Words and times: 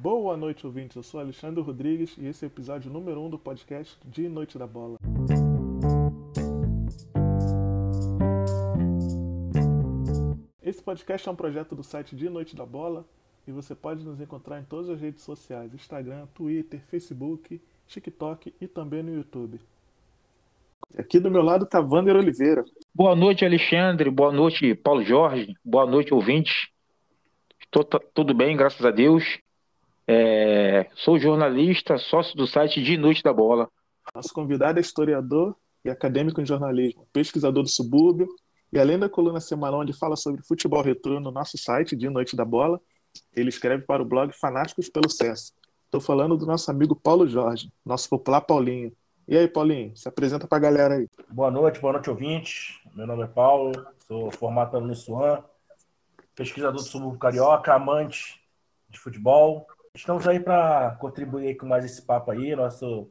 Boa 0.00 0.36
noite, 0.36 0.64
ouvintes. 0.64 0.94
Eu 0.94 1.02
sou 1.02 1.18
Alexandre 1.18 1.60
Rodrigues 1.60 2.16
e 2.18 2.26
esse 2.26 2.44
é 2.44 2.46
o 2.46 2.50
episódio 2.50 2.88
número 2.88 3.20
1 3.20 3.26
um 3.26 3.30
do 3.30 3.36
podcast 3.36 3.98
de 4.04 4.28
Noite 4.28 4.56
da 4.56 4.64
Bola. 4.64 4.96
Esse 10.62 10.80
podcast 10.80 11.28
é 11.28 11.32
um 11.32 11.34
projeto 11.34 11.74
do 11.74 11.82
site 11.82 12.14
de 12.14 12.28
Noite 12.28 12.54
da 12.54 12.64
Bola 12.64 13.04
e 13.44 13.50
você 13.50 13.74
pode 13.74 14.04
nos 14.04 14.20
encontrar 14.20 14.60
em 14.60 14.62
todas 14.62 14.88
as 14.88 15.00
redes 15.00 15.24
sociais: 15.24 15.74
Instagram, 15.74 16.28
Twitter, 16.32 16.80
Facebook, 16.86 17.60
TikTok 17.88 18.54
e 18.60 18.68
também 18.68 19.02
no 19.02 19.12
YouTube. 19.12 19.60
Aqui 20.96 21.18
do 21.18 21.28
meu 21.28 21.42
lado 21.42 21.64
está 21.64 21.80
Vander 21.80 22.14
Oliveira. 22.14 22.64
Boa 22.94 23.16
noite, 23.16 23.44
Alexandre. 23.44 24.08
Boa 24.12 24.30
noite, 24.30 24.76
Paulo 24.76 25.02
Jorge. 25.02 25.54
Boa 25.64 25.86
noite, 25.86 26.14
ouvintes. 26.14 26.68
Estou 27.60 27.82
tudo 28.14 28.32
bem, 28.32 28.56
graças 28.56 28.86
a 28.86 28.92
Deus. 28.92 29.24
É, 30.10 30.88
sou 30.94 31.18
jornalista, 31.18 31.98
sócio 31.98 32.34
do 32.34 32.46
site 32.46 32.82
De 32.82 32.96
Noite 32.96 33.22
da 33.22 33.30
Bola. 33.30 33.68
Nosso 34.14 34.32
convidado 34.32 34.78
é 34.78 34.80
historiador 34.80 35.54
e 35.84 35.90
acadêmico 35.90 36.40
em 36.40 36.46
jornalismo, 36.46 37.06
pesquisador 37.12 37.62
do 37.62 37.68
subúrbio, 37.68 38.26
e 38.72 38.78
além 38.78 38.98
da 38.98 39.06
coluna 39.06 39.38
semanal 39.38 39.80
onde 39.80 39.92
fala 39.92 40.16
sobre 40.16 40.42
futebol 40.42 40.80
retrô 40.80 41.20
no 41.20 41.30
nosso 41.30 41.58
site 41.58 41.94
De 41.94 42.08
Noite 42.08 42.34
da 42.34 42.42
Bola, 42.42 42.80
ele 43.36 43.50
escreve 43.50 43.84
para 43.84 44.02
o 44.02 44.06
blog 44.06 44.32
Fanáticos 44.32 44.88
pelo 44.88 45.10
Cesso. 45.10 45.52
Estou 45.84 46.00
falando 46.00 46.38
do 46.38 46.46
nosso 46.46 46.70
amigo 46.70 46.96
Paulo 46.96 47.28
Jorge, 47.28 47.70
nosso 47.84 48.08
popular 48.08 48.40
Paulinho. 48.40 48.90
E 49.26 49.36
aí, 49.36 49.46
Paulinho, 49.46 49.94
se 49.94 50.08
apresenta 50.08 50.46
para 50.46 50.56
a 50.56 50.60
galera 50.62 50.94
aí. 50.94 51.06
Boa 51.28 51.50
noite, 51.50 51.80
boa 51.80 51.92
noite, 51.92 52.08
ouvintes. 52.08 52.80
Meu 52.94 53.06
nome 53.06 53.24
é 53.24 53.26
Paulo, 53.26 53.72
sou 54.06 54.30
formado 54.30 54.70
pelo 54.70 54.86
Nissuan, 54.86 55.44
pesquisador 56.34 56.76
do 56.76 56.82
subúrbio 56.82 57.18
carioca, 57.18 57.74
amante 57.74 58.40
de 58.88 58.98
futebol, 58.98 59.66
Estamos 59.98 60.28
aí 60.28 60.38
para 60.38 60.92
contribuir 61.00 61.56
com 61.56 61.66
mais 61.66 61.84
esse 61.84 62.00
papo 62.00 62.30
aí, 62.30 62.54
nosso 62.54 63.10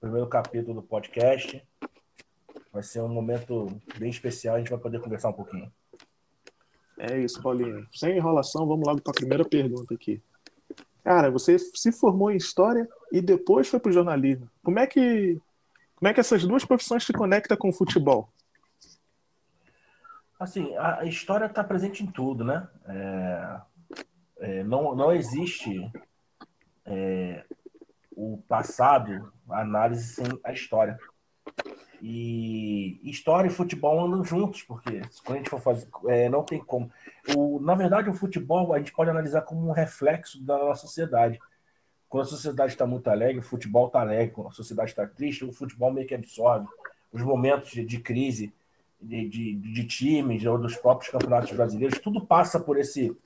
primeiro 0.00 0.28
capítulo 0.28 0.80
do 0.80 0.86
podcast. 0.86 1.60
Vai 2.72 2.84
ser 2.84 3.02
um 3.02 3.08
momento 3.08 3.66
bem 3.98 4.08
especial, 4.08 4.54
a 4.54 4.58
gente 4.60 4.70
vai 4.70 4.78
poder 4.78 5.00
conversar 5.00 5.30
um 5.30 5.32
pouquinho. 5.32 5.70
É 6.96 7.18
isso, 7.18 7.42
Paulinho. 7.42 7.84
Sem 7.92 8.16
enrolação, 8.16 8.68
vamos 8.68 8.86
logo 8.86 9.02
para 9.02 9.10
a 9.10 9.16
primeira 9.16 9.44
pergunta 9.44 9.92
aqui. 9.92 10.22
Cara, 11.02 11.28
você 11.28 11.58
se 11.58 11.90
formou 11.90 12.30
em 12.30 12.36
história 12.36 12.88
e 13.10 13.20
depois 13.20 13.68
foi 13.68 13.80
para 13.80 13.90
o 13.90 13.92
jornalismo. 13.92 14.48
Como 14.62 14.78
é 14.78 14.86
que 14.86 15.40
como 15.96 16.08
é 16.08 16.14
que 16.14 16.20
essas 16.20 16.44
duas 16.44 16.64
profissões 16.64 17.04
se 17.04 17.12
conectam 17.12 17.56
com 17.56 17.70
o 17.70 17.74
futebol? 17.74 18.32
Assim, 20.38 20.72
a 20.76 21.04
história 21.04 21.46
está 21.46 21.64
presente 21.64 22.04
em 22.04 22.06
tudo, 22.06 22.44
né? 22.44 22.68
É, 22.86 23.60
é, 24.38 24.64
não, 24.64 24.94
não 24.94 25.12
existe 25.12 25.90
é, 26.84 27.44
o 28.16 28.42
passado, 28.48 29.32
a 29.48 29.60
análise 29.60 30.14
sem 30.14 30.26
a 30.44 30.52
história. 30.52 30.98
E 32.00 33.00
história 33.04 33.46
e 33.46 33.52
futebol 33.52 34.04
andam 34.04 34.24
juntos, 34.24 34.62
porque 34.62 35.02
quando 35.24 35.36
a 35.36 35.38
gente 35.38 35.50
for 35.50 35.60
fazer, 35.60 35.88
é, 36.08 36.28
não 36.28 36.42
tem 36.42 36.58
como. 36.58 36.90
O, 37.36 37.60
na 37.60 37.74
verdade, 37.74 38.10
o 38.10 38.14
futebol 38.14 38.72
a 38.72 38.78
gente 38.78 38.92
pode 38.92 39.10
analisar 39.10 39.42
como 39.42 39.68
um 39.68 39.72
reflexo 39.72 40.42
da 40.42 40.58
nossa 40.58 40.82
sociedade. 40.82 41.38
Quando 42.08 42.24
a 42.24 42.28
sociedade 42.28 42.72
está 42.72 42.86
muito 42.86 43.08
alegre, 43.08 43.38
o 43.38 43.42
futebol 43.42 43.86
está 43.86 44.00
alegre. 44.00 44.34
Quando 44.34 44.48
a 44.48 44.52
sociedade 44.52 44.90
está 44.90 45.06
triste, 45.06 45.44
o 45.44 45.52
futebol 45.52 45.92
meio 45.92 46.06
que 46.06 46.14
absorve 46.14 46.66
os 47.12 47.22
momentos 47.22 47.70
de, 47.70 47.84
de 47.84 48.00
crise 48.00 48.52
de, 49.00 49.28
de, 49.28 49.54
de 49.54 49.84
times 49.84 50.44
ou 50.44 50.58
dos 50.58 50.76
próprios 50.76 51.10
campeonatos 51.10 51.52
brasileiros. 51.52 51.98
Tudo 51.98 52.24
passa 52.24 52.58
por 52.60 52.78
esse 52.78 53.16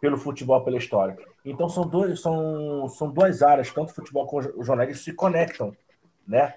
pelo 0.00 0.16
futebol, 0.16 0.64
pela 0.64 0.78
história. 0.78 1.16
Então 1.44 1.68
são, 1.68 1.86
dois, 1.86 2.20
são, 2.20 2.88
são 2.88 3.10
duas 3.10 3.42
áreas, 3.42 3.72
tanto 3.72 3.90
o 3.90 3.94
futebol 3.94 4.26
como 4.26 4.48
o 4.56 4.64
jornalismo, 4.64 5.02
se 5.02 5.12
conectam, 5.12 5.74
né? 6.26 6.54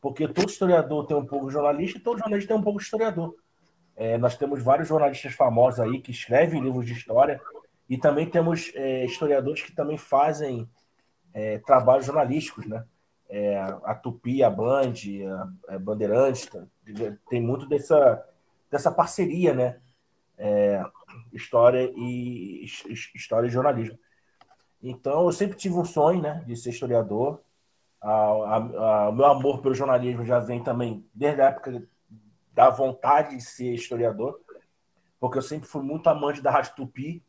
Porque 0.00 0.26
todo 0.26 0.48
historiador 0.48 1.06
tem 1.06 1.16
um 1.16 1.26
pouco 1.26 1.46
de 1.46 1.52
jornalista 1.52 1.98
e 1.98 2.00
todo 2.00 2.18
jornalista 2.18 2.48
tem 2.48 2.56
um 2.56 2.62
pouco 2.62 2.78
de 2.78 2.84
historiador. 2.84 3.34
É, 3.94 4.16
nós 4.16 4.36
temos 4.36 4.62
vários 4.62 4.88
jornalistas 4.88 5.34
famosos 5.34 5.80
aí 5.80 6.00
que 6.00 6.10
escrevem 6.10 6.62
livros 6.62 6.86
de 6.86 6.92
história 6.92 7.40
e 7.88 7.98
também 7.98 8.28
temos 8.28 8.72
é, 8.74 9.04
historiadores 9.04 9.62
que 9.62 9.72
também 9.72 9.98
fazem 9.98 10.68
é, 11.34 11.58
trabalhos 11.58 12.06
jornalísticos, 12.06 12.66
né? 12.66 12.84
É, 13.28 13.58
a 13.84 13.94
Tupi, 13.94 14.42
a 14.42 14.50
Band, 14.50 14.92
a, 15.68 15.78
Bandeirantes, 15.78 16.50
tem 17.30 17.40
muito 17.40 17.66
dessa, 17.66 18.22
dessa 18.70 18.90
parceria, 18.90 19.54
né? 19.54 19.80
É, 20.36 20.84
história 21.32 21.90
e 21.94 22.64
história 23.14 23.46
e 23.46 23.50
jornalismo. 23.50 23.98
Então, 24.82 25.26
eu 25.26 25.32
sempre 25.32 25.56
tive 25.56 25.76
um 25.76 25.84
sonho, 25.84 26.20
né, 26.20 26.42
de 26.44 26.56
ser 26.56 26.70
historiador. 26.70 27.40
o 28.02 29.12
meu 29.12 29.26
amor 29.26 29.62
pelo 29.62 29.74
jornalismo 29.74 30.24
já 30.24 30.40
vem 30.40 30.62
também 30.62 31.06
desde 31.14 31.40
a 31.40 31.46
época 31.46 31.86
da 32.52 32.68
vontade 32.68 33.36
de 33.36 33.42
ser 33.42 33.72
historiador, 33.72 34.40
porque 35.20 35.38
eu 35.38 35.42
sempre 35.42 35.68
fui 35.68 35.82
muito 35.82 36.08
amante 36.08 36.42
da 36.42 36.50
Rádio 36.50 36.74
Tupi, 36.74 37.24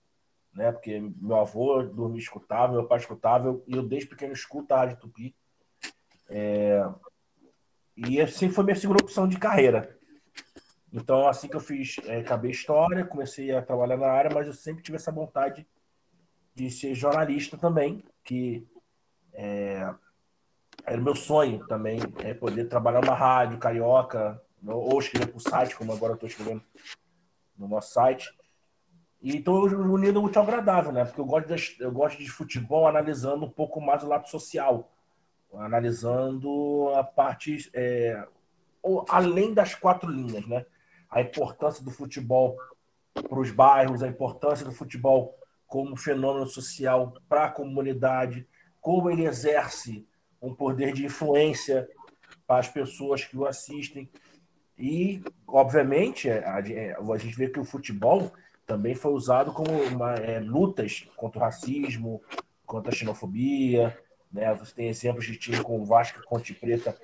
né, 0.53 0.71
porque 0.71 0.99
meu 1.21 1.37
avô 1.37 1.83
dormia 1.83 2.19
escutava, 2.19 2.73
meu 2.73 2.85
pai 2.85 2.97
escutava, 2.97 3.61
e 3.67 3.75
eu 3.75 3.83
desde 3.83 4.09
pequeno 4.09 4.33
escuto 4.33 4.73
a 4.73 4.77
Rádio 4.77 4.97
Tupi. 4.97 5.35
É, 6.29 6.83
e 7.95 8.25
sempre 8.27 8.55
foi 8.55 8.63
minha 8.63 8.75
segunda 8.75 9.03
opção 9.03 9.27
de 9.27 9.37
carreira. 9.37 9.95
Então, 10.91 11.27
assim 11.27 11.47
que 11.47 11.55
eu 11.55 11.59
fiz, 11.59 11.97
é, 12.05 12.19
acabei 12.19 12.51
história, 12.51 13.05
comecei 13.05 13.51
a 13.55 13.61
trabalhar 13.61 13.97
na 13.97 14.07
área, 14.07 14.31
mas 14.33 14.47
eu 14.47 14.53
sempre 14.53 14.83
tive 14.83 14.95
essa 14.95 15.11
vontade 15.11 15.67
de 16.55 16.69
ser 16.69 16.93
jornalista 16.93 17.57
também, 17.57 18.03
que 18.23 18.67
é, 19.33 19.93
era 20.85 21.01
meu 21.01 21.15
sonho 21.15 21.65
também, 21.67 21.99
é 22.19 22.33
poder 22.33 22.65
trabalhar 22.65 23.01
numa 23.01 23.15
rádio 23.15 23.57
carioca, 23.57 24.41
ou 24.65 24.99
escrever 24.99 25.27
para 25.27 25.37
o 25.37 25.39
site, 25.39 25.75
como 25.75 25.91
agora 25.91 26.13
estou 26.13 26.27
escrevendo 26.27 26.63
no 27.57 27.67
nosso 27.67 27.93
site. 27.93 28.29
E 29.21 29.41
eu 29.45 29.53
unido 29.53 30.21
muito 30.21 30.39
agradável, 30.39 30.91
né? 30.91 31.05
Porque 31.05 31.19
eu 31.19 31.25
gosto, 31.25 31.53
de, 31.53 31.75
eu 31.79 31.91
gosto 31.91 32.17
de 32.17 32.29
futebol 32.29 32.87
analisando 32.87 33.45
um 33.45 33.49
pouco 33.49 33.79
mais 33.81 34.03
o 34.03 34.07
lado 34.07 34.27
social, 34.29 34.91
analisando 35.53 36.89
a 36.95 37.03
parte 37.03 37.69
é, 37.73 38.25
além 39.09 39.53
das 39.53 39.75
quatro 39.75 40.09
linhas, 40.09 40.45
né? 40.45 40.65
a 41.09 41.21
importância 41.21 41.83
do 41.83 41.91
futebol 41.91 42.57
para 43.13 43.39
os 43.39 43.51
bairros, 43.51 44.01
a 44.01 44.07
importância 44.07 44.65
do 44.65 44.71
futebol 44.71 45.37
como 45.73 45.97
fenômeno 45.97 46.45
social 46.45 47.15
para 47.27 47.45
a 47.45 47.49
comunidade, 47.49 48.47
como 48.79 49.09
ele 49.09 49.25
exerce 49.25 50.05
um 50.39 50.53
poder 50.53 50.93
de 50.93 51.03
influência 51.03 51.89
para 52.45 52.59
as 52.59 52.67
pessoas 52.67 53.25
que 53.25 53.35
o 53.35 53.47
assistem. 53.47 54.07
E, 54.77 55.23
obviamente, 55.47 56.29
a, 56.29 56.57
a 56.57 57.17
gente 57.17 57.35
vê 57.35 57.49
que 57.49 57.59
o 57.59 57.65
futebol 57.65 58.31
também 58.67 58.93
foi 58.93 59.13
usado 59.13 59.51
como 59.51 59.71
uma, 59.71 60.13
é, 60.13 60.39
lutas 60.39 61.07
contra 61.17 61.39
o 61.39 61.41
racismo, 61.41 62.21
contra 62.67 62.91
a 62.91 62.95
xenofobia. 62.95 63.97
Né? 64.31 64.53
Você 64.53 64.75
tem 64.75 64.89
exemplos 64.89 65.25
de 65.25 65.37
time 65.37 65.63
como 65.63 65.81
o 65.81 65.85
Vasco 65.85 66.19
e 66.19 66.29
Ponte 66.29 66.53
Preta, 66.53 66.95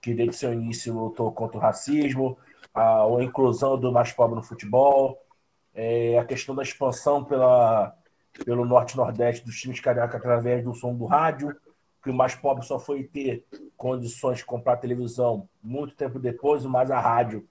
que 0.00 0.14
desde 0.14 0.36
seu 0.36 0.50
início 0.50 0.94
lutou 0.94 1.30
contra 1.30 1.58
o 1.58 1.60
racismo 1.60 2.38
a, 2.72 3.02
a 3.02 3.22
inclusão 3.22 3.78
do 3.78 3.92
mais 3.92 4.12
pobre 4.12 4.34
no 4.34 4.42
futebol, 4.42 5.22
é, 5.74 6.18
a 6.18 6.24
questão 6.24 6.54
da 6.54 6.62
expansão 6.62 7.22
pela, 7.22 7.94
pelo 8.44 8.64
norte-nordeste 8.64 9.44
dos 9.44 9.60
times 9.60 9.80
carioca 9.80 10.16
através 10.16 10.64
do 10.64 10.74
som 10.74 10.94
do 10.94 11.04
rádio, 11.04 11.54
que 12.02 12.10
o 12.10 12.14
mais 12.14 12.34
pobre 12.34 12.64
só 12.64 12.78
foi 12.78 13.04
ter 13.04 13.46
condições 13.76 14.38
de 14.38 14.44
comprar 14.44 14.76
televisão 14.76 15.48
muito 15.62 15.94
tempo 15.94 16.18
depois, 16.18 16.64
mas 16.64 16.90
a 16.90 17.00
rádio, 17.00 17.46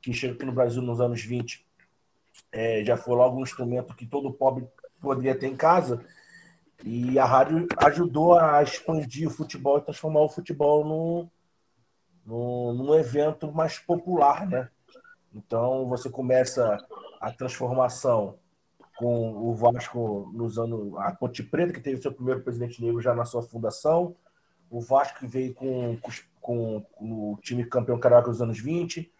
que 0.00 0.12
chegou 0.12 0.36
aqui 0.36 0.44
no 0.44 0.52
Brasil 0.52 0.82
nos 0.82 1.00
anos 1.00 1.22
20, 1.22 1.64
é, 2.52 2.84
já 2.84 2.96
foi 2.96 3.16
logo 3.16 3.38
um 3.38 3.42
instrumento 3.42 3.94
que 3.94 4.06
todo 4.06 4.32
pobre 4.32 4.66
poderia 5.00 5.34
ter 5.34 5.46
em 5.46 5.56
casa. 5.56 6.04
E 6.84 7.18
a 7.18 7.24
rádio 7.24 7.66
ajudou 7.78 8.38
a 8.38 8.62
expandir 8.62 9.28
o 9.28 9.30
futebol 9.30 9.78
e 9.78 9.82
transformar 9.82 10.20
o 10.20 10.28
futebol 10.28 10.84
no, 10.84 11.30
no, 12.26 12.74
num 12.74 12.94
evento 12.94 13.50
mais 13.52 13.78
popular, 13.78 14.46
né? 14.46 14.68
Então 15.34 15.88
você 15.88 16.10
começa 16.10 16.78
a 17.20 17.32
transformação 17.32 18.38
com 18.96 19.32
o 19.32 19.54
Vasco 19.54 20.30
nos 20.32 20.58
anos. 20.58 20.96
A 20.98 21.12
Ponte 21.12 21.42
Preta, 21.42 21.72
que 21.72 21.80
teve 21.80 22.00
seu 22.00 22.12
primeiro 22.12 22.42
presidente 22.42 22.82
negro 22.82 23.00
já 23.00 23.14
na 23.14 23.24
sua 23.24 23.42
fundação, 23.42 24.16
o 24.70 24.80
Vasco 24.80 25.20
que 25.20 25.26
veio 25.26 25.54
com, 25.54 25.98
com, 26.40 26.80
com 26.92 27.32
o 27.32 27.38
time 27.40 27.64
campeão 27.64 27.98
carioca 27.98 28.28
nos 28.28 28.42
anos 28.42 28.60
20. 28.60 29.10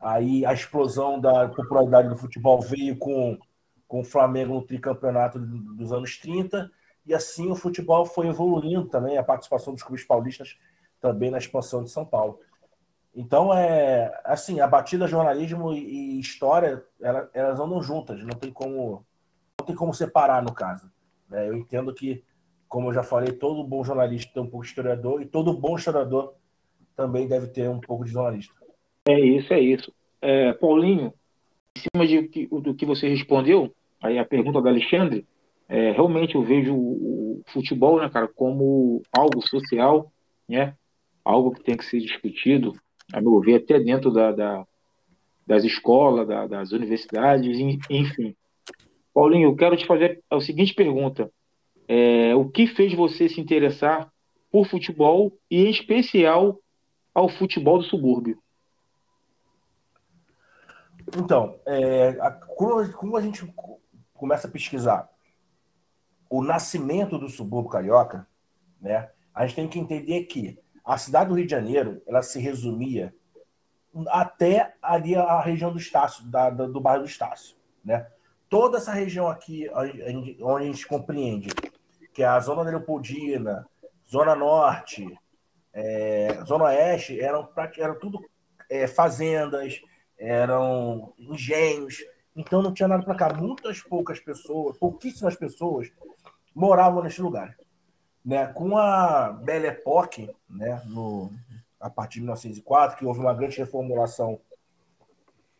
Aí 0.00 0.44
a 0.44 0.52
explosão 0.52 1.20
da 1.20 1.48
popularidade 1.48 2.08
do 2.08 2.16
futebol 2.16 2.60
veio 2.60 2.96
com, 2.96 3.38
com 3.86 4.00
o 4.00 4.04
Flamengo 4.04 4.54
no 4.54 4.66
tricampeonato 4.66 5.38
dos 5.38 5.92
anos 5.92 6.18
30. 6.18 6.70
E 7.06 7.14
assim 7.14 7.50
o 7.50 7.56
futebol 7.56 8.04
foi 8.04 8.28
evoluindo 8.28 8.86
também, 8.88 9.16
a 9.16 9.22
participação 9.22 9.72
dos 9.72 9.82
clubes 9.82 10.04
paulistas 10.04 10.58
também 11.00 11.30
na 11.30 11.38
expansão 11.38 11.82
de 11.82 11.90
São 11.90 12.04
Paulo. 12.04 12.38
Então, 13.14 13.52
é 13.52 14.20
assim, 14.24 14.60
a 14.60 14.66
batida 14.66 15.06
jornalismo 15.06 15.72
e 15.74 16.18
história, 16.18 16.82
elas, 17.00 17.28
elas 17.34 17.60
andam 17.60 17.82
juntas, 17.82 18.22
não 18.22 18.38
tem 18.38 18.50
como 18.50 19.04
não 19.58 19.66
tem 19.66 19.76
como 19.76 19.92
separar 19.92 20.42
no 20.42 20.52
caso. 20.52 20.90
Né? 21.28 21.48
Eu 21.48 21.54
entendo 21.54 21.92
que, 21.94 22.24
como 22.68 22.88
eu 22.88 22.94
já 22.94 23.02
falei, 23.02 23.32
todo 23.32 23.62
bom 23.62 23.84
jornalista 23.84 24.32
tem 24.32 24.42
um 24.42 24.48
pouco 24.48 24.64
de 24.64 24.70
historiador 24.70 25.22
e 25.22 25.26
todo 25.26 25.52
bom 25.52 25.76
historiador 25.76 26.34
também 26.96 27.28
deve 27.28 27.48
ter 27.48 27.68
um 27.68 27.80
pouco 27.80 28.04
de 28.04 28.10
jornalista. 28.10 28.54
É 29.08 29.18
isso, 29.20 29.52
é 29.52 29.60
isso. 29.60 29.92
É, 30.20 30.52
Paulinho, 30.54 31.12
em 31.76 31.80
cima 31.80 32.06
de, 32.06 32.46
do 32.46 32.74
que 32.74 32.86
você 32.86 33.08
respondeu, 33.08 33.74
aí 34.02 34.18
a 34.18 34.24
pergunta 34.24 34.60
do 34.60 34.68
Alexandre, 34.68 35.26
é, 35.68 35.92
realmente 35.92 36.34
eu 36.34 36.42
vejo 36.42 36.74
o, 36.74 37.40
o, 37.40 37.42
futebol, 37.46 38.00
né, 38.00 38.08
cara, 38.08 38.28
como 38.28 39.02
algo 39.12 39.40
social, 39.46 40.12
né, 40.48 40.76
algo 41.24 41.52
que 41.52 41.62
tem 41.62 41.76
que 41.76 41.84
ser 41.84 42.00
discutido, 42.00 42.74
a 43.12 43.20
meu 43.20 43.40
ver, 43.40 43.56
até 43.56 43.78
dentro 43.78 44.10
da, 44.10 44.32
da 44.32 44.66
das 45.46 45.64
escolas, 45.64 46.26
da, 46.26 46.46
das 46.46 46.72
universidades, 46.72 47.58
enfim. 47.90 48.36
Paulinho, 49.12 49.48
eu 49.48 49.56
quero 49.56 49.76
te 49.76 49.86
fazer 49.86 50.22
a 50.30 50.40
seguinte 50.40 50.74
pergunta: 50.74 51.30
é, 51.88 52.34
o 52.34 52.48
que 52.48 52.66
fez 52.66 52.94
você 52.94 53.28
se 53.28 53.40
interessar 53.40 54.10
por 54.50 54.66
futebol 54.66 55.36
e, 55.50 55.66
em 55.66 55.70
especial, 55.70 56.58
ao 57.14 57.28
futebol 57.28 57.78
do 57.78 57.84
subúrbio? 57.84 58.38
Então, 61.16 61.58
é, 61.66 62.10
a, 62.20 62.30
como, 62.30 63.16
a 63.16 63.20
gente 63.20 63.44
começa 64.14 64.46
a 64.46 64.50
pesquisar 64.50 65.10
o 66.30 66.42
nascimento 66.42 67.18
do 67.18 67.28
subúrbio 67.28 67.70
carioca, 67.70 68.26
né, 68.80 69.10
a 69.34 69.46
gente 69.46 69.56
tem 69.56 69.68
que 69.68 69.78
entender 69.78 70.22
que 70.24 70.58
a 70.84 70.98
cidade 70.98 71.28
do 71.30 71.36
Rio 71.36 71.46
de 71.46 71.50
Janeiro 71.50 72.02
ela 72.06 72.22
se 72.22 72.40
resumia 72.40 73.14
até 74.08 74.74
ali 74.80 75.14
a 75.14 75.40
região 75.40 75.70
do 75.70 75.78
Estácio, 75.78 76.24
da, 76.26 76.50
do 76.50 76.80
bairro 76.80 77.02
do 77.02 77.08
Estácio. 77.08 77.56
Né? 77.84 78.06
Toda 78.48 78.78
essa 78.78 78.92
região 78.92 79.28
aqui, 79.28 79.68
onde 80.40 80.64
a 80.64 80.66
gente 80.66 80.86
compreende 80.86 81.48
que 82.12 82.22
é 82.22 82.26
a 82.26 82.38
zona 82.40 82.64
da 82.64 82.70
Leopoldina, 82.70 83.66
Zona 84.10 84.34
Norte, 84.34 85.18
é, 85.72 86.44
Zona 86.44 86.64
Oeste, 86.64 87.18
eram, 87.18 87.48
eram 87.78 87.98
tudo 87.98 88.20
é, 88.70 88.86
fazendas, 88.86 89.80
eram 90.18 91.14
engenhos, 91.18 91.96
então 92.36 92.62
não 92.62 92.72
tinha 92.72 92.88
nada 92.88 93.02
para 93.02 93.14
cá. 93.14 93.32
Muitas 93.32 93.80
poucas 93.80 94.20
pessoas, 94.20 94.76
pouquíssimas 94.76 95.34
pessoas, 95.36 95.90
moravam 96.54 97.02
neste 97.02 97.22
lugar. 97.22 97.56
Né? 98.24 98.46
Com 98.46 98.76
a 98.76 99.32
Belle 99.32 99.66
Époque, 99.66 100.30
né? 100.48 100.82
no, 100.86 101.32
a 101.80 101.90
partir 101.90 102.14
de 102.14 102.20
1904, 102.22 102.98
que 102.98 103.04
houve 103.04 103.20
uma 103.20 103.34
grande 103.34 103.58
reformulação 103.58 104.40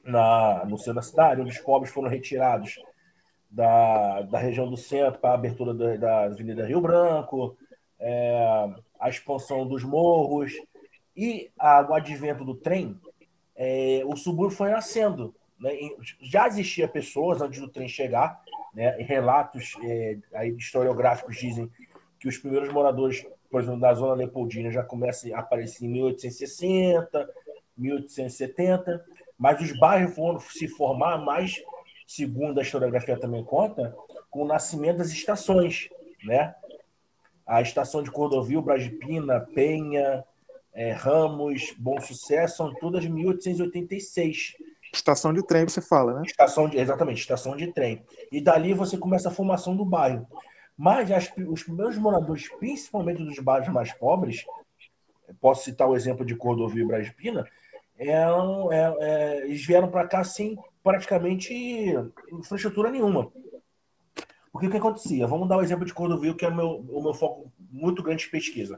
na, 0.05 0.65
no 0.65 0.79
centro 0.79 0.95
da 0.95 1.03
cidade, 1.03 1.41
onde 1.41 1.51
os 1.51 1.59
pobres 1.59 1.93
foram 1.93 2.09
retirados 2.09 2.77
da, 3.51 4.23
da 4.23 4.39
região 4.39 4.69
do 4.69 4.77
centro 4.77 5.21
para 5.21 5.31
a 5.31 5.35
abertura 5.35 5.75
da, 5.75 5.97
da 5.97 6.25
Avenida 6.25 6.67
Rio 6.67 6.81
Branco, 6.81 7.57
é, 8.01 8.75
a 8.99 9.09
expansão 9.09 9.67
dos 9.67 9.85
morros 9.85 10.53
e 11.17 11.51
a, 11.59 11.83
o 11.83 11.95
advento 11.95 12.45
do 12.45 12.55
trem, 12.55 12.99
é, 13.55 14.03
o 14.07 14.17
subúrbio 14.17 14.57
foi 14.57 14.71
nascendo. 14.71 15.35
Né? 15.61 15.71
Já 16.21 16.49
existia 16.49 16.89
pessoas 16.89 17.41
antes 17.41 17.61
do 17.61 17.69
trem 17.69 17.89
chegar, 17.89 18.41
né? 18.75 18.97
relatos 19.03 19.75
é, 19.85 20.19
aí, 20.35 20.51
historiográficos 20.57 21.37
dizem 21.37 21.71
que 22.23 22.29
os 22.29 22.39
primeiros 22.39 22.73
moradores, 22.73 23.27
por 23.51 23.61
exemplo, 23.61 23.81
da 23.81 23.93
zona 23.93 24.15
Leopoldina 24.15 24.71
já 24.71 24.85
começam 24.85 25.35
a 25.35 25.41
aparecer 25.41 25.85
em 25.85 25.89
1860, 25.89 27.29
1870, 27.77 29.05
mas 29.37 29.61
os 29.61 29.77
bairros 29.77 30.15
foram 30.15 30.39
se 30.39 30.69
formar 30.69 31.19
mais, 31.19 31.61
segundo 32.07 32.61
a 32.61 32.63
historiografia 32.63 33.19
também 33.19 33.43
conta, 33.43 33.93
com 34.31 34.43
o 34.45 34.47
nascimento 34.47 34.99
das 34.99 35.11
estações, 35.11 35.89
né? 36.25 36.55
A 37.45 37.61
estação 37.61 38.05
de 38.05 38.11
Cordovil, 38.13 38.63
Brasipina, 38.63 39.41
Penha, 39.53 40.23
é, 40.73 40.93
Ramos, 40.93 41.75
Bom 41.77 42.01
Sucesso, 42.01 42.59
são 42.59 42.73
todas 42.77 43.03
de 43.03 43.11
1886. 43.11 44.55
Estação 44.95 45.35
de 45.35 45.45
trem, 45.45 45.65
você 45.65 45.83
fala, 45.83 46.21
né? 46.21 46.23
Estação 46.25 46.69
de, 46.69 46.79
exatamente, 46.79 47.19
estação 47.21 47.57
de 47.57 47.73
trem. 47.73 48.05
E 48.31 48.41
dali 48.41 48.73
você 48.75 48.97
começa 48.97 49.29
a 49.29 49.33
formação 49.33 49.75
do 49.75 49.85
bairro. 49.85 50.25
Mas 50.83 51.13
as, 51.13 51.33
os 51.47 51.63
primeiros 51.63 51.97
moradores, 51.97 52.49
principalmente 52.59 53.23
dos 53.23 53.39
bairros 53.39 53.69
mais 53.69 53.93
pobres, 53.93 54.45
posso 55.41 55.63
citar 55.63 55.89
o 55.89 55.95
exemplo 55.95 56.27
de 56.27 56.35
Cordovil 56.35 56.85
e 56.85 56.89
Braspina, 56.89 57.47
eram, 57.97 58.73
é, 58.73 58.93
é, 58.99 59.45
eles 59.45 59.65
vieram 59.65 59.89
para 59.89 60.09
cá 60.09 60.25
sem 60.25 60.59
praticamente 60.83 61.55
infraestrutura 62.33 62.91
nenhuma. 62.91 63.31
O 64.53 64.59
que 64.59 64.77
acontecia? 64.77 65.25
Vamos 65.25 65.49
dar 65.49 65.59
o 65.59 65.63
exemplo 65.63 65.87
de 65.87 65.95
Cordovil, 65.95 66.35
que 66.35 66.45
é 66.45 66.49
o 66.49 66.57
meu, 66.57 66.81
o 66.81 67.01
meu 67.01 67.15
foco 67.15 67.53
muito 67.71 68.03
grande 68.03 68.25
de 68.25 68.31
pesquisa. 68.31 68.77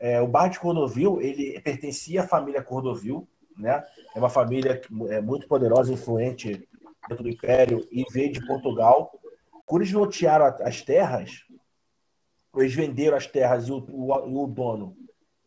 É, 0.00 0.20
o 0.20 0.26
bairro 0.26 0.50
de 0.50 0.58
Cordovil, 0.58 1.20
ele 1.20 1.60
pertencia 1.60 2.22
à 2.22 2.26
família 2.26 2.60
Cordovil, 2.60 3.28
né? 3.56 3.84
É 4.16 4.18
uma 4.18 4.30
família 4.30 4.82
é, 5.08 5.20
muito 5.20 5.46
poderosa, 5.46 5.92
influente 5.92 6.68
dentro 7.08 7.22
do 7.22 7.30
Império 7.30 7.86
e 7.92 8.04
veio 8.10 8.32
de 8.32 8.44
Portugal 8.44 9.19
quando 9.70 9.82
eles 9.82 9.94
lotearam 9.94 10.46
as 10.62 10.82
terras, 10.82 11.44
eles 12.56 12.74
venderam 12.74 13.16
as 13.16 13.24
terras 13.24 13.68
e 13.68 13.70
o, 13.70 13.76
o, 13.88 14.42
o 14.42 14.46
dono 14.48 14.96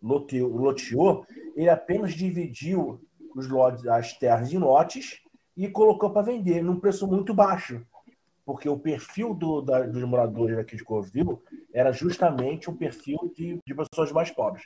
loteou, 0.02 0.48
loteou, 0.48 1.28
ele 1.58 1.68
apenas 1.68 2.14
dividiu 2.14 3.06
os 3.36 3.50
lotes, 3.50 3.86
as 3.86 4.14
terras 4.14 4.54
em 4.54 4.58
lotes 4.58 5.22
e 5.58 5.68
colocou 5.68 6.10
para 6.10 6.22
vender 6.22 6.64
num 6.64 6.80
preço 6.80 7.06
muito 7.06 7.34
baixo. 7.34 7.86
Porque 8.46 8.70
o 8.70 8.80
perfil 8.80 9.34
do, 9.34 9.60
da, 9.60 9.81
dos 9.81 10.04
moradores 10.06 10.58
aqui 10.58 10.78
de 10.78 10.86
Covil 10.86 11.44
era 11.74 11.92
justamente 11.92 12.72
um 12.72 12.78
perfil 12.78 13.30
de, 13.36 13.60
de 13.68 13.75
pessoas 13.75 14.10
mais 14.14 14.31
pobres. 14.31 14.64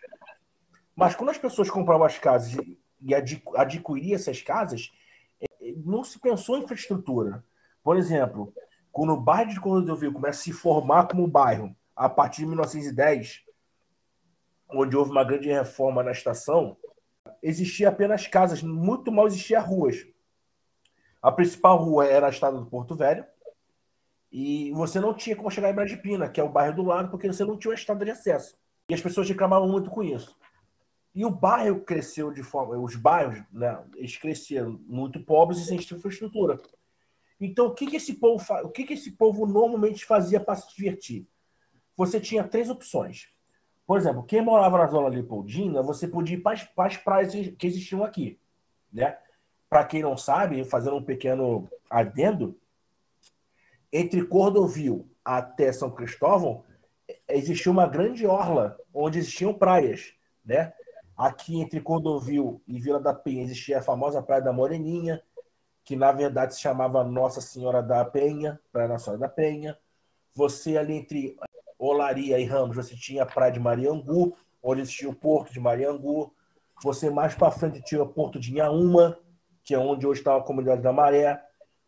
Mas 0.95 1.15
quando 1.15 1.31
as 1.31 1.37
pessoas 1.39 1.67
compravam 1.67 2.05
as 2.05 2.19
casas 2.19 2.63
e 3.01 3.15
adquiriam 3.55 4.15
essas 4.15 4.39
casas, 4.39 4.91
eh, 5.41 5.73
não 5.83 6.03
se 6.03 6.19
pensou 6.19 6.59
em 6.59 6.63
infraestrutura. 6.63 7.43
Por 7.83 7.97
exemplo, 7.97 8.53
quando 8.97 9.13
o 9.13 9.21
bairro 9.21 9.51
de 9.51 9.59
Cordovil 9.59 10.11
começa 10.11 10.39
a 10.39 10.43
se 10.43 10.51
formar 10.51 11.07
como 11.07 11.27
bairro, 11.27 11.75
a 11.95 12.09
partir 12.09 12.41
de 12.41 12.47
1910, 12.47 13.43
onde 14.67 14.97
houve 14.97 15.11
uma 15.11 15.23
grande 15.23 15.49
reforma 15.49 16.01
na 16.01 16.09
estação, 16.09 16.75
existia 17.43 17.89
apenas 17.89 18.25
casas, 18.25 18.63
muito 18.63 19.11
mal 19.11 19.27
existia 19.27 19.59
ruas. 19.59 20.03
A 21.21 21.31
principal 21.31 21.77
rua 21.77 22.07
era 22.07 22.25
a 22.25 22.31
estrada 22.31 22.57
do 22.57 22.65
Porto 22.65 22.95
Velho, 22.95 23.23
e 24.31 24.71
você 24.71 24.99
não 24.99 25.13
tinha 25.13 25.35
como 25.35 25.51
chegar 25.51 25.69
em 25.69 25.75
Bradipina, 25.75 26.27
que 26.27 26.41
é 26.41 26.43
o 26.43 26.49
bairro 26.49 26.77
do 26.77 26.81
lado, 26.81 27.11
porque 27.11 27.27
você 27.27 27.45
não 27.45 27.55
tinha 27.55 27.69
uma 27.69 27.77
estrada 27.77 28.03
de 28.03 28.09
acesso. 28.09 28.57
E 28.89 28.95
as 28.95 29.01
pessoas 29.01 29.29
reclamavam 29.29 29.69
muito 29.69 29.91
com 29.91 30.01
isso. 30.01 30.35
E 31.13 31.23
o 31.23 31.29
bairro 31.29 31.81
cresceu 31.81 32.31
de 32.31 32.41
forma. 32.41 32.75
Os 32.79 32.95
bairros, 32.95 33.43
né, 33.51 33.79
eles 33.93 34.17
cresceram 34.17 34.81
muito 34.87 35.23
pobres 35.23 35.59
e 35.59 35.65
sem 35.65 35.77
infraestrutura. 35.77 36.59
Então, 37.39 37.67
o 37.67 37.73
que, 37.73 37.85
que 37.85 37.97
esse 37.97 38.13
povo 38.15 38.43
o 38.63 38.69
que, 38.69 38.83
que 38.83 38.93
esse 38.93 39.11
povo 39.11 39.45
normalmente 39.45 40.05
fazia 40.05 40.39
para 40.39 40.55
se 40.55 40.75
divertir? 40.75 41.27
Você 41.95 42.19
tinha 42.19 42.43
três 42.43 42.69
opções. 42.69 43.29
Por 43.85 43.97
exemplo, 43.97 44.23
quem 44.23 44.41
morava 44.41 44.77
na 44.77 44.87
zona 44.87 45.07
Leopoldina, 45.07 45.81
você 45.81 46.07
podia 46.07 46.35
ir 46.35 46.41
para 46.41 46.53
as, 46.53 46.63
para 46.63 46.87
as 46.87 46.97
praias 46.97 47.31
que 47.31 47.67
existiam 47.67 48.03
aqui. 48.03 48.39
Né? 48.91 49.17
Para 49.69 49.85
quem 49.85 50.01
não 50.01 50.17
sabe, 50.17 50.63
fazendo 50.65 50.97
um 50.97 51.03
pequeno 51.03 51.69
adendo, 51.89 52.59
entre 53.91 54.25
Cordovil 54.25 55.09
até 55.23 55.71
São 55.71 55.89
Cristóvão, 55.89 56.63
existia 57.29 57.71
uma 57.71 57.87
grande 57.87 58.25
orla 58.27 58.77
onde 58.93 59.19
existiam 59.19 59.53
praias. 59.53 60.13
Né? 60.43 60.73
Aqui 61.17 61.61
entre 61.61 61.79
Cordovil 61.79 62.61
e 62.67 62.79
Vila 62.79 62.99
da 62.99 63.13
Penha 63.13 63.43
existia 63.43 63.79
a 63.79 63.81
famosa 63.81 64.21
Praia 64.21 64.41
da 64.41 64.51
Moreninha, 64.51 65.23
que 65.87 65.95
na 65.95 66.11
verdade 66.11 66.53
se 66.53 66.59
chamava 66.59 67.01
Nossa 67.01 67.39
Senhora 67.39 67.81
da 67.81 68.03
Penha, 68.03 68.59
Praia 68.73 68.89
Nossa 68.89 69.05
Senhora 69.05 69.21
da 69.21 69.29
Penha. 69.29 69.77
Você 70.35 70.77
ali 70.77 70.95
entre 70.95 71.37
Olaria 71.79 72.37
e 72.37 72.43
Ramos, 72.43 72.75
você 72.75 72.93
tinha 72.93 73.23
a 73.23 73.25
Praia 73.25 73.53
de 73.53 73.59
Mariangu, 73.61 74.35
onde 74.61 74.81
existia 74.81 75.07
o 75.09 75.15
Porto 75.15 75.53
de 75.53 75.61
Mariangu. 75.61 76.35
Você 76.83 77.09
mais 77.09 77.35
para 77.35 77.51
frente 77.51 77.81
tinha 77.83 78.03
o 78.03 78.09
Porto 78.09 78.37
de 78.37 78.51
Inhaúma, 78.51 79.17
que 79.63 79.73
é 79.73 79.79
onde 79.79 80.05
hoje 80.05 80.19
está 80.19 80.35
a 80.35 80.43
Comunidade 80.43 80.81
da 80.81 80.91
Maré. 80.91 81.41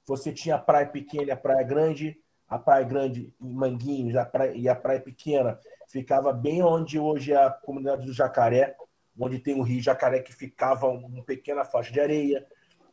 Você 0.06 0.32
tinha 0.32 0.56
a 0.56 0.60
Praia 0.60 0.86
Pequena 0.86 1.26
e 1.26 1.32
a 1.32 1.38
Praia 1.38 1.64
Grande. 1.64 2.18
A 2.48 2.58
Praia 2.58 2.86
Grande 2.86 3.34
em 3.42 3.54
Manguinhos 3.54 4.16
a 4.16 4.24
praia, 4.24 4.54
e 4.56 4.70
a 4.70 4.76
Praia 4.76 5.02
Pequena 5.02 5.60
ficava 5.90 6.32
bem 6.32 6.64
onde 6.64 6.98
hoje 6.98 7.34
é 7.34 7.36
a 7.36 7.50
Comunidade 7.50 8.06
do 8.06 8.14
Jacaré, 8.14 8.78
onde 9.20 9.40
tem 9.40 9.60
o 9.60 9.62
Rio 9.62 9.82
Jacaré, 9.82 10.20
que 10.22 10.32
ficava 10.32 10.88
uma 10.88 11.22
pequena 11.26 11.66
faixa 11.66 11.92
de 11.92 12.00
areia. 12.00 12.48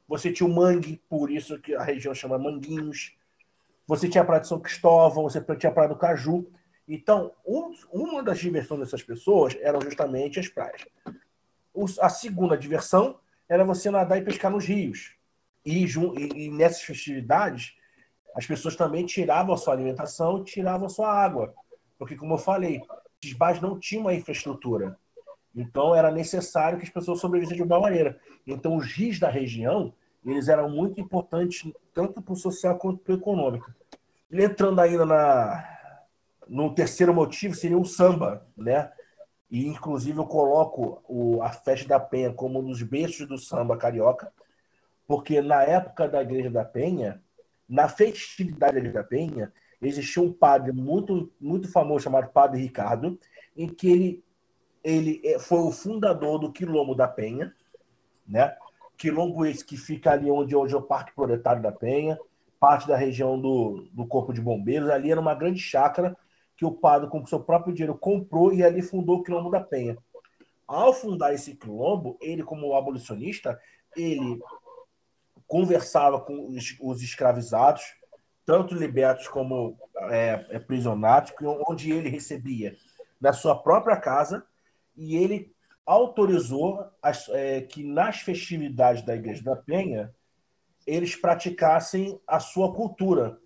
Você 0.09 0.33
tinha 0.33 0.49
o 0.49 0.53
mangue, 0.53 1.03
por 1.09 1.31
isso 1.31 1.59
que 1.59 1.75
a 1.75 1.83
região 1.83 2.15
chama 2.15 2.39
Manguinhos. 2.39 3.17
Você 3.87 4.09
tinha 4.09 4.23
a 4.23 4.25
Praia 4.27 4.41
de 4.41 4.49
São 4.49 4.61
Cristóvão, 4.61 5.25
você 5.25 5.41
tinha 5.57 5.71
a 5.71 5.75
Praia 5.75 5.89
do 5.89 5.97
Caju. 5.97 6.47
Então, 6.89 7.33
um, 7.45 7.75
uma 7.93 8.23
das 8.23 8.39
diversões 8.39 8.81
dessas 8.81 9.03
pessoas 9.03 9.57
eram 9.61 9.81
justamente 9.81 10.39
as 10.39 10.49
praias. 10.49 10.87
A 12.01 12.09
segunda 12.09 12.57
diversão 12.57 13.19
era 13.49 13.65
você 13.65 13.91
nadar 13.91 14.19
e 14.19 14.23
pescar 14.23 14.51
nos 14.51 14.65
rios. 14.65 15.15
E, 15.65 15.85
e, 15.85 16.47
e 16.47 16.51
nessas 16.51 16.83
festividades, 16.83 17.77
as 18.35 18.47
pessoas 18.47 18.77
também 18.77 19.05
tiravam 19.05 19.55
a 19.55 19.59
sua 19.59 19.73
alimentação 19.73 20.45
tiravam 20.45 20.87
a 20.87 20.91
sua 20.91 21.13
água. 21.13 21.55
Porque, 21.99 22.15
como 22.15 22.35
eu 22.35 22.39
falei, 22.39 22.81
os 23.25 23.33
bairros 23.33 23.63
não 23.63 23.79
tinham 23.79 24.03
uma 24.03 24.15
infraestrutura. 24.15 24.99
Então, 25.57 25.95
era 25.95 26.11
necessário 26.11 26.79
que 26.79 26.85
as 26.85 26.91
pessoas 26.91 27.19
sobrevivessem 27.19 27.57
de 27.57 27.63
uma 27.63 27.81
maneira. 27.81 28.21
Então, 28.47 28.77
os 28.77 28.93
rios 28.93 29.19
da 29.19 29.31
região, 29.31 29.95
eles 30.25 30.49
eram 30.49 30.69
muito 30.69 31.01
importantes, 31.01 31.73
tanto 31.95 32.21
para 32.21 32.35
o 32.35 32.37
social 32.37 32.77
quanto 32.77 32.99
para 32.99 33.15
o 33.15 33.17
econômico. 33.17 33.73
Entrando 34.31 34.81
ainda 34.81 35.07
na, 35.07 35.67
no 36.47 36.75
terceiro 36.75 37.15
motivo, 37.15 37.55
seria 37.55 37.79
o 37.79 37.87
samba, 37.87 38.47
né? 38.55 38.93
E, 39.51 39.67
inclusive, 39.67 40.19
eu 40.19 40.27
coloco 40.27 41.03
o, 41.09 41.41
a 41.43 41.51
Festa 41.51 41.89
da 41.89 42.01
Penha 42.01 42.33
como 42.33 42.59
um 42.59 42.65
dos 42.65 42.83
berços 42.83 43.27
do 43.27 43.39
samba 43.39 43.79
carioca, 43.79 44.31
porque 45.07 45.41
na 45.41 45.63
época 45.63 46.07
da 46.07 46.21
Igreja 46.21 46.51
da 46.51 46.65
Penha, 46.65 47.23
na 47.67 47.89
festividade 47.89 48.75
da 48.75 48.79
Igreja 48.79 48.99
da 48.99 49.05
Penha, 49.05 49.53
existia 49.81 50.23
um 50.23 50.33
padre 50.33 50.73
muito, 50.73 51.33
muito 51.41 51.71
famoso 51.71 52.05
chamado 52.05 52.31
Padre 52.31 52.61
Ricardo, 52.61 53.19
em 53.57 53.69
que 53.69 53.89
ele, 53.89 54.25
ele 54.87 55.21
é, 55.25 55.37
foi 55.37 55.59
o 55.59 55.73
fundador 55.73 56.39
do 56.39 56.53
Quilombo 56.53 56.95
da 56.95 57.09
Penha, 57.09 57.53
né? 58.25 58.57
Quilombo 58.97 59.45
esse 59.45 59.65
que 59.65 59.77
fica 59.77 60.13
ali 60.13 60.31
onde 60.31 60.55
hoje 60.55 60.75
é 60.75 60.77
o 60.79 60.83
Parque 60.83 61.13
Proletário 61.13 61.61
da 61.61 61.73
Penha, 61.73 62.17
parte 62.61 62.87
da 62.87 62.97
região 62.97 63.39
do, 63.39 63.89
do 63.93 64.07
Corpo 64.07 64.33
de 64.33 64.41
Bombeiros. 64.41 64.89
Ali 64.89 65.11
era 65.11 65.21
uma 65.21 65.35
grande 65.35 65.59
chácara 65.59 66.17
que 66.57 66.65
o 66.65 66.71
padre, 66.71 67.11
com 67.11 67.27
seu 67.27 67.41
próprio 67.41 67.75
dinheiro, 67.75 67.99
comprou 67.99 68.55
e 68.55 68.63
ali 68.63 68.81
fundou 68.81 69.17
o 69.17 69.23
Quilombo 69.25 69.51
da 69.51 69.61
Penha. 69.61 69.99
Ao 70.69 70.95
fundar 70.95 71.35
esse 71.35 71.57
quilombo, 71.57 72.17
ele, 72.21 72.45
como 72.45 72.75
abolicionista, 72.77 73.61
ele 73.97 74.39
conversava 75.49 76.21
com 76.21 76.49
os, 76.49 76.77
os 76.81 77.03
escravizados, 77.03 77.83
tanto 78.45 78.75
libertos 78.77 79.27
como 79.27 79.77
é, 80.11 80.47
é, 80.51 80.59
prisionados, 80.61 81.33
onde 81.69 81.91
ele 81.91 82.09
recebia 82.09 82.77
na 83.21 83.33
sua 83.33 83.57
própria 83.57 83.97
casa, 83.97 84.47
e 84.97 85.17
ele 85.17 85.53
autorizou 85.85 86.85
as, 87.03 87.29
é, 87.29 87.61
que 87.61 87.85
nas 87.85 88.21
festividades 88.21 89.03
da 89.05 89.15
Igreja 89.15 89.43
da 89.43 89.57
Penha 89.57 90.13
eles 90.87 91.17
praticassem 91.17 92.21
a 92.27 92.41
sua 92.41 92.73
cultura. 92.73 93.39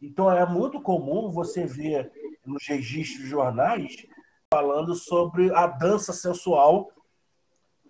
Então 0.00 0.30
é 0.30 0.46
muito 0.46 0.80
comum 0.80 1.30
você 1.30 1.66
ver 1.66 2.10
nos 2.44 2.66
registros 2.66 3.24
de 3.24 3.30
jornais 3.30 4.06
falando 4.52 4.94
sobre 4.94 5.54
a 5.54 5.66
dança 5.66 6.12
sensual 6.12 6.90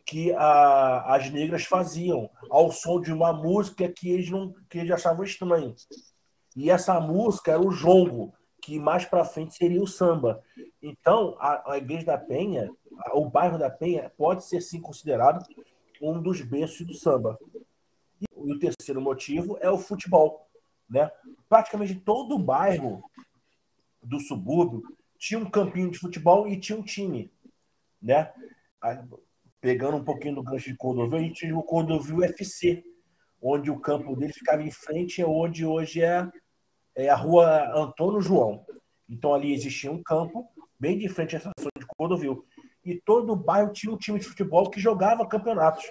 que 0.05 0.33
a, 0.33 1.15
as 1.15 1.31
negras 1.31 1.65
faziam 1.65 2.29
ao 2.51 2.73
som 2.73 3.01
de 3.01 3.13
uma 3.13 3.33
música 3.33 3.89
que 3.89 4.11
eles 4.11 4.29
não 4.29 4.53
que 4.69 4.79
eles 4.79 4.91
achavam 4.91 5.25
estranho. 5.25 5.75
E 6.57 6.71
essa 6.71 6.99
música 7.01 7.53
era 7.53 7.61
o 7.61 7.71
jongo, 7.71 8.35
que 8.61 8.79
mais 8.79 9.05
para 9.05 9.25
frente 9.25 9.55
seria 9.55 9.81
o 9.81 9.87
samba. 9.87 10.43
Então, 10.83 11.37
a, 11.39 11.75
a 11.75 11.79
Igreja 11.79 12.07
da 12.07 12.19
Penha, 12.19 12.71
o 13.13 13.29
bairro 13.29 13.59
da 13.59 13.71
Penha, 13.71 14.11
pode 14.17 14.45
ser 14.45 14.61
sim 14.61 14.81
considerado 14.81 15.45
um 16.01 16.21
dos 16.21 16.41
berços 16.41 16.87
do 16.87 16.95
samba. 16.95 17.39
E, 18.21 18.27
o 18.35 18.59
terceiro 18.59 19.01
motivo 19.01 19.59
é 19.61 19.71
o 19.71 19.79
futebol. 19.79 20.49
Né? 20.89 21.11
Praticamente 21.49 21.95
todo 21.95 22.35
o 22.35 22.39
bairro 22.39 23.03
do 24.03 24.19
subúrbio 24.19 24.83
tinha 25.19 25.39
um 25.39 25.51
campinho 25.51 25.91
de 25.91 25.99
futebol 25.99 26.49
e 26.49 26.59
tinha 26.59 26.79
um 26.79 26.83
time. 26.83 27.31
Né? 28.01 28.33
pegando 29.61 29.99
um 29.99 30.05
pouquinho 30.05 30.37
do 30.37 30.43
gancho 30.43 30.71
de 30.71 30.77
Cordovil, 30.77 31.19
a 31.19 31.23
gente 31.23 31.41
tinha 31.41 31.57
o 31.57 31.63
Cordovil 31.63 32.25
FC, 32.25 32.83
onde 33.43 33.71
o 33.71 33.79
campo 33.79 34.17
dele 34.17 34.33
ficava 34.33 34.63
em 34.63 34.71
frente, 34.71 35.23
onde 35.23 35.67
hoje 35.67 36.03
é, 36.03 36.27
é 36.95 37.09
a 37.09 37.15
rua 37.15 37.71
Antônio 37.77 38.21
João. 38.21 38.65
Então 39.09 39.35
ali 39.35 39.53
existia 39.53 39.93
um 39.93 40.03
campo, 40.03 40.49
bem 40.79 40.97
de 40.97 41.09
frente 41.09 41.37
à 41.37 41.39
estação 41.39 41.71
de 41.79 41.87
Cordovil. 41.87 42.45
E 42.85 42.95
todo 42.95 43.37
bairro 43.37 43.73
tinha 43.73 43.93
um 43.93 43.97
time 43.97 44.19
de 44.19 44.27
futebol 44.27 44.71
que 44.71 44.81
jogava 44.81 45.27
campeonatos. 45.27 45.91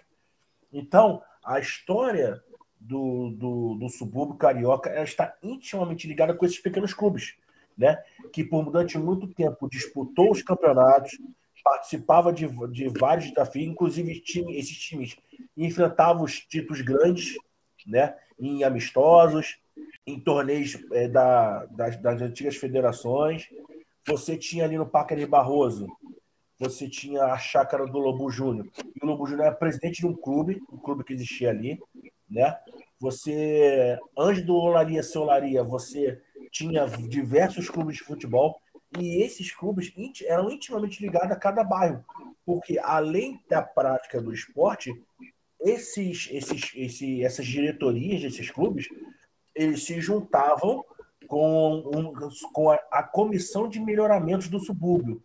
Então, 0.71 1.21
a 1.43 1.59
história 1.59 2.41
do, 2.79 3.31
do, 3.31 3.75
do 3.75 3.89
subúrbio 3.89 4.37
carioca 4.37 5.01
está 5.03 5.35
intimamente 5.43 6.07
ligada 6.07 6.33
com 6.33 6.45
esses 6.45 6.59
pequenos 6.59 6.93
clubes, 6.93 7.35
né? 7.77 8.01
que 8.31 8.43
por 8.43 8.63
durante 8.65 8.97
muito 8.97 9.27
tempo 9.27 9.69
disputou 9.69 10.31
os 10.31 10.41
campeonatos, 10.41 11.17
participava 11.63 12.31
de, 12.31 12.47
de 12.71 12.89
vários 12.89 13.29
desafios, 13.29 13.67
inclusive 13.67 14.19
time, 14.21 14.57
esses 14.57 14.77
times 14.77 15.15
enfrentavam 15.55 16.23
os 16.23 16.39
títulos 16.39 16.81
grandes, 16.81 17.35
né, 17.85 18.15
em 18.39 18.63
amistosos, 18.63 19.59
em 20.05 20.19
torneios 20.19 20.77
é, 20.91 21.07
da, 21.07 21.65
das, 21.65 22.01
das, 22.01 22.21
antigas 22.21 22.55
federações. 22.55 23.47
Você 24.07 24.37
tinha 24.37 24.65
ali 24.65 24.77
no 24.77 24.85
Parque 24.85 25.15
de 25.15 25.25
Barroso, 25.25 25.87
você 26.59 26.89
tinha 26.89 27.23
a 27.23 27.37
chácara 27.37 27.85
do 27.85 27.97
Lobo 27.97 28.29
Júnior. 28.29 28.67
E 28.77 29.03
o 29.03 29.07
Lobo 29.07 29.25
Júnior 29.25 29.47
era 29.47 29.55
presidente 29.55 30.01
de 30.01 30.07
um 30.07 30.13
clube, 30.13 30.61
um 30.71 30.77
clube 30.77 31.03
que 31.03 31.13
existia 31.13 31.49
ali, 31.49 31.79
né? 32.29 32.55
Você, 32.99 33.97
antes 34.17 34.43
do 34.45 34.53
Olaria 34.55 35.01
ser 35.01 35.19
Olaria, 35.19 35.63
você 35.63 36.21
tinha 36.51 36.85
diversos 36.85 37.69
clubes 37.69 37.97
de 37.97 38.03
futebol 38.03 38.59
e 38.97 39.23
esses 39.23 39.55
clubes 39.55 39.93
eram 40.25 40.51
intimamente 40.51 41.01
ligados 41.01 41.31
a 41.31 41.35
cada 41.35 41.63
bairro, 41.63 42.03
porque 42.45 42.77
além 42.79 43.39
da 43.47 43.61
prática 43.61 44.21
do 44.21 44.33
esporte, 44.33 44.91
esses, 45.61 46.27
esses, 46.31 46.71
esse, 46.75 47.23
essas 47.23 47.45
diretorias 47.45 48.21
desses 48.21 48.51
clubes, 48.51 48.87
eles 49.55 49.83
se 49.83 50.01
juntavam 50.01 50.83
com, 51.27 51.83
um, 51.95 52.13
com 52.51 52.71
a, 52.71 52.79
a 52.91 53.03
comissão 53.03 53.69
de 53.69 53.79
melhoramentos 53.79 54.49
do 54.49 54.59
subúrbio, 54.59 55.21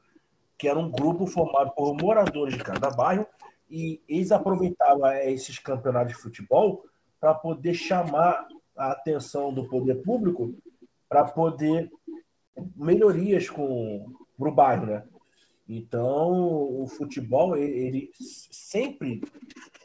que 0.65 0.69
era 0.69 0.79
um 0.79 0.91
grupo 0.91 1.27
formado 1.27 1.73
por 1.73 1.95
moradores 1.95 2.57
de 2.57 2.65
cada 2.65 2.89
bairro, 2.89 3.27
e 3.71 4.03
eles 4.09 4.33
aproveitavam 4.33 5.13
esses 5.13 5.59
campeonatos 5.59 6.15
de 6.15 6.23
futebol 6.23 6.83
para 7.21 7.35
poder 7.35 7.75
chamar 7.75 8.49
a 8.75 8.93
atenção 8.93 9.53
do 9.53 9.69
poder 9.69 9.97
público 9.97 10.55
para 11.07 11.23
poder 11.23 11.91
melhorias 12.75 13.51
com 13.51 14.07
o 14.39 14.51
bairro, 14.51 14.87
né? 14.87 15.05
Então, 15.69 16.33
o 16.33 16.87
futebol, 16.87 17.59
ele, 17.59 17.79
ele 17.79 18.11
sempre, 18.51 19.21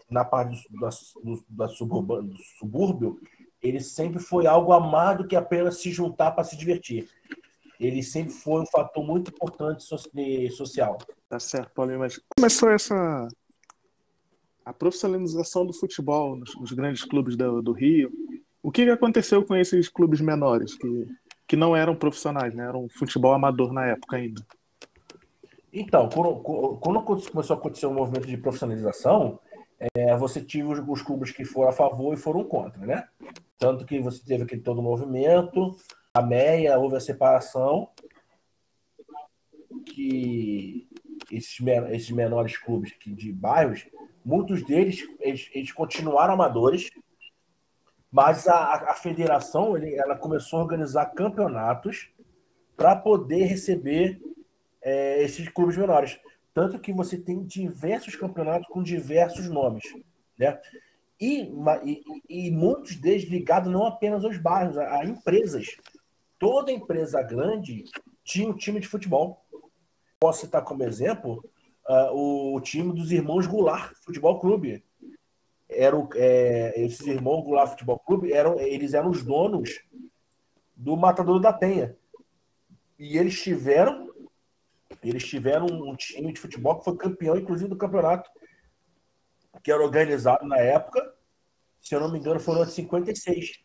na 0.09 0.23
parte 0.23 0.65
do, 0.69 0.79
do, 0.79 1.45
da 1.49 1.65
do 1.65 2.37
subúrbio, 2.57 3.19
ele 3.61 3.81
sempre 3.81 4.19
foi 4.19 4.47
algo 4.47 4.71
a 4.71 4.79
mais 4.79 5.17
do 5.17 5.27
que 5.27 5.35
apenas 5.35 5.81
se 5.81 5.91
juntar 5.91 6.31
para 6.31 6.45
se 6.45 6.55
divertir. 6.55 7.09
Ele 7.79 8.03
sempre 8.03 8.33
foi 8.33 8.61
um 8.61 8.65
fator 8.65 9.05
muito 9.05 9.31
importante 9.31 9.83
social. 10.51 10.97
Tá 11.29 11.39
certo, 11.39 11.71
Paulinho, 11.73 11.99
mas 11.99 12.19
começou 12.35 12.69
essa 12.69 13.27
a 14.65 14.73
profissionalização 14.73 15.65
do 15.65 15.73
futebol 15.73 16.35
nos, 16.35 16.55
nos 16.59 16.71
grandes 16.73 17.03
clubes 17.03 17.35
do, 17.35 17.61
do 17.61 17.71
Rio. 17.71 18.11
O 18.61 18.71
que 18.71 18.89
aconteceu 18.89 19.43
com 19.43 19.55
esses 19.55 19.87
clubes 19.87 20.19
menores 20.19 20.75
que 20.75 21.07
que 21.49 21.55
não 21.55 21.75
eram 21.75 21.95
profissionais, 21.95 22.53
né? 22.53 22.63
Eram 22.63 22.87
futebol 22.87 23.33
amador 23.33 23.73
na 23.73 23.87
época 23.87 24.17
ainda. 24.17 24.45
Então, 25.73 26.07
quando, 26.07 27.01
começou 27.01 27.55
a 27.55 27.59
acontecer 27.59 27.87
o 27.87 27.89
um 27.89 27.95
movimento 27.95 28.27
de 28.27 28.37
profissionalização, 28.37 29.39
é, 29.95 30.15
você 30.15 30.41
tinha 30.41 30.67
os, 30.67 30.79
os, 30.87 31.01
clubes 31.01 31.31
que 31.31 31.43
foram 31.43 31.69
a 31.69 31.73
favor 31.73 32.13
e 32.13 32.17
foram 32.17 32.43
contra, 32.43 32.85
né? 32.85 33.03
Tanto 33.57 33.83
que 33.83 33.99
você 33.99 34.23
teve 34.23 34.43
aquele 34.43 34.61
todo 34.61 34.81
movimento, 34.81 35.75
a 36.19 36.21
MEIA, 36.21 36.77
houve 36.77 36.97
a 36.97 36.99
separação, 36.99 37.89
que 39.85 40.87
esses, 41.31 41.57
esses 41.91 42.11
menores 42.11 42.57
clubes 42.57 42.93
de 43.05 43.31
bairros, 43.31 43.87
muitos 44.23 44.63
deles 44.63 45.07
eles, 45.19 45.49
eles 45.53 45.71
continuaram 45.71 46.33
amadores, 46.33 46.89
mas 48.11 48.47
a, 48.47 48.91
a 48.91 48.93
federação 48.95 49.77
ele, 49.77 49.95
ela 49.95 50.17
começou 50.17 50.59
a 50.59 50.63
organizar 50.63 51.05
campeonatos 51.07 52.11
para 52.75 52.95
poder 52.95 53.45
receber 53.45 54.19
é, 54.81 55.21
esses 55.23 55.47
clubes 55.49 55.77
menores. 55.77 56.19
Tanto 56.53 56.79
que 56.79 56.91
você 56.91 57.17
tem 57.17 57.43
diversos 57.43 58.15
campeonatos 58.15 58.67
com 58.67 58.81
diversos 58.81 59.47
nomes. 59.47 59.83
Né? 60.37 60.59
E, 61.21 61.51
e, 61.85 62.47
e 62.47 62.51
muitos 62.51 62.95
deles 62.95 63.23
ligados 63.25 63.71
não 63.71 63.85
apenas 63.85 64.23
aos 64.23 64.37
bairros, 64.37 64.77
a, 64.77 65.01
a 65.01 65.05
empresas. 65.05 65.67
Toda 66.39 66.71
empresa 66.71 67.21
grande 67.21 67.83
tinha 68.23 68.49
um 68.49 68.55
time 68.55 68.79
de 68.79 68.87
futebol. 68.87 69.45
Posso 70.19 70.41
citar 70.41 70.63
como 70.63 70.83
exemplo 70.83 71.43
uh, 71.87 72.55
o 72.55 72.61
time 72.61 72.93
dos 72.93 73.11
irmãos 73.11 73.45
Goulart 73.45 73.93
Futebol 74.03 74.39
Clube. 74.39 74.83
Eram 75.69 76.09
é, 76.15 76.73
esses 76.81 77.05
irmãos 77.05 77.43
Goulart 77.43 77.71
Futebol 77.71 77.99
Clube 77.99 78.31
eram 78.31 78.57
eles 78.57 78.93
eram 78.93 79.09
os 79.09 79.23
donos 79.23 79.81
do 80.75 80.95
Matador 80.95 81.39
da 81.41 81.51
Penha. 81.51 81.97
E 82.97 83.17
eles 83.17 83.41
tiveram 83.41 84.09
eles 85.03 85.23
tiveram 85.25 85.67
um 85.67 85.95
time 85.95 86.33
de 86.33 86.39
futebol 86.39 86.77
que 86.79 86.85
foi 86.85 86.97
campeão 86.97 87.37
inclusive 87.37 87.69
do 87.69 87.77
campeonato 87.77 88.29
que 89.61 89.71
era 89.71 89.83
organizado 89.83 90.47
na 90.47 90.57
época. 90.57 91.13
Se 91.81 91.93
eu 91.95 91.99
não 91.99 92.11
me 92.11 92.17
engano 92.17 92.39
foram 92.39 92.65
de 92.65 92.71
56 92.71 93.61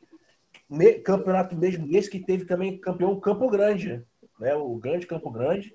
me, 0.74 0.94
campeonato 0.94 1.56
mesmo 1.56 1.86
esse 1.96 2.10
que 2.10 2.20
teve 2.20 2.44
também 2.44 2.78
campeão 2.78 3.18
Campo 3.20 3.48
Grande, 3.48 4.04
né? 4.38 4.54
O 4.54 4.76
grande 4.76 5.06
Campo 5.06 5.30
Grande, 5.30 5.74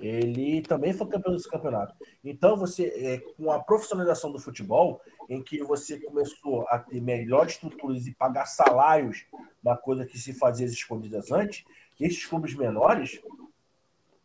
ele 0.00 0.62
também 0.62 0.92
foi 0.92 1.06
campeão 1.08 1.34
desse 1.34 1.48
campeonato. 1.48 1.94
Então, 2.24 2.56
você, 2.56 2.86
é, 2.86 3.18
com 3.36 3.50
a 3.50 3.60
profissionalização 3.60 4.32
do 4.32 4.38
futebol, 4.38 5.00
em 5.28 5.42
que 5.42 5.62
você 5.62 6.00
começou 6.00 6.66
a 6.68 6.78
ter 6.78 7.00
melhores 7.00 7.54
estruturas 7.54 8.06
e 8.06 8.14
pagar 8.14 8.46
salários, 8.46 9.26
uma 9.62 9.76
coisa 9.76 10.06
que 10.06 10.18
se 10.18 10.32
fazia 10.32 10.66
escondidas 10.66 11.30
antes, 11.30 11.64
esses 12.00 12.24
clubes 12.24 12.54
menores, 12.54 13.20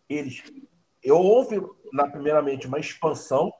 eles. 0.10 0.44
Houve, 1.06 1.62
na, 1.92 2.08
primeiramente, 2.08 2.66
uma 2.66 2.80
expansão, 2.80 3.52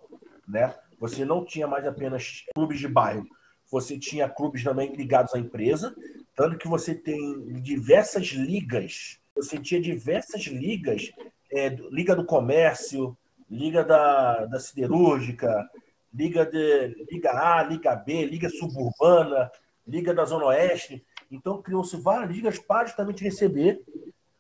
né? 0.48 0.74
Você 1.00 1.26
não 1.26 1.44
tinha 1.44 1.68
mais 1.68 1.86
apenas 1.86 2.46
clubes 2.56 2.80
de 2.80 2.88
bairro, 2.88 3.28
você 3.74 3.98
tinha 3.98 4.30
clubes 4.30 4.64
também 4.64 4.96
ligados 4.96 5.34
à 5.34 5.40
empresa, 5.40 5.96
tanto 6.36 6.60
que 6.60 6.68
você 6.68 6.94
tem 6.94 7.52
diversas 7.60 8.28
ligas, 8.28 9.18
você 9.36 9.58
tinha 9.58 9.82
diversas 9.82 10.44
ligas 10.44 11.12
é, 11.52 11.70
Liga 11.90 12.16
do 12.16 12.24
Comércio, 12.24 13.18
Liga 13.50 13.84
da, 13.84 14.46
da 14.46 14.60
Siderúrgica, 14.60 15.68
Liga, 16.14 16.46
de, 16.46 17.06
Liga 17.12 17.32
A, 17.32 17.64
Liga 17.64 17.96
B, 17.96 18.26
Liga 18.26 18.48
Suburbana, 18.48 19.52
Liga 19.88 20.14
da 20.14 20.24
Zona 20.24 20.46
Oeste. 20.46 21.04
Então, 21.32 21.60
criou-se 21.60 21.98
várias 21.98 22.30
ligas 22.30 22.60
para 22.60 22.86
justamente 22.86 23.24
receber 23.24 23.82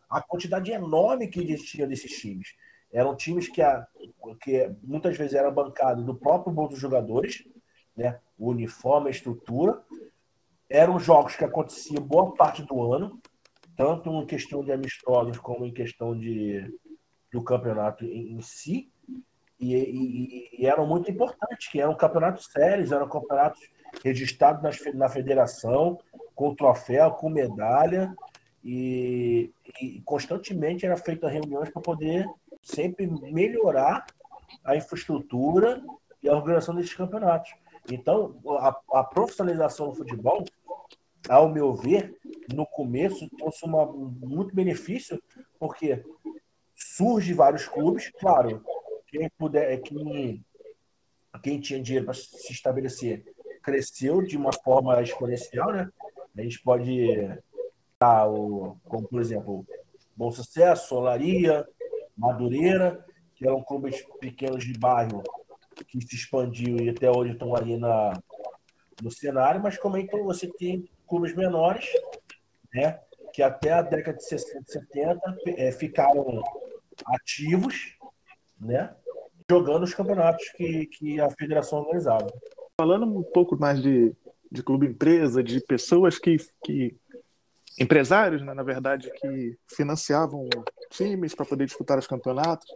a 0.08 0.22
quantidade 0.22 0.72
enorme 0.72 1.28
que 1.28 1.40
existia 1.40 1.88
desses 1.88 2.12
times. 2.20 2.50
Eram 2.92 3.16
times 3.16 3.48
que, 3.48 3.64
a, 3.64 3.88
que 4.42 4.70
muitas 4.84 5.18
vezes 5.18 5.34
eram 5.34 5.52
bancados 5.52 6.06
do 6.06 6.14
próprio 6.14 6.54
bolso 6.54 6.74
dos 6.74 6.80
jogadores, 6.80 7.44
né? 7.96 8.20
o 8.38 8.50
uniforme, 8.50 9.08
a 9.08 9.12
estrutura. 9.12 9.82
Eram 10.70 11.00
jogos 11.00 11.36
que 11.36 11.44
aconteciam 11.44 12.02
boa 12.02 12.34
parte 12.34 12.64
do 12.64 12.92
ano, 12.92 13.22
tanto 13.76 14.10
em 14.12 14.26
questão 14.26 14.64
de 14.64 14.72
amistosos 14.72 15.38
como 15.38 15.66
em 15.66 15.74
questão 15.74 16.18
de, 16.18 16.74
do 17.32 17.44
campeonato 17.44 18.06
em, 18.06 18.40
si, 18.42 18.92
e, 19.60 19.76
e, 19.76 20.62
e, 20.62 20.66
eram 20.66 20.86
muito 20.86 21.10
importantes, 21.10 21.70
que 21.70 21.80
eram 21.80 21.96
campeonatos 21.96 22.48
sérios, 22.52 22.92
eram 22.92 23.08
campeonatos 23.08 23.62
registrados 24.04 24.62
nas, 24.62 24.94
na 24.94 25.08
federação, 25.08 25.98
com 26.36 26.56
troféu, 26.56 27.12
com 27.12 27.30
medalha, 27.30 28.14
e, 28.64 29.52
e 29.82 30.02
constantemente 30.02 30.86
era 30.86 30.98
feita 30.98 31.28
reuniões 31.28 31.70
para 31.70 31.82
poder 31.82 32.26
sempre 32.62 33.08
melhorar 33.32 34.06
a 34.64 34.76
infraestrutura 34.76 35.84
e 36.22 36.30
a 36.30 36.36
organização 36.36 36.74
desses 36.74 36.94
campeonatos. 36.94 37.54
Então, 37.92 38.40
a, 38.60 39.00
a 39.00 39.04
profissionalização 39.04 39.90
do 39.90 39.96
futebol, 39.96 40.44
ao 41.30 41.50
meu 41.50 41.74
ver, 41.74 42.18
no 42.54 42.66
começo 42.66 43.30
trouxe 43.38 43.66
uma, 43.66 43.86
muito 43.86 44.56
benefício, 44.56 45.22
porque 45.60 46.04
surge 46.76 47.34
vários 47.34 47.68
clubes, 47.68 48.12
claro, 48.20 48.64
quem 49.08 49.30
puder, 49.38 49.82
quem, 49.82 50.44
quem 51.42 51.60
tinha 51.60 51.82
dinheiro 51.82 52.06
para 52.06 52.14
se 52.14 52.52
estabelecer 52.52 53.24
cresceu 53.62 54.22
de 54.22 54.36
uma 54.36 54.52
forma 54.52 55.02
exponencial, 55.02 55.72
né? 55.72 55.90
A 56.38 56.42
gente 56.42 56.62
pode 56.62 57.08
dar 57.98 58.28
o, 58.28 58.76
como 58.84 59.08
por 59.08 59.22
exemplo, 59.22 59.66
Bom 60.16 60.32
Sucesso, 60.32 60.90
Solaria, 60.90 61.66
Madureira, 62.18 63.06
que 63.36 63.48
eram 63.48 63.64
clubes 63.64 64.04
pequenos 64.20 64.66
de 64.66 64.78
bairro 64.78 65.24
que 65.88 66.02
se 66.02 66.16
expandiu 66.16 66.78
e 66.78 66.90
até 66.90 67.10
hoje 67.10 67.34
estão 67.34 67.56
aí 67.56 67.78
na, 67.78 68.14
no 69.02 69.12
cenário, 69.12 69.62
mas 69.62 69.78
como 69.78 69.98
então 69.98 70.24
você 70.24 70.48
tem 70.48 70.90
clubes 71.08 71.36
menores, 71.36 71.86
né? 72.74 73.00
Que 73.34 73.42
até 73.42 73.72
a 73.72 73.82
década 73.82 74.18
de 74.18 74.26
60, 74.26 74.64
70 74.72 75.38
é, 75.58 75.72
ficaram 75.72 76.42
ativos, 77.08 77.98
né? 78.60 78.96
Jogando 79.50 79.84
os 79.84 79.94
campeonatos 79.94 80.48
que, 80.56 80.86
que 80.88 81.20
a 81.20 81.30
federação 81.30 81.80
organizava. 81.80 82.28
Falando 82.80 83.06
um 83.06 83.24
pouco 83.24 83.58
mais 83.58 83.82
de, 83.82 84.16
de 84.52 84.64
clube 84.64 84.88
empresa, 84.88 85.44
de 85.44 85.60
pessoas 85.62 86.18
que, 86.18 86.38
que 86.64 86.96
empresários, 87.80 88.42
né, 88.42 88.54
na 88.54 88.64
verdade, 88.64 89.12
que 89.20 89.58
financiavam 89.68 90.48
times 90.90 91.34
para 91.36 91.46
poder 91.46 91.66
disputar 91.66 91.98
os 91.98 92.08
campeonatos. 92.08 92.68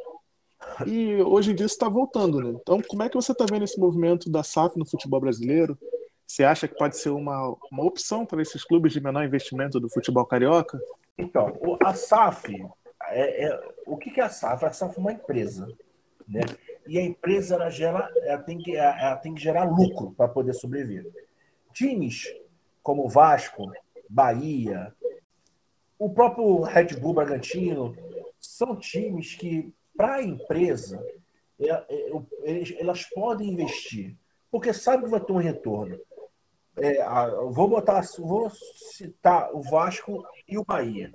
E 0.85 1.21
hoje 1.21 1.51
em 1.51 1.55
dia 1.55 1.65
está 1.65 1.87
voltando, 1.87 2.41
né? 2.41 2.57
Então, 2.61 2.81
como 2.81 3.03
é 3.03 3.09
que 3.09 3.15
você 3.15 3.31
está 3.31 3.45
vendo 3.49 3.63
esse 3.63 3.79
movimento 3.79 4.29
da 4.29 4.43
SAF 4.43 4.77
no 4.77 4.85
futebol 4.85 5.19
brasileiro? 5.19 5.77
Você 6.25 6.43
acha 6.43 6.67
que 6.67 6.75
pode 6.75 6.97
ser 6.97 7.09
uma, 7.09 7.55
uma 7.71 7.83
opção 7.85 8.25
para 8.25 8.41
esses 8.41 8.63
clubes 8.63 8.91
de 8.91 9.01
menor 9.01 9.23
investimento 9.23 9.79
do 9.79 9.89
futebol 9.89 10.25
carioca? 10.25 10.79
Então, 11.17 11.53
a 11.83 11.93
SAF, 11.93 12.53
é, 13.09 13.45
é, 13.45 13.59
o 13.85 13.97
que, 13.97 14.19
é 14.19 14.23
a 14.23 14.29
SAF? 14.29 14.65
A 14.65 14.73
SAF 14.73 14.97
é 14.97 14.99
uma 14.99 15.13
empresa. 15.13 15.67
Né? 16.27 16.41
E 16.85 16.99
a 16.99 17.03
empresa 17.03 17.55
ela 17.55 17.69
gera, 17.69 18.11
ela 18.23 18.41
tem, 18.41 18.57
que, 18.57 18.75
ela 18.75 19.15
tem 19.15 19.33
que 19.33 19.41
gerar 19.41 19.63
lucro 19.63 20.11
para 20.11 20.27
poder 20.27 20.53
sobreviver. 20.53 21.09
Times 21.73 22.33
como 22.83 23.09
Vasco, 23.09 23.69
Bahia, 24.09 24.93
o 25.99 26.09
próprio 26.09 26.61
Red 26.61 26.95
Bull 26.99 27.13
Bragantino, 27.13 27.95
são 28.39 28.75
times 28.77 29.35
que, 29.35 29.73
para 29.97 30.15
a 30.15 30.23
empresa, 30.23 31.03
é, 31.59 31.69
é, 31.69 32.79
elas 32.79 33.03
podem 33.09 33.49
investir, 33.49 34.15
porque 34.51 34.71
sabe 34.71 35.03
que 35.03 35.09
vai 35.09 35.19
ter 35.19 35.33
um 35.33 35.37
retorno. 35.37 35.99
É, 36.77 37.03
vou 37.49 37.67
botar, 37.67 38.01
vou 38.19 38.49
citar 38.51 39.51
o 39.53 39.61
Vasco 39.61 40.23
e 40.47 40.57
o 40.57 40.63
Bahia 40.63 41.11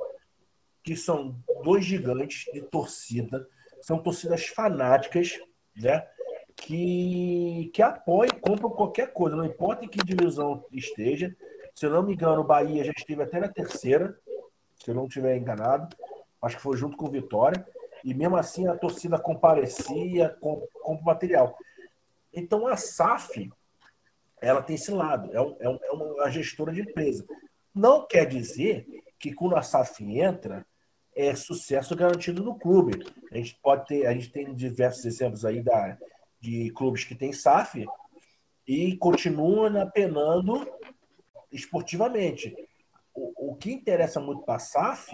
que 0.83 0.97
são 0.97 1.37
dois 1.62 1.85
gigantes 1.85 2.45
de 2.53 2.61
torcida, 2.62 3.47
são 3.81 3.99
torcidas 3.99 4.47
fanáticas, 4.47 5.38
né? 5.77 6.07
Que, 6.57 7.71
que 7.73 7.81
apoiam, 7.81 8.38
compram 8.40 8.71
qualquer 8.71 9.12
coisa, 9.12 9.37
não 9.37 9.45
importa 9.45 9.85
em 9.85 9.88
que 9.88 10.05
divisão 10.05 10.64
esteja. 10.71 11.35
Se 11.75 11.87
eu 11.87 11.90
não 11.90 12.03
me 12.03 12.12
engano, 12.12 12.42
o 12.42 12.47
Bahia 12.47 12.85
já 12.85 12.92
esteve 12.92 13.23
até 13.23 13.40
na 13.40 13.49
terceira, 13.49 14.18
se 14.77 14.90
eu 14.90 14.95
não 14.95 15.07
estiver 15.07 15.37
enganado. 15.37 15.97
Acho 16.42 16.57
que 16.57 16.62
foi 16.62 16.77
junto 16.77 16.97
com 16.97 17.07
o 17.07 17.11
Vitória. 17.11 17.66
E 18.05 18.15
mesmo 18.15 18.37
assim 18.37 18.67
a 18.67 18.77
torcida 18.77 19.19
comparecia, 19.19 20.31
com, 20.41 20.67
com 20.83 21.01
material. 21.03 21.57
Então 22.33 22.67
a 22.67 22.77
SAF, 22.77 23.51
ela 24.41 24.62
tem 24.62 24.77
esse 24.77 24.91
lado, 24.91 25.31
é, 25.33 25.67
é, 25.67 25.79
é 25.87 25.93
uma 25.93 26.31
gestora 26.31 26.73
de 26.73 26.81
empresa. 26.81 27.25
Não 27.75 28.07
quer 28.07 28.27
dizer 28.27 28.87
que 29.19 29.33
quando 29.33 29.57
a 29.57 29.62
SAF 29.62 30.05
entra, 30.05 30.67
é 31.15 31.35
sucesso 31.35 31.95
garantido 31.95 32.43
no 32.43 32.59
clube. 32.59 33.05
A 33.31 33.37
gente 33.37 33.59
pode 33.62 33.87
ter, 33.87 34.07
a 34.07 34.12
gente 34.12 34.31
tem 34.31 34.55
diversos 34.55 35.05
exemplos 35.05 35.45
aí 35.45 35.62
da, 35.62 35.97
de 36.41 36.71
clubes 36.71 37.05
que 37.05 37.15
têm 37.15 37.33
SAF 37.33 37.87
e 38.67 38.97
continuam 38.97 39.81
apenando 39.81 40.67
esportivamente. 41.51 42.55
O, 43.15 43.53
o 43.53 43.57
que 43.57 43.71
interessa 43.71 44.21
muito 44.21 44.43
para 44.43 44.57
a 44.57 44.59
SAF 44.59 45.11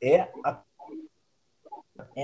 é, 0.00 0.28
a, 0.44 0.62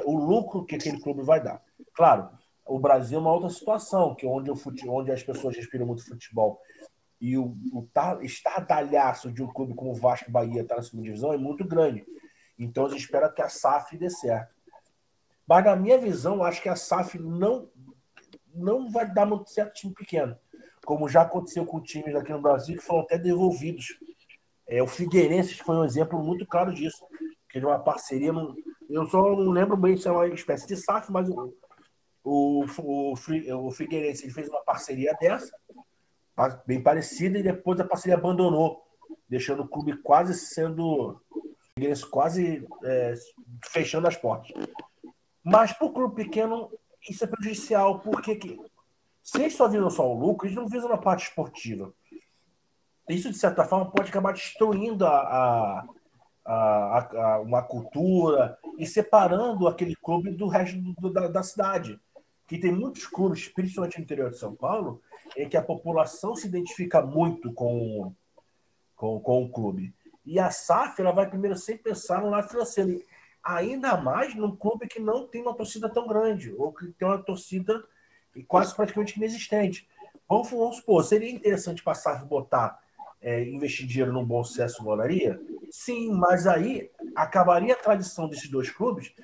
o 0.05 0.17
lucro 0.17 0.65
que 0.65 0.77
aquele 0.77 1.01
clube 1.01 1.23
vai 1.23 1.43
dar. 1.43 1.61
Claro, 1.95 2.31
o 2.67 2.79
Brasil 2.79 3.19
é 3.19 3.21
uma 3.21 3.33
outra 3.33 3.51
situação, 3.51 4.15
que 4.15 4.27
onde, 4.27 4.51
o 4.51 4.57
fute, 4.57 4.89
onde 4.89 5.11
as 5.11 5.23
pessoas 5.23 5.57
respiram 5.57 5.87
muito 5.87 6.07
futebol 6.07 6.61
e 7.23 7.39
o, 7.39 7.57
o 7.73 7.89
estardalhaço 8.21 9.31
de 9.31 9.45
um 9.45 9.47
clube 9.47 9.75
como 9.75 9.93
o 9.93 9.95
Vasco 9.95 10.29
Bahia 10.29 10.63
estar 10.63 10.75
tá 10.75 10.81
na 10.81 10.83
segunda 10.83 11.05
divisão 11.05 11.33
é 11.33 11.39
muito 11.39 11.65
grande. 11.65 12.05
Então, 12.59 12.87
a 12.87 12.89
gente 12.89 13.03
espera 13.03 13.31
que 13.31 13.41
a 13.41 13.49
SAF 13.49 13.97
dê 13.97 14.11
certo. 14.11 14.53
Mas, 15.47 15.65
na 15.65 15.77
minha 15.77 15.97
visão, 15.99 16.43
acho 16.43 16.61
que 16.61 16.69
a 16.69 16.75
SAF 16.75 17.21
não, 17.21 17.71
não 18.53 18.91
vai 18.91 19.09
dar 19.09 19.25
muito 19.25 19.51
certo 19.51 19.75
time 19.75 19.95
pequeno. 19.95 20.37
Como 20.85 21.09
já 21.09 21.23
aconteceu 21.23 21.65
com 21.65 21.81
times 21.81 22.13
aqui 22.17 22.33
no 22.33 22.43
Brasil 22.43 22.77
que 22.77 22.83
foram 22.83 23.03
até 23.03 23.17
devolvidos. 23.17 23.97
É, 24.67 24.83
o 24.83 24.89
Figueirense 24.89 25.55
foi 25.55 25.77
um 25.77 25.85
exemplo 25.85 26.21
muito 26.21 26.45
claro 26.45 26.75
disso. 26.75 27.07
Que 27.49 27.61
de 27.61 27.67
uma 27.67 27.79
parceria. 27.79 28.33
Eu 28.93 29.07
só 29.07 29.35
não 29.35 29.51
lembro 29.51 29.77
bem 29.77 29.97
se 29.97 30.07
é 30.07 30.11
uma 30.11 30.27
espécie 30.29 30.67
de 30.67 30.77
SAF, 30.77 31.11
mas 31.11 31.29
o, 31.29 31.55
o, 32.23 32.65
o, 32.79 33.15
o 33.67 33.71
Figueirense 33.71 34.31
fez 34.31 34.49
uma 34.49 34.63
parceria 34.63 35.17
dessa, 35.21 35.53
bem 36.67 36.83
parecida, 36.83 37.39
e 37.39 37.43
depois 37.43 37.81
a 37.81 37.85
parceria 37.85 38.17
abandonou, 38.17 38.83
deixando 39.29 39.63
o 39.63 39.69
clube 39.69 39.97
quase 40.03 40.35
sendo 40.35 41.21
Figueirense 41.75 42.07
quase 42.07 42.67
é, 42.85 43.15
fechando 43.65 44.07
as 44.07 44.17
portas. 44.17 44.53
Mas 45.43 45.73
para 45.73 45.87
o 45.87 45.93
clube 45.93 46.25
pequeno, 46.25 46.71
isso 47.09 47.25
é 47.25 47.27
prejudicial, 47.27 48.01
porque 48.01 48.37
que, 48.37 48.61
se 49.23 49.41
eles 49.41 49.57
só 49.57 49.69
visam 49.69 49.91
só 49.91 50.09
o 50.09 50.19
lucro, 50.19 50.47
eles 50.47 50.57
não 50.57 50.69
visam 50.69 50.93
a 50.93 50.99
parte 50.99 51.29
esportiva. 51.29 51.93
Isso, 53.09 53.31
de 53.31 53.39
certa 53.39 53.65
forma, 53.65 53.91
pode 53.91 54.11
acabar 54.11 54.33
destruindo 54.33 55.05
a, 55.05 55.17
a, 55.19 55.89
a, 56.45 57.09
a 57.15 57.41
uma 57.41 57.63
cultura 57.63 58.59
e 58.79 58.87
separando 58.87 59.69
aquele 59.69 59.95
clube 59.97 60.31
do 60.31 60.47
resto 60.49 60.79
do, 60.79 61.13
da, 61.13 61.29
da 61.29 61.43
cidade. 61.43 62.01
Que 62.47 62.59
tem 62.59 62.73
muitos 62.73 63.07
clubes, 63.07 63.49
principalmente 63.49 63.99
no 63.99 64.05
interior 64.05 64.31
de 64.31 64.39
São 64.39 64.55
Paulo, 64.55 65.01
em 65.37 65.49
que 65.49 65.57
a 65.57 65.63
população 65.63 66.35
se 66.35 66.47
identifica 66.47 67.01
muito 67.01 67.53
com 67.53 68.13
com, 69.03 69.19
com 69.19 69.43
o 69.43 69.49
clube. 69.49 69.93
E 70.25 70.39
a 70.39 70.49
SAF 70.49 71.01
ela 71.01 71.11
vai 71.11 71.29
primeiro 71.29 71.57
sempre 71.57 71.83
pensar 71.83 72.23
no 72.23 72.31
lado 72.31 72.49
financeiro. 72.49 73.03
Ainda 73.43 73.97
mais 73.97 74.33
num 74.37 74.55
clube 74.55 74.87
que 74.87 75.01
não 75.01 75.27
tem 75.27 75.43
uma 75.43 75.57
torcida 75.57 75.89
tão 75.89 76.07
grande, 76.07 76.55
ou 76.57 76.73
que 76.73 76.87
tem 76.93 77.09
uma 77.09 77.19
torcida 77.19 77.83
quase 78.47 78.73
praticamente 78.77 79.17
inexistente. 79.17 79.89
Vamos, 80.29 80.49
vamos 80.51 80.77
supor, 80.77 81.03
seria 81.03 81.33
interessante 81.33 81.83
para 81.83 81.95
a 81.95 81.97
SAF 81.97 82.25
botar, 82.27 82.81
é, 83.23 83.45
investir 83.45 83.87
dinheiro 83.87 84.13
num 84.13 84.25
bom 84.25 84.43
sucesso 84.43 84.83
no 84.83 84.91
Sim, 85.71 86.13
mas 86.13 86.47
aí 86.47 86.91
acabaria 87.15 87.73
a 87.73 87.79
tradição 87.79 88.29
desses 88.29 88.51
dois 88.51 88.69
clubes 88.69 89.15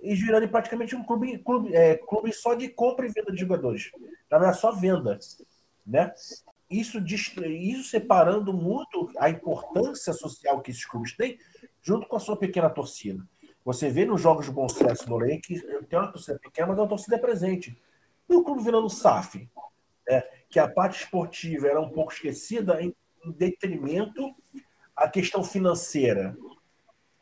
e 0.00 0.14
virando 0.14 0.48
praticamente 0.48 0.94
um 0.94 1.02
clube, 1.02 1.38
clube, 1.38 1.74
é, 1.74 1.96
clube 1.96 2.32
só 2.32 2.54
de 2.54 2.68
compra 2.68 3.06
e 3.06 3.10
venda 3.10 3.32
de 3.32 3.40
jogadores. 3.40 3.90
Na 4.30 4.38
verdade, 4.38 4.60
só 4.60 4.72
venda. 4.72 5.18
Né? 5.86 6.14
Isso, 6.70 6.98
isso 6.98 7.90
separando 7.90 8.52
muito 8.52 9.10
a 9.18 9.28
importância 9.28 10.12
social 10.12 10.60
que 10.60 10.70
esses 10.70 10.84
clubes 10.84 11.16
têm, 11.16 11.38
junto 11.82 12.06
com 12.06 12.16
a 12.16 12.20
sua 12.20 12.36
pequena 12.36 12.70
torcida. 12.70 13.26
Você 13.64 13.90
vê 13.90 14.06
nos 14.06 14.20
jogos 14.20 14.46
de 14.46 14.52
bom 14.52 14.68
sucesso 14.68 15.08
no 15.10 15.18
Lei 15.18 15.40
que 15.40 15.60
tem 15.88 15.98
uma 15.98 16.12
torcida 16.12 16.38
pequena, 16.38 16.68
mas 16.68 16.78
é 16.78 16.82
uma 16.82 16.88
torcida 16.88 17.18
presente. 17.18 17.76
E 18.28 18.34
o 18.34 18.44
clube 18.44 18.62
virando 18.62 18.88
SAF, 18.88 19.48
né? 20.08 20.22
que 20.48 20.58
a 20.58 20.68
parte 20.68 21.02
esportiva 21.02 21.66
era 21.66 21.80
um 21.80 21.90
pouco 21.90 22.12
esquecida 22.12 22.80
em 23.28 23.32
detrimento 23.32 24.34
à 24.96 25.08
questão 25.08 25.44
financeira. 25.44 26.36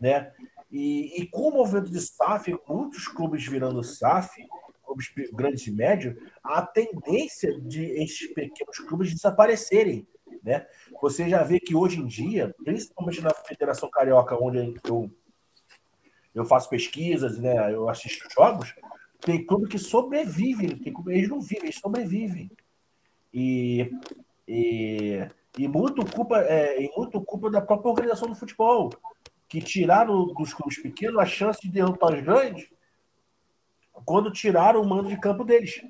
Né? 0.01 0.33
E, 0.71 1.23
e 1.23 1.27
com 1.27 1.49
o 1.49 1.53
movimento 1.53 1.91
de 1.91 2.01
SAF, 2.01 2.57
muitos 2.69 3.09
clubes 3.09 3.47
virando 3.47 3.83
SAF, 3.83 4.47
clubes 4.85 5.13
grandes 5.33 5.67
e 5.67 5.71
médios, 5.71 6.17
a 6.43 6.63
tendência 6.63 7.59
de 7.61 7.85
esses 7.85 8.33
pequenos 8.33 8.79
clubes 8.79 9.13
desaparecerem. 9.13 10.07
Né? 10.43 10.67
Você 11.03 11.29
já 11.29 11.43
vê 11.43 11.59
que 11.59 11.75
hoje 11.75 12.01
em 12.01 12.07
dia, 12.07 12.55
principalmente 12.65 13.21
na 13.21 13.31
Federação 13.31 13.91
Carioca, 13.91 14.37
onde 14.41 14.75
eu, 14.85 15.11
eu 16.35 16.45
faço 16.45 16.71
pesquisas, 16.71 17.39
né, 17.39 17.73
eu 17.75 17.89
assisto 17.89 18.29
jogos, 18.33 18.75
tem 19.21 19.45
clube 19.45 19.69
que 19.69 19.79
sobrevive, 19.79 20.77
tem 20.77 20.93
clube, 20.93 21.13
eles 21.13 21.29
não 21.29 21.41
vivem, 21.41 21.65
eles 21.65 21.81
sobrevivem. 21.81 22.51
E, 23.35 23.91
e, 24.47 25.29
e 25.59 25.67
muito 25.67 26.05
culpa 26.05 26.41
é, 26.41 26.83
e 26.83 26.91
muito 26.97 27.21
culpa 27.23 27.51
da 27.51 27.61
própria 27.61 27.91
organização 27.91 28.29
do 28.29 28.35
futebol 28.35 28.91
que 29.49 29.61
tiraram 29.61 30.27
dos 30.27 30.53
clubes 30.53 30.81
pequenos 30.81 31.19
a 31.19 31.25
chance 31.25 31.61
de 31.61 31.71
derrotar 31.71 32.13
os 32.13 32.23
grandes 32.23 32.69
quando 34.05 34.31
tiraram 34.31 34.83
o 34.83 34.89
mando 34.89 35.09
de 35.09 35.19
campo 35.19 35.45
deles. 35.45 35.83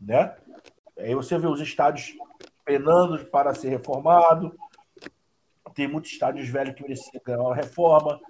Né? 0.00 0.34
Aí 0.98 1.14
você 1.14 1.38
vê 1.38 1.46
os 1.46 1.60
estádios 1.60 2.14
penando 2.64 3.24
para 3.26 3.54
ser 3.54 3.68
reformado. 3.68 4.56
Tem 5.74 5.88
muitos 5.88 6.12
estádios 6.12 6.48
velhos 6.48 6.74
que 6.74 6.82
mereciam 6.82 7.20
ganhar 7.24 7.40
uma 7.40 7.54
reforma. 7.54 8.20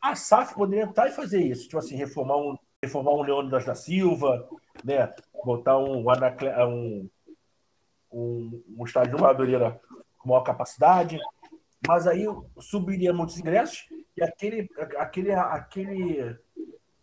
A 0.00 0.14
SAF 0.14 0.54
poderia 0.54 0.84
entrar 0.84 1.08
e 1.08 1.12
fazer 1.12 1.40
isso, 1.40 1.64
tipo 1.64 1.78
assim, 1.78 1.96
reformar 1.96 2.36
um, 2.36 2.56
reformar 2.82 3.12
um 3.12 3.22
Leônidas 3.22 3.64
da 3.64 3.74
Silva, 3.74 4.48
né? 4.84 5.12
botar 5.44 5.78
um, 5.78 6.04
um, 6.04 7.10
um, 8.10 8.62
um 8.76 8.84
estádio 8.84 9.16
de 9.16 9.22
Madureira 9.22 9.80
com 10.18 10.28
maior 10.28 10.42
capacidade, 10.42 11.18
mas 11.86 12.06
aí 12.06 12.26
subiria 12.58 13.12
muitos 13.12 13.38
ingressos 13.38 13.88
e 14.16 14.22
aquele, 14.22 14.68
aquele, 14.96 15.32
aquele 15.32 16.36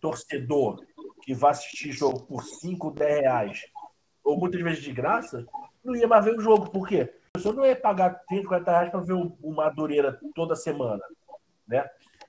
torcedor 0.01 0.83
que 1.21 1.33
vai 1.33 1.51
assistir 1.51 1.91
jogo 1.91 2.21
por 2.25 2.43
5, 2.43 2.91
10 2.91 3.19
reais, 3.21 3.61
ou 4.23 4.37
muitas 4.37 4.61
vezes 4.61 4.83
de 4.83 4.91
graça, 4.91 5.45
não 5.83 5.95
ia 5.95 6.07
mais 6.07 6.25
ver 6.25 6.37
o 6.37 6.41
jogo. 6.41 6.69
Por 6.69 6.87
quê? 6.87 7.13
A 7.33 7.37
pessoa 7.37 7.55
não 7.55 7.65
ia 7.65 7.75
pagar 7.75 8.21
30, 8.27 8.47
40 8.47 8.71
reais 8.71 8.91
para 8.91 8.99
ver 8.99 9.13
o 9.13 9.51
Madureira 9.51 10.19
toda 10.33 10.55
semana. 10.55 11.01
Né? 11.67 11.87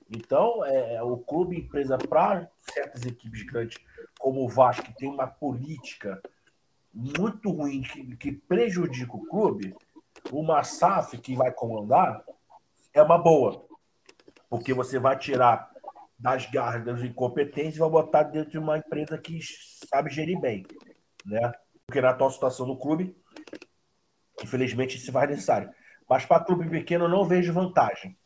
Então, 0.09 0.63
é, 0.65 0.95
é 0.95 1.03
o 1.03 1.17
clube 1.17 1.59
empresa 1.59 1.97
para 1.97 2.49
certas 2.61 3.05
equipes 3.05 3.43
grandes, 3.43 3.77
como 4.19 4.43
o 4.43 4.47
Vasco, 4.47 4.85
que 4.85 4.95
tem 4.95 5.09
uma 5.09 5.27
política 5.27 6.21
muito 6.93 7.51
ruim 7.51 7.81
que, 7.81 8.15
que 8.17 8.31
prejudica 8.31 9.15
o 9.15 9.25
clube, 9.25 9.75
uma 10.31 10.63
SAF 10.63 11.17
que 11.17 11.35
vai 11.35 11.51
comandar 11.51 12.23
é 12.93 13.01
uma 13.01 13.17
boa. 13.17 13.65
Porque 14.49 14.73
você 14.73 14.97
vai 14.97 15.17
tirar 15.17 15.69
das 16.17 16.49
garras 16.49 16.83
das 16.83 17.01
incompetências 17.01 17.75
e 17.75 17.79
vai 17.79 17.89
botar 17.89 18.23
dentro 18.23 18.51
de 18.51 18.57
uma 18.57 18.77
empresa 18.77 19.17
que 19.17 19.39
sabe 19.87 20.09
gerir 20.09 20.39
bem. 20.39 20.65
Né? 21.25 21.51
Porque 21.85 22.01
na 22.01 22.09
atual 22.09 22.31
situação 22.31 22.65
do 22.65 22.77
clube, 22.77 23.15
infelizmente, 24.43 24.97
isso 24.97 25.11
vai 25.11 25.27
necessário. 25.27 25.69
Mas 26.09 26.25
para 26.25 26.43
clube 26.43 26.69
pequeno, 26.69 27.05
eu 27.05 27.09
não 27.09 27.25
vejo 27.25 27.53
vantagem. 27.53 28.17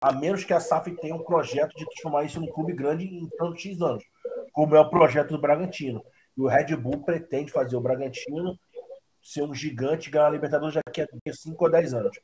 A 0.00 0.12
menos 0.12 0.44
que 0.44 0.52
a 0.52 0.60
SAF 0.60 0.90
tenha 0.96 1.14
um 1.14 1.24
projeto 1.24 1.74
de 1.76 1.84
transformar 1.86 2.24
isso 2.24 2.40
num 2.40 2.50
clube 2.50 2.72
grande 2.72 3.04
em 3.04 3.28
tantos 3.38 3.62
X 3.62 3.80
anos, 3.80 4.04
como 4.52 4.74
é 4.76 4.80
o 4.80 4.90
projeto 4.90 5.30
do 5.30 5.40
Bragantino. 5.40 6.04
E 6.36 6.40
o 6.40 6.46
Red 6.46 6.76
Bull 6.76 7.02
pretende 7.02 7.52
fazer 7.52 7.76
o 7.76 7.80
Bragantino 7.80 8.58
ser 9.22 9.42
um 9.42 9.54
gigante 9.54 10.08
e 10.08 10.12
ganhar 10.12 10.26
a 10.26 10.30
Libertadores 10.30 10.74
daqui 10.74 11.00
a 11.00 11.32
5 11.32 11.64
ou 11.64 11.70
10 11.70 11.94
anos 11.94 12.16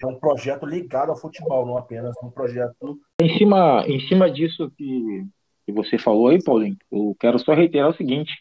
é 0.00 0.06
um 0.06 0.18
projeto 0.18 0.64
ligado 0.64 1.10
ao 1.10 1.16
futebol, 1.16 1.66
não 1.66 1.76
apenas 1.76 2.14
um 2.22 2.30
projeto. 2.30 3.00
Em 3.20 3.36
cima, 3.36 3.84
em 3.86 4.00
cima 4.06 4.30
disso 4.30 4.70
que, 4.76 5.26
que 5.66 5.72
você 5.72 5.98
falou 5.98 6.28
aí, 6.28 6.42
Paulinho, 6.42 6.76
eu 6.90 7.16
quero 7.18 7.38
só 7.38 7.52
reiterar 7.52 7.90
o 7.90 7.96
seguinte: 7.96 8.32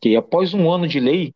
que 0.00 0.14
após 0.16 0.52
um 0.52 0.70
ano 0.70 0.86
de 0.86 1.00
lei, 1.00 1.34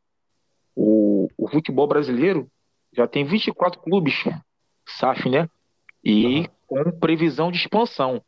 o, 0.76 1.28
o 1.38 1.48
futebol 1.48 1.86
brasileiro 1.86 2.48
já 2.92 3.06
tem 3.06 3.24
24 3.24 3.80
clubes, 3.80 4.14
SAF, 4.86 5.28
né? 5.28 5.48
E 6.04 6.40
uhum. 6.40 6.46
com 6.66 6.98
previsão 6.98 7.50
de 7.50 7.58
expansão. 7.58 8.22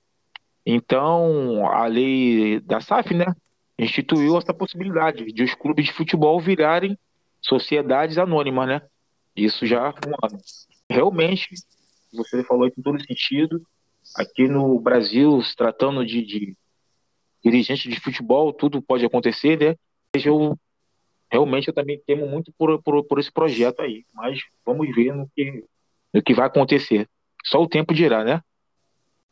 Então, 0.64 1.66
a 1.66 1.86
lei 1.86 2.58
da 2.60 2.80
SAF, 2.80 3.14
né, 3.14 3.26
instituiu 3.78 4.36
essa 4.38 4.54
possibilidade 4.54 5.24
de 5.32 5.42
os 5.42 5.54
clubes 5.54 5.86
de 5.86 5.92
futebol 5.92 6.40
virarem 6.40 6.98
sociedades 7.40 8.18
anônimas, 8.18 8.68
né? 8.68 8.82
Isso 9.34 9.66
já 9.66 9.94
realmente, 10.88 11.54
você 12.12 12.42
falou 12.44 12.70
com 12.70 12.82
todo 12.82 13.04
sentido, 13.04 13.60
aqui 14.14 14.48
no 14.48 14.78
Brasil, 14.80 15.42
se 15.42 15.54
tratando 15.54 16.04
de, 16.06 16.22
de 16.22 16.56
dirigente 17.44 17.88
de 17.88 18.00
futebol, 18.00 18.52
tudo 18.52 18.80
pode 18.80 19.04
acontecer, 19.04 19.58
né? 19.58 19.76
Eu 20.14 20.58
realmente 21.30 21.68
eu 21.68 21.74
também 21.74 22.00
temo 22.06 22.26
muito 22.26 22.52
por, 22.56 22.82
por, 22.82 23.04
por 23.04 23.18
esse 23.18 23.30
projeto 23.30 23.80
aí, 23.80 24.04
mas 24.14 24.40
vamos 24.64 24.94
ver 24.94 25.12
no 25.12 25.28
que, 25.34 25.64
no 26.14 26.22
que 26.22 26.34
vai 26.34 26.46
acontecer. 26.46 27.08
Só 27.44 27.62
o 27.62 27.68
tempo 27.68 27.92
dirá, 27.92 28.24
né? 28.24 28.40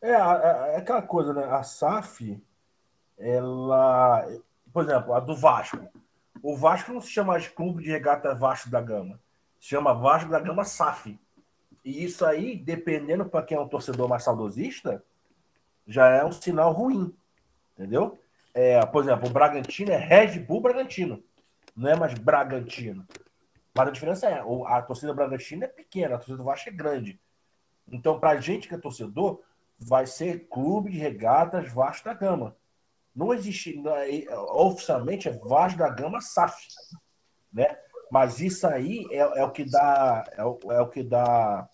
É, 0.03 0.11
é, 0.11 0.75
é 0.75 0.77
aquela 0.77 1.03
coisa, 1.03 1.33
né? 1.33 1.45
A 1.45 1.63
SAF, 1.63 2.39
ela, 3.19 4.27
por 4.73 4.85
exemplo, 4.85 5.15
a 5.15 5.21
do 5.21 5.35
Vasco. 5.35 5.79
O 6.43 6.57
Vasco 6.57 6.93
não 6.93 7.01
se 7.01 7.11
chama 7.11 7.39
de 7.39 7.51
Clube 7.51 7.83
de 7.83 7.91
Regata 7.91 8.35
Vasco 8.35 8.69
da 8.69 8.81
Gama, 8.81 9.21
se 9.59 9.69
chama 9.69 9.95
Vasco 9.95 10.31
da 10.31 10.41
Gama 10.41 10.65
SAF. 10.65 11.19
E 11.85 12.05
isso 12.05 12.25
aí, 12.25 12.57
dependendo 12.57 13.25
para 13.27 13.45
quem 13.45 13.57
é 13.57 13.61
um 13.61 13.69
torcedor 13.69 14.09
mais 14.09 14.23
saudosista, 14.23 15.05
já 15.87 16.09
é 16.09 16.25
um 16.25 16.33
sinal 16.33 16.73
ruim. 16.73 17.15
Entendeu? 17.75 18.19
É, 18.55 18.85
por 18.87 19.03
exemplo, 19.03 19.29
o 19.29 19.33
Bragantino 19.33 19.91
é 19.91 19.97
Red 19.97 20.39
Bull 20.39 20.61
Bragantino. 20.61 21.23
Não 21.77 21.91
é 21.91 21.97
mais 21.97 22.15
Bragantino. 22.15 23.07
Mas 23.75 23.89
a 23.89 23.91
diferença 23.91 24.29
é, 24.29 24.43
a 24.67 24.83
torcida 24.83 25.13
Bragantino 25.13 25.65
é 25.65 25.69
pequena, 25.69 26.15
a 26.15 26.19
torcida 26.19 26.39
do 26.39 26.45
Vasco 26.45 26.69
é 26.69 26.73
grande. 26.73 27.21
Então, 27.91 28.19
para 28.19 28.31
a 28.31 28.41
gente 28.41 28.69
que 28.69 28.75
é 28.75 28.79
torcedor, 28.79 29.43
vai 29.79 30.07
ser 30.07 30.47
Clube 30.49 30.91
de 30.91 30.99
Regatas 30.99 31.71
Vasco 31.73 32.05
da 32.05 32.15
Gama. 32.15 32.57
Não 33.15 33.33
existe, 33.33 33.81
é, 33.87 34.39
oficialmente 34.39 35.29
é 35.29 35.33
Vasco 35.33 35.79
da 35.79 35.89
Gama 35.89 36.21
SAF. 36.21 36.67
Né? 37.53 37.77
Mas 38.11 38.41
isso 38.41 38.67
aí 38.67 39.07
é, 39.11 39.19
é 39.19 39.45
o 39.45 39.51
que 39.51 39.65
dá 39.65 40.25
é 40.37 40.45
o, 40.45 40.59
é 40.71 40.81
o 40.81 40.89
que 40.89 41.03
dá 41.03 41.69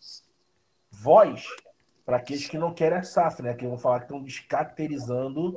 voz 0.90 1.46
para 2.04 2.16
aqueles 2.16 2.48
que 2.48 2.58
não 2.58 2.74
querem 2.74 2.98
a 2.98 3.02
SAF, 3.02 3.42
né? 3.42 3.54
Que 3.54 3.66
vão 3.66 3.78
falar 3.78 4.00
que 4.00 4.06
estão 4.06 4.22
descaracterizando 4.22 5.56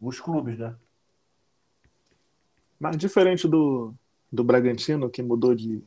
os 0.00 0.20
clubes, 0.20 0.58
né? 0.58 0.74
Mas 2.78 2.96
diferente 2.96 3.46
do, 3.46 3.94
do 4.32 4.42
Bragantino, 4.42 5.10
que 5.10 5.22
mudou 5.22 5.54
de 5.54 5.82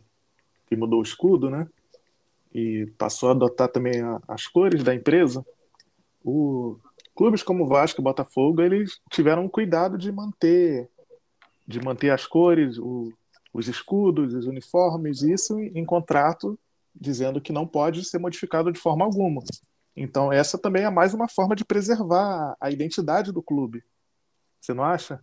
que 0.67 0.75
mudou 0.75 0.99
o 0.99 1.03
escudo, 1.03 1.49
né? 1.49 1.67
E 2.53 2.87
passou 2.97 3.29
a 3.29 3.31
adotar 3.31 3.69
também 3.69 4.01
a, 4.01 4.21
as 4.27 4.47
cores 4.47 4.83
da 4.83 4.93
empresa. 4.93 5.45
O 6.23 6.77
clubes 7.17 7.41
como 7.41 7.67
Vasco 7.67 7.99
e 7.99 8.03
Botafogo, 8.03 8.61
eles 8.61 8.99
tiveram 9.11 9.49
cuidado 9.49 9.97
de 9.97 10.11
manter 10.11 10.89
de 11.67 11.81
manter 11.81 12.11
as 12.11 12.25
cores, 12.25 12.77
o, 12.77 13.11
os 13.53 13.67
escudos, 13.67 14.33
os 14.33 14.45
uniformes, 14.45 15.21
isso 15.21 15.59
em 15.59 15.83
contrato, 15.83 16.57
dizendo 16.95 17.41
que 17.41 17.51
não 17.51 17.67
pode 17.67 18.05
ser 18.05 18.19
modificado 18.19 18.71
de 18.71 18.79
forma 18.79 19.03
alguma. 19.03 19.43
Então, 19.93 20.31
essa 20.31 20.57
também 20.57 20.83
é 20.83 20.89
mais 20.89 21.13
uma 21.13 21.27
forma 21.27 21.55
de 21.55 21.65
preservar 21.65 22.55
a 22.61 22.71
identidade 22.71 23.33
do 23.33 23.43
clube. 23.43 23.83
Você 24.61 24.73
não 24.73 24.83
acha? 24.83 25.21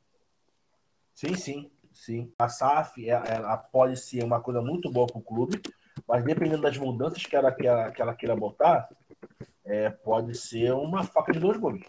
Sim, 1.15 1.35
sim, 1.35 1.71
sim. 1.95 2.31
A 2.39 2.49
SAF 2.49 3.09
ela 3.09 3.57
pode 3.57 3.97
ser 3.97 4.23
uma 4.23 4.41
coisa 4.41 4.61
muito 4.61 4.91
boa 4.91 5.07
para 5.07 5.19
o 5.19 5.23
clube, 5.23 5.63
Mas 6.07 6.25
dependendo 6.25 6.61
das 6.61 6.77
mudanças 6.77 7.25
que 7.25 7.37
ela, 7.37 7.53
que 7.53 7.67
ela, 7.67 7.91
que 7.91 8.03
ela 8.03 8.15
queira 8.15 8.37
botar, 8.37 8.89
é, 9.65 9.91
pode 9.91 10.37
ser 10.37 10.73
uma 10.73 11.05
faca 11.05 11.33
de 11.33 11.41
dois 11.41 11.57
gumes. 11.57 11.87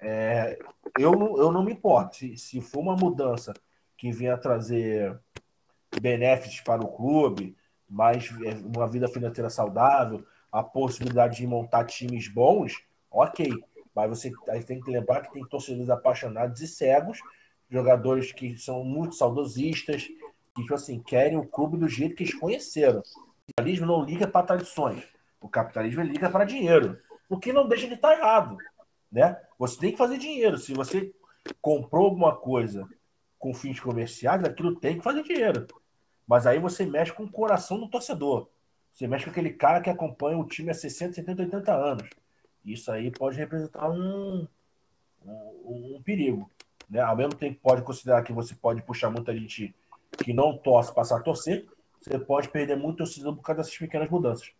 É, 0.00 0.58
eu, 0.98 1.12
eu 1.38 1.52
não 1.52 1.64
me 1.64 1.72
importo. 1.72 2.16
Se, 2.16 2.36
se 2.36 2.60
for 2.60 2.80
uma 2.80 2.96
mudança 2.96 3.54
que 3.96 4.12
venha 4.12 4.36
trazer 4.36 5.18
benefícios 6.00 6.60
para 6.60 6.84
o 6.84 6.88
clube, 6.88 7.56
mais 7.88 8.28
é, 8.44 8.54
uma 8.76 8.86
vida 8.86 9.08
financeira 9.08 9.48
saudável, 9.48 10.24
a 10.50 10.62
possibilidade 10.62 11.38
de 11.38 11.46
montar 11.46 11.84
times 11.84 12.28
bons, 12.28 12.74
ok. 13.10 13.50
Mas 13.94 14.10
você 14.10 14.32
tem 14.66 14.80
que 14.80 14.90
lembrar 14.90 15.22
que 15.22 15.32
tem 15.32 15.46
torcedores 15.46 15.88
apaixonados 15.88 16.60
e 16.60 16.68
cegos, 16.68 17.18
jogadores 17.70 18.32
que 18.32 18.56
são 18.58 18.84
muito 18.84 19.14
saudosistas, 19.14 20.04
que 20.04 20.62
tipo 20.62 20.74
assim, 20.74 21.00
querem 21.00 21.38
o 21.38 21.46
clube 21.46 21.76
do 21.78 21.88
jeito 21.88 22.14
que 22.14 22.24
eles 22.24 22.34
conheceram. 22.34 23.00
O 23.00 23.54
capitalismo 23.54 23.86
não 23.86 24.04
liga 24.04 24.26
para 24.26 24.46
tradições. 24.46 25.02
O 25.46 25.48
capitalismo 25.48 26.02
liga 26.02 26.28
para 26.28 26.44
dinheiro. 26.44 26.98
O 27.28 27.38
que 27.38 27.52
não 27.52 27.68
deixa 27.68 27.86
de 27.86 27.94
estar 27.94 28.18
errado. 28.18 28.56
Né? 29.10 29.40
Você 29.56 29.78
tem 29.78 29.92
que 29.92 29.96
fazer 29.96 30.18
dinheiro. 30.18 30.58
Se 30.58 30.74
você 30.74 31.14
comprou 31.62 32.06
alguma 32.06 32.34
coisa 32.34 32.88
com 33.38 33.54
fins 33.54 33.78
comerciais, 33.78 34.42
aquilo 34.42 34.74
tem 34.74 34.98
que 34.98 35.04
fazer 35.04 35.22
dinheiro. 35.22 35.68
Mas 36.26 36.48
aí 36.48 36.58
você 36.58 36.84
mexe 36.84 37.12
com 37.12 37.22
o 37.22 37.30
coração 37.30 37.78
do 37.78 37.88
torcedor. 37.88 38.48
Você 38.92 39.06
mexe 39.06 39.24
com 39.24 39.30
aquele 39.30 39.50
cara 39.50 39.80
que 39.80 39.88
acompanha 39.88 40.36
o 40.36 40.44
time 40.44 40.70
há 40.70 40.74
60, 40.74 41.12
70, 41.12 41.42
80 41.44 41.72
anos. 41.72 42.10
Isso 42.64 42.90
aí 42.90 43.12
pode 43.12 43.38
representar 43.38 43.88
um, 43.88 44.48
um, 45.24 45.96
um 45.96 46.02
perigo. 46.02 46.50
Né? 46.90 46.98
Ao 46.98 47.14
mesmo 47.14 47.36
tempo 47.36 47.60
pode 47.62 47.82
considerar 47.82 48.24
que 48.24 48.32
você 48.32 48.52
pode 48.52 48.82
puxar 48.82 49.10
muita 49.10 49.32
gente 49.32 49.72
que 50.24 50.32
não 50.32 50.58
torce 50.58 50.92
passar 50.92 51.18
a 51.18 51.22
torcer, 51.22 51.68
você 52.00 52.18
pode 52.18 52.48
perder 52.48 52.76
muito 52.76 52.98
torcedor 52.98 53.36
por 53.36 53.42
causa 53.42 53.62
dessas 53.62 53.78
pequenas 53.78 54.10
mudanças. 54.10 54.55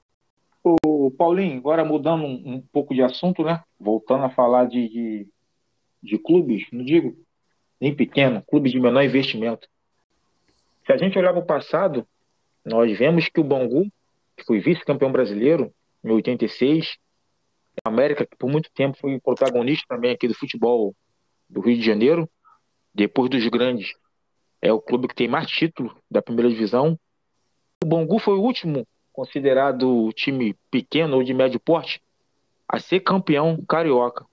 O 0.68 1.12
Paulinho, 1.12 1.58
agora 1.58 1.84
mudando 1.84 2.24
um, 2.24 2.54
um, 2.54 2.60
pouco 2.60 2.92
de 2.92 3.00
assunto, 3.00 3.44
né? 3.44 3.62
Voltando 3.78 4.24
a 4.24 4.30
falar 4.30 4.64
de, 4.64 4.88
de, 4.88 5.28
de 6.02 6.18
clubes, 6.18 6.66
não 6.72 6.84
digo 6.84 7.16
nem 7.80 7.94
pequeno, 7.94 8.42
clubes 8.42 8.72
de 8.72 8.80
menor 8.80 9.04
investimento. 9.04 9.68
Se 10.84 10.92
a 10.92 10.96
gente 10.96 11.16
olhar 11.16 11.32
para 11.32 11.42
o 11.42 11.46
passado, 11.46 12.04
nós 12.64 12.98
vemos 12.98 13.28
que 13.28 13.38
o 13.38 13.44
Bangu, 13.44 13.84
que 14.36 14.44
foi 14.44 14.58
vice-campeão 14.58 15.12
brasileiro 15.12 15.72
em 16.02 16.10
86, 16.10 16.96
a 17.84 17.88
América, 17.88 18.26
que 18.26 18.36
por 18.36 18.50
muito 18.50 18.68
tempo 18.72 18.98
foi 18.98 19.20
protagonista 19.20 19.84
também 19.88 20.10
aqui 20.10 20.26
do 20.26 20.34
futebol 20.34 20.96
do 21.48 21.60
Rio 21.60 21.76
de 21.76 21.84
Janeiro, 21.84 22.28
depois 22.92 23.30
dos 23.30 23.46
grandes, 23.46 23.92
é 24.60 24.72
o 24.72 24.80
clube 24.80 25.06
que 25.06 25.14
tem 25.14 25.28
mais 25.28 25.46
título 25.46 25.96
da 26.10 26.20
primeira 26.20 26.50
divisão. 26.50 26.98
O 27.84 27.86
Bangu 27.86 28.18
foi 28.18 28.34
o 28.34 28.42
último 28.42 28.84
considerado 29.16 30.12
time 30.12 30.54
pequeno 30.70 31.16
ou 31.16 31.22
de 31.24 31.32
médio 31.32 31.58
porte 31.58 32.02
a 32.68 32.78
ser 32.78 33.00
campeão 33.00 33.64
carioca. 33.66 34.26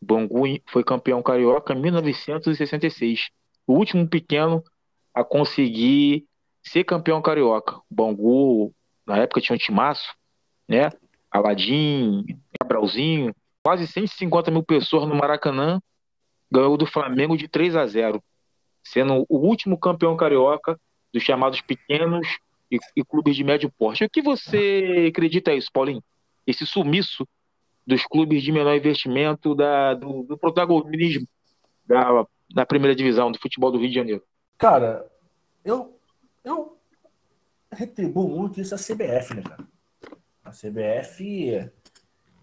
Bangu 0.00 0.46
foi 0.66 0.82
campeão 0.82 1.22
carioca 1.22 1.74
em 1.74 1.80
1966. 1.80 3.28
O 3.66 3.74
último 3.74 4.08
pequeno 4.08 4.64
a 5.12 5.22
conseguir 5.22 6.24
ser 6.62 6.84
campeão 6.84 7.20
carioca. 7.20 7.78
Bangu, 7.90 8.72
na 9.06 9.18
época, 9.18 9.42
tinha 9.42 9.54
um 9.54 9.58
timaço, 9.58 10.14
né? 10.66 10.88
Aladim, 11.30 12.24
Gabrielzinho, 12.58 13.34
quase 13.62 13.86
150 13.86 14.50
mil 14.50 14.62
pessoas 14.62 15.06
no 15.06 15.14
Maracanã, 15.14 15.82
ganhou 16.50 16.78
do 16.78 16.86
Flamengo 16.86 17.36
de 17.36 17.46
3 17.46 17.76
a 17.76 17.86
0, 17.86 18.22
sendo 18.82 19.26
o 19.28 19.36
último 19.36 19.78
campeão 19.78 20.16
carioca 20.16 20.80
dos 21.12 21.22
chamados 21.22 21.60
pequenos 21.60 22.26
e, 22.70 22.78
e 22.96 23.04
clubes 23.04 23.36
de 23.36 23.44
médio 23.44 23.72
porte. 23.76 24.04
O 24.04 24.10
que 24.10 24.22
você 24.22 25.06
acredita 25.08 25.52
isso, 25.52 25.68
Paulinho? 25.72 26.02
Esse 26.46 26.66
sumiço 26.66 27.26
dos 27.86 28.04
clubes 28.04 28.42
de 28.42 28.52
menor 28.52 28.76
investimento, 28.76 29.54
da, 29.54 29.94
do, 29.94 30.22
do 30.22 30.38
protagonismo 30.38 31.26
da, 31.86 32.26
da 32.54 32.66
primeira 32.66 32.94
divisão 32.94 33.32
do 33.32 33.38
futebol 33.38 33.70
do 33.72 33.78
Rio 33.78 33.88
de 33.88 33.94
Janeiro? 33.94 34.22
Cara, 34.56 35.10
eu, 35.64 35.98
eu 36.44 36.78
retribuo 37.72 38.28
muito 38.28 38.60
isso 38.60 38.74
à 38.74 38.78
CBF, 38.78 39.34
né, 39.34 39.42
cara? 39.42 39.66
A 40.44 40.50
CBF, 40.50 41.70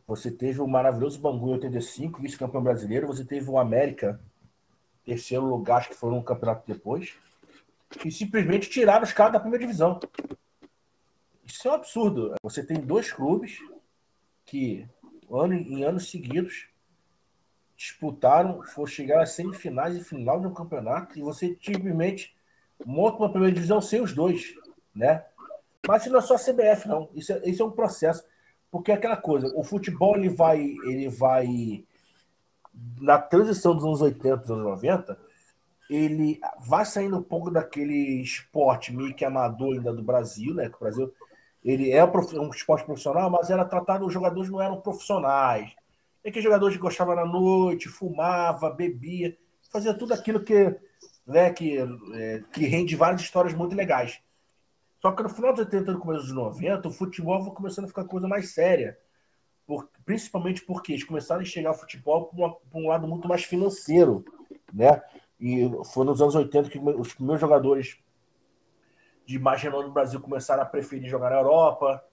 você 0.05 0.31
teve 0.31 0.61
o 0.61 0.67
maravilhoso 0.67 1.19
Bangu 1.19 1.49
em 1.49 1.53
85, 1.53 2.21
vice-campeão 2.21 2.63
brasileiro, 2.63 3.07
você 3.07 3.23
teve 3.23 3.49
o 3.49 3.57
América, 3.57 4.19
terceiro 5.03 5.45
lugar, 5.45 5.77
acho 5.77 5.89
que 5.89 5.95
foi 5.95 6.11
um 6.11 6.21
campeonato 6.21 6.63
depois, 6.67 7.15
e 8.05 8.11
simplesmente 8.11 8.69
tiraram 8.69 9.03
os 9.03 9.13
caras 9.13 9.33
da 9.33 9.39
primeira 9.39 9.65
divisão. 9.65 9.99
Isso 11.45 11.67
é 11.67 11.71
um 11.71 11.75
absurdo. 11.75 12.35
Você 12.43 12.63
tem 12.63 12.79
dois 12.79 13.11
clubes 13.11 13.59
que, 14.45 14.87
ano, 15.29 15.53
em 15.53 15.83
anos 15.83 16.09
seguidos, 16.09 16.67
disputaram, 17.75 18.63
for 18.63 18.87
chegar 18.87 19.21
às 19.21 19.31
semifinais 19.31 19.95
e 19.95 20.03
final 20.03 20.39
de 20.39 20.47
um 20.47 20.53
campeonato, 20.53 21.17
e 21.17 21.21
você 21.21 21.57
simplesmente 21.61 22.35
monta 22.85 23.17
uma 23.17 23.29
primeira 23.29 23.53
divisão 23.53 23.79
sem 23.79 24.01
os 24.01 24.13
dois, 24.13 24.55
né? 24.93 25.25
Mas 25.87 26.01
isso 26.01 26.11
não 26.11 26.19
é 26.19 26.21
só 26.21 26.35
a 26.35 26.39
CBF, 26.39 26.87
não. 26.87 27.09
Isso 27.13 27.31
é, 27.31 27.49
isso 27.49 27.63
é 27.63 27.65
um 27.65 27.71
processo. 27.71 28.25
Porque 28.69 28.91
é 28.91 28.95
aquela 28.95 29.15
coisa, 29.15 29.51
o 29.55 29.63
futebol 29.63 30.17
ele 30.17 30.27
vai, 30.27 30.59
ele 30.59 31.07
vai 31.07 31.85
na 32.99 33.17
transição 33.17 33.73
dos 33.73 33.85
anos 33.85 34.01
80 34.01 34.37
dos 34.37 34.51
anos 34.51 34.63
90, 34.65 35.17
ele 35.89 36.39
vai 36.59 36.85
saindo 36.85 37.17
um 37.17 37.23
pouco 37.23 37.49
daquele 37.49 38.21
esporte 38.21 38.93
meio 38.93 39.15
que 39.15 39.23
amador 39.23 39.73
ainda 39.73 39.93
do 39.93 40.03
Brasil, 40.03 40.53
né? 40.53 40.69
Que 40.69 40.75
o 40.75 40.79
Brasil 40.79 41.13
ele 41.63 41.91
é 41.91 42.03
um 42.03 42.49
esporte 42.49 42.85
profissional, 42.85 43.29
mas 43.29 43.49
era 43.49 43.65
tratado, 43.65 44.05
os 44.05 44.13
jogadores 44.13 44.49
não 44.49 44.61
eram 44.61 44.79
profissionais. 44.79 45.73
É 46.23 46.31
que 46.31 46.41
jogadores 46.41 46.75
que 46.75 46.81
gostavam 46.81 47.15
na 47.15 47.25
noite, 47.25 47.89
fumava, 47.89 48.69
bebia, 48.69 49.37
fazia 49.71 49.93
tudo 49.93 50.13
aquilo 50.13 50.43
que, 50.43 50.75
né, 51.25 51.51
que, 51.51 51.77
é, 52.13 52.43
que 52.51 52.65
rende 52.65 52.95
várias 52.95 53.21
histórias 53.21 53.53
muito 53.53 53.75
legais. 53.75 54.19
Só 55.01 55.11
que 55.11 55.23
no 55.23 55.29
final 55.29 55.51
dos 55.53 55.65
80 55.65 55.91
e 55.91 55.93
no 55.93 55.99
começo 55.99 56.23
dos 56.23 56.33
90, 56.33 56.87
o 56.87 56.91
futebol 56.91 57.43
foi 57.43 57.53
começando 57.53 57.85
a 57.85 57.89
ficar 57.89 58.05
coisa 58.05 58.27
mais 58.27 58.53
séria. 58.53 58.97
Por, 59.65 59.89
principalmente 60.05 60.63
porque 60.63 60.93
eles 60.93 61.03
começaram 61.03 61.41
a 61.41 61.43
enxergar 61.43 61.71
o 61.71 61.75
futebol 61.75 62.25
para 62.25 62.79
um 62.79 62.87
lado 62.87 63.07
muito 63.07 63.27
mais 63.27 63.43
financeiro, 63.43 64.23
né? 64.73 65.01
E 65.39 65.69
foi 65.93 66.05
nos 66.05 66.21
anos 66.21 66.35
80 66.35 66.69
que 66.69 66.79
os 66.79 67.13
primeiros 67.13 67.41
jogadores 67.41 67.99
de 69.25 69.37
mais 69.37 69.61
renome 69.61 69.87
no 69.87 69.93
Brasil 69.93 70.19
começaram 70.19 70.63
a 70.63 70.65
preferir 70.65 71.09
jogar 71.09 71.29
na 71.29 71.35
Europa, 71.35 72.03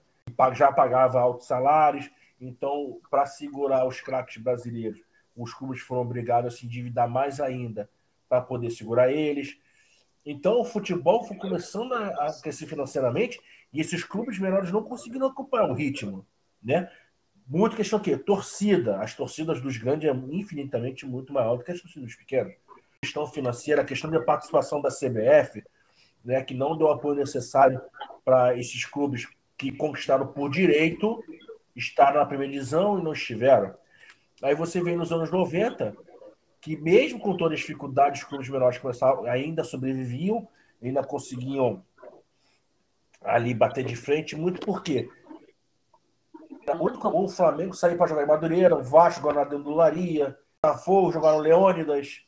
já 0.53 0.71
pagava 0.71 1.19
altos 1.19 1.47
salários. 1.47 2.11
Então, 2.39 2.99
para 3.09 3.25
segurar 3.25 3.87
os 3.87 4.01
craques 4.01 4.41
brasileiros, 4.41 4.99
os 5.35 5.53
clubes 5.53 5.79
foram 5.81 6.01
obrigados 6.01 6.53
a 6.53 6.57
se 6.57 6.65
endividar 6.65 7.09
mais 7.09 7.39
ainda 7.39 7.89
para 8.27 8.41
poder 8.41 8.69
segurar 8.69 9.11
eles. 9.11 9.57
Então, 10.25 10.59
o 10.59 10.65
futebol 10.65 11.23
foi 11.23 11.37
começando 11.37 11.93
a, 11.93 12.27
crescer 12.41 12.65
financeiramente 12.67 13.39
e 13.71 13.79
esses 13.79 14.03
clubes 14.03 14.37
menores 14.37 14.71
não 14.71 14.83
conseguiram 14.83 15.27
acompanhar 15.27 15.69
o 15.69 15.73
ritmo, 15.73 16.25
né? 16.61 16.91
Muito 17.47 17.75
questão 17.75 17.99
que 17.99 18.17
torcida, 18.17 18.99
as 18.99 19.13
torcidas 19.13 19.61
dos 19.61 19.77
grandes 19.77 20.09
é 20.09 20.13
infinitamente 20.31 21.05
muito 21.05 21.31
maior 21.31 21.57
do 21.57 21.63
que 21.63 21.71
as 21.71 21.79
torcidas 21.79 22.07
dos 22.07 22.15
pequenos 22.15 22.55
questão 23.05 23.27
financeira, 23.27 23.83
a 23.83 23.85
questão 23.85 24.09
da 24.09 24.19
participação 24.19 24.81
da 24.81 24.89
CBF, 24.89 25.63
né, 26.23 26.43
que 26.43 26.55
não 26.55 26.75
deu 26.75 26.87
o 26.87 26.91
apoio 26.91 27.15
necessário 27.15 27.79
para 28.23 28.57
esses 28.57 28.83
clubes 28.85 29.27
que 29.55 29.71
conquistaram 29.71 30.27
por 30.27 30.49
direito 30.49 31.23
estar 31.75 32.13
na 32.13 32.25
primeira 32.25 32.51
divisão 32.51 32.99
e 32.99 33.03
não 33.03 33.13
estiveram. 33.13 33.75
Aí 34.41 34.55
você 34.55 34.81
vem 34.81 34.97
nos 34.97 35.11
anos 35.11 35.29
90, 35.29 35.95
que 36.59 36.75
mesmo 36.75 37.19
com 37.19 37.37
todas 37.37 37.53
as 37.53 37.59
dificuldades, 37.59 38.21
os 38.21 38.27
clubes 38.27 38.49
menores 38.49 38.81
ainda 39.29 39.63
sobreviviam, 39.63 40.47
ainda 40.81 41.03
conseguiam 41.03 41.83
ali 43.21 43.53
bater 43.53 43.85
de 43.85 43.95
frente, 43.95 44.35
muito 44.35 44.65
porque 44.65 45.07
era 46.67 46.75
muito 46.75 46.97
comum 46.97 47.25
o 47.25 47.29
Flamengo 47.29 47.75
sair 47.75 47.95
para 47.97 48.07
jogar 48.07 48.23
em 48.23 48.27
Madureira, 48.27 48.75
o 48.75 48.83
Vasco 48.83 49.21
jogar 49.21 49.35
na 49.35 49.43
Dendularia, 49.43 50.29
o 50.29 50.67
Botafogo 50.67 51.11
jogar 51.11 51.33
no 51.33 51.39
Leônidas, 51.39 52.24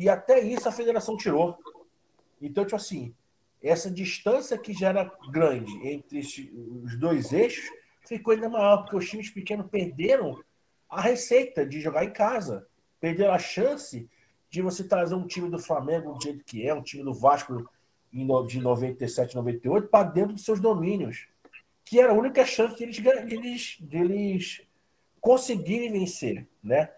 e 0.00 0.08
até 0.08 0.40
isso 0.40 0.66
a 0.66 0.72
federação 0.72 1.14
tirou. 1.14 1.58
Então, 2.40 2.64
tipo 2.64 2.74
assim, 2.74 3.14
essa 3.62 3.90
distância 3.90 4.56
que 4.56 4.72
já 4.72 4.88
era 4.88 5.12
grande 5.30 5.70
entre 5.86 6.20
os 6.82 6.98
dois 6.98 7.34
eixos 7.34 7.70
ficou 8.08 8.32
ainda 8.32 8.48
maior, 8.48 8.78
porque 8.78 8.96
os 8.96 9.10
times 9.10 9.28
pequenos 9.28 9.70
perderam 9.70 10.42
a 10.88 11.02
receita 11.02 11.66
de 11.66 11.82
jogar 11.82 12.02
em 12.02 12.14
casa. 12.14 12.66
Perderam 12.98 13.34
a 13.34 13.38
chance 13.38 14.08
de 14.48 14.62
você 14.62 14.82
trazer 14.84 15.14
um 15.14 15.26
time 15.26 15.50
do 15.50 15.58
Flamengo 15.58 16.14
do 16.14 16.22
jeito 16.22 16.42
que 16.46 16.66
é, 16.66 16.72
um 16.72 16.82
time 16.82 17.04
do 17.04 17.12
Vasco 17.12 17.70
de 18.10 18.58
97, 18.58 19.36
98, 19.36 19.86
para 19.88 20.08
dentro 20.08 20.32
dos 20.32 20.46
seus 20.46 20.60
domínios. 20.60 21.28
Que 21.84 22.00
era 22.00 22.12
a 22.12 22.16
única 22.16 22.46
chance 22.46 22.74
de 22.74 22.84
eles, 22.84 22.96
de 22.96 23.34
eles, 23.34 23.76
de 23.78 23.98
eles 23.98 24.62
conseguirem 25.20 25.92
vencer. 25.92 26.48
Né? 26.64 26.90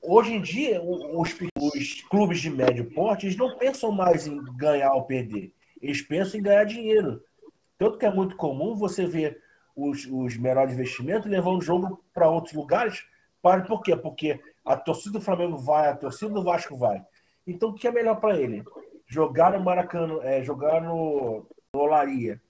Hoje 0.00 0.32
em 0.32 0.40
dia, 0.40 0.82
os, 0.82 1.34
os 1.74 2.02
clubes 2.02 2.40
de 2.40 2.50
médio 2.50 2.90
porte 2.92 3.26
eles 3.26 3.36
não 3.36 3.56
pensam 3.56 3.92
mais 3.92 4.26
em 4.26 4.42
ganhar 4.56 4.92
ou 4.92 5.04
perder. 5.04 5.52
Eles 5.80 6.02
pensam 6.02 6.38
em 6.38 6.42
ganhar 6.42 6.64
dinheiro. 6.64 7.22
Tanto 7.78 7.98
que 7.98 8.06
é 8.06 8.10
muito 8.10 8.36
comum 8.36 8.76
você 8.76 9.06
ver 9.06 9.42
os, 9.74 10.06
os 10.06 10.36
menores 10.36 10.74
investimentos 10.74 11.30
levando 11.30 11.58
o 11.58 11.62
jogo 11.62 12.04
para 12.14 12.30
outros 12.30 12.54
lugares. 12.54 13.04
Para, 13.40 13.62
por 13.62 13.82
quê? 13.82 13.96
Porque 13.96 14.40
a 14.64 14.76
torcida 14.76 15.18
do 15.18 15.24
Flamengo 15.24 15.58
vai, 15.58 15.88
a 15.88 15.96
torcida 15.96 16.32
do 16.32 16.44
Vasco 16.44 16.76
vai. 16.76 17.04
Então, 17.46 17.70
o 17.70 17.74
que 17.74 17.88
é 17.88 17.90
melhor 17.90 18.20
para 18.20 18.38
ele? 18.38 18.62
Jogar 19.06 19.52
no 19.52 19.64
Maracanã, 19.64 20.20
é, 20.22 20.42
jogar 20.44 20.80
no, 20.80 21.44
no 21.74 21.80
Olaria 21.80 22.40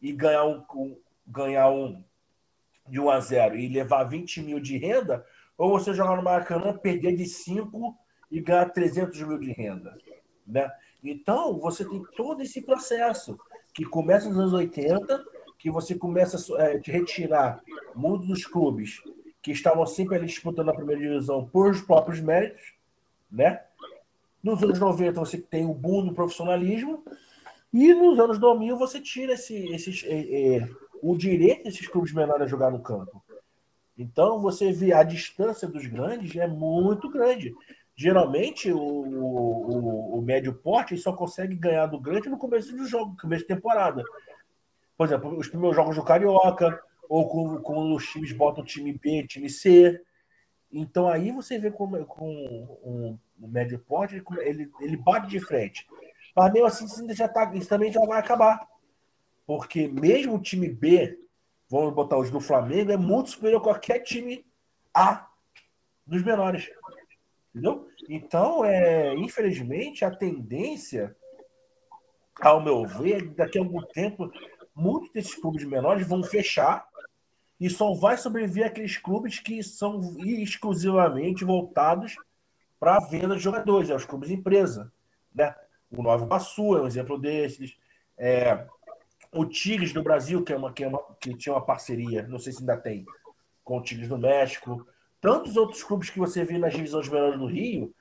e 0.00 0.12
ganhar 0.12 0.44
um, 0.44 0.64
um, 0.74 0.96
ganhar 1.26 1.68
um 1.70 2.02
de 2.88 3.00
1 3.00 3.10
a 3.10 3.20
0 3.20 3.56
e 3.56 3.68
levar 3.68 4.04
20 4.04 4.42
mil 4.42 4.60
de 4.60 4.78
renda, 4.78 5.24
ou 5.58 5.70
você 5.70 5.92
jogar 5.92 6.16
no 6.16 6.22
Maracanã, 6.22 6.76
perder 6.76 7.16
de 7.16 7.26
5 7.26 7.96
e 8.30 8.40
ganhar 8.40 8.66
300 8.70 9.20
mil 9.22 9.38
de 9.38 9.52
renda. 9.52 9.96
Né? 10.46 10.70
Então, 11.02 11.58
você 11.58 11.84
tem 11.84 12.02
todo 12.16 12.42
esse 12.42 12.60
processo 12.62 13.38
que 13.74 13.84
começa 13.84 14.28
nos 14.28 14.38
anos 14.38 14.52
80, 14.52 15.24
que 15.58 15.70
você 15.70 15.94
começa 15.94 16.36
a 16.56 16.64
é, 16.64 16.80
retirar 16.84 17.62
muitos 17.94 18.28
dos 18.28 18.46
clubes 18.46 19.02
que 19.42 19.52
estavam 19.52 19.86
sempre 19.86 20.16
ali 20.16 20.26
disputando 20.26 20.68
a 20.68 20.74
primeira 20.74 21.00
divisão 21.00 21.46
por 21.46 21.70
os 21.70 21.80
próprios 21.80 22.20
méritos, 22.20 22.74
né? 23.30 23.62
Nos 24.42 24.62
anos 24.62 24.78
90 24.78 25.20
você 25.20 25.38
tem 25.38 25.66
o 25.66 25.74
boom 25.74 26.06
do 26.06 26.14
profissionalismo 26.14 27.04
e 27.72 27.92
nos 27.94 28.18
anos 28.18 28.38
2000 28.38 28.76
você 28.76 29.00
tira 29.00 29.34
esse, 29.34 29.54
esse, 29.68 30.06
é, 30.06 30.56
é, 30.56 30.68
o 31.02 31.16
direito 31.16 31.64
desses 31.64 31.86
clubes 31.86 32.12
menores 32.12 32.42
a 32.42 32.48
jogar 32.48 32.70
no 32.70 32.80
campo. 32.80 33.22
Então 33.96 34.40
você 34.40 34.72
vê 34.72 34.92
a 34.92 35.02
distância 35.02 35.68
dos 35.68 35.86
grandes 35.86 36.34
é 36.36 36.46
muito 36.46 37.10
grande. 37.10 37.54
Geralmente 38.00 38.72
o, 38.72 38.78
o, 38.78 40.18
o 40.18 40.22
médio 40.22 40.54
porte 40.54 40.96
só 40.96 41.12
consegue 41.12 41.54
ganhar 41.54 41.84
do 41.84 42.00
grande 42.00 42.30
no 42.30 42.38
começo 42.38 42.74
do 42.74 42.86
jogo, 42.86 43.14
começo 43.20 43.42
de 43.42 43.48
temporada. 43.48 44.02
Por 44.96 45.06
exemplo, 45.06 45.36
os 45.36 45.48
primeiros 45.48 45.76
jogos 45.76 45.96
do 45.96 46.02
Carioca, 46.02 46.82
ou 47.06 47.60
quando, 47.60 47.94
os 47.94 48.06
times 48.06 48.32
botam 48.32 48.64
time 48.64 48.94
B, 48.94 49.26
time 49.26 49.50
C. 49.50 50.02
Então 50.72 51.08
aí 51.08 51.30
você 51.30 51.58
vê 51.58 51.70
como 51.70 52.02
com 52.06 52.26
um, 52.82 53.18
um 53.38 53.46
médio 53.46 53.78
porte 53.78 54.22
ele, 54.38 54.70
ele 54.80 54.96
bate 54.96 55.28
de 55.28 55.38
frente. 55.38 55.86
Mas 56.34 56.50
mesmo 56.54 56.68
assim, 56.68 57.14
já 57.14 57.28
tá, 57.28 57.52
isso 57.54 57.68
também 57.68 57.92
já 57.92 58.00
vai 58.06 58.18
acabar. 58.18 58.66
Porque 59.46 59.86
mesmo 59.86 60.36
o 60.36 60.40
time 60.40 60.70
B, 60.70 61.18
vamos 61.68 61.92
botar 61.92 62.16
os 62.16 62.30
do 62.30 62.40
Flamengo, 62.40 62.92
é 62.92 62.96
muito 62.96 63.28
superior 63.28 63.60
a 63.60 63.64
qualquer 63.64 63.98
time 63.98 64.42
A 64.94 65.28
dos 66.06 66.22
menores. 66.22 66.70
Entendeu? 67.50 67.88
Então, 68.08 68.64
é, 68.64 69.14
infelizmente, 69.16 70.04
a 70.04 70.10
tendência, 70.10 71.14
ao 72.40 72.62
meu 72.62 72.86
ver, 72.86 73.28
daqui 73.30 73.58
a 73.58 73.62
algum 73.62 73.82
tempo, 73.82 74.30
muitos 74.74 75.10
desses 75.12 75.34
clubes 75.34 75.64
menores 75.64 76.06
vão 76.06 76.22
fechar 76.22 76.88
e 77.58 77.68
só 77.68 77.92
vai 77.92 78.16
sobreviver 78.16 78.66
aqueles 78.66 78.96
clubes 78.96 79.40
que 79.40 79.62
são 79.62 80.16
exclusivamente 80.18 81.44
voltados 81.44 82.16
para 82.78 82.96
a 82.96 83.00
venda 83.00 83.36
de 83.36 83.42
jogadores, 83.42 83.90
é 83.90 83.94
os 83.94 84.06
clubes 84.06 84.30
empresa. 84.30 84.90
Né? 85.34 85.54
O 85.90 86.02
Nova 86.02 86.24
Iguaçu 86.24 86.76
é 86.76 86.82
um 86.82 86.86
exemplo 86.86 87.18
desses. 87.18 87.76
É, 88.16 88.66
o 89.32 89.44
Tigres 89.44 89.92
do 89.92 90.02
Brasil, 90.02 90.42
que, 90.42 90.52
é 90.52 90.56
uma, 90.56 90.72
que, 90.72 90.84
é 90.84 90.88
uma, 90.88 91.02
que 91.20 91.36
tinha 91.36 91.54
uma 91.54 91.64
parceria, 91.64 92.26
não 92.26 92.38
sei 92.38 92.52
se 92.52 92.60
ainda 92.60 92.76
tem, 92.76 93.04
com 93.62 93.78
o 93.78 93.82
Tigres 93.82 94.08
do 94.08 94.16
México 94.16 94.86
tantos 95.20 95.56
outros 95.56 95.82
clubes 95.82 96.10
que 96.10 96.18
você 96.18 96.44
vê 96.44 96.58
nas 96.58 96.72
divisões 96.72 97.08
menores 97.08 97.38
do 97.38 97.46
Rio, 97.46 97.94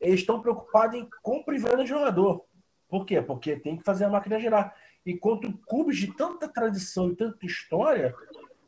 eles 0.00 0.20
estão 0.20 0.40
preocupados 0.40 0.96
em 0.96 1.08
compra 1.22 1.54
e 1.54 1.58
venda 1.58 1.82
de 1.82 1.90
jogador. 1.90 2.44
Por 2.88 3.04
quê? 3.04 3.20
Porque 3.20 3.56
tem 3.56 3.76
que 3.76 3.84
fazer 3.84 4.04
a 4.04 4.10
máquina 4.10 4.40
girar. 4.40 4.74
Enquanto 5.04 5.52
clubes 5.66 5.98
de 5.98 6.14
tanta 6.14 6.48
tradição 6.48 7.10
e 7.10 7.16
tanta 7.16 7.44
história 7.46 8.14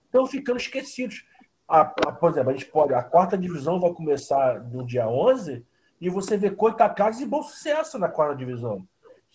estão 0.05 0.27
ficando 0.27 0.59
esquecidos. 0.59 1.25
A, 1.67 1.81
a, 1.81 2.13
por 2.13 2.31
exemplo, 2.31 2.51
a 2.51 2.53
gente 2.53 2.67
pode. 2.67 2.93
A 2.93 3.03
quarta 3.03 3.37
divisão 3.37 3.81
vai 3.81 3.93
começar 3.93 4.61
no 4.61 4.87
dia 4.87 5.09
11 5.09 5.65
e 6.01 6.11
você 6.11 6.37
vê 6.37 6.51
Coitacazes 6.51 7.23
e 7.23 7.27
Bom 7.27 7.43
Sucesso 7.43 7.99
na 7.99 8.09
quarta 8.09 8.37
divisão. 8.37 8.87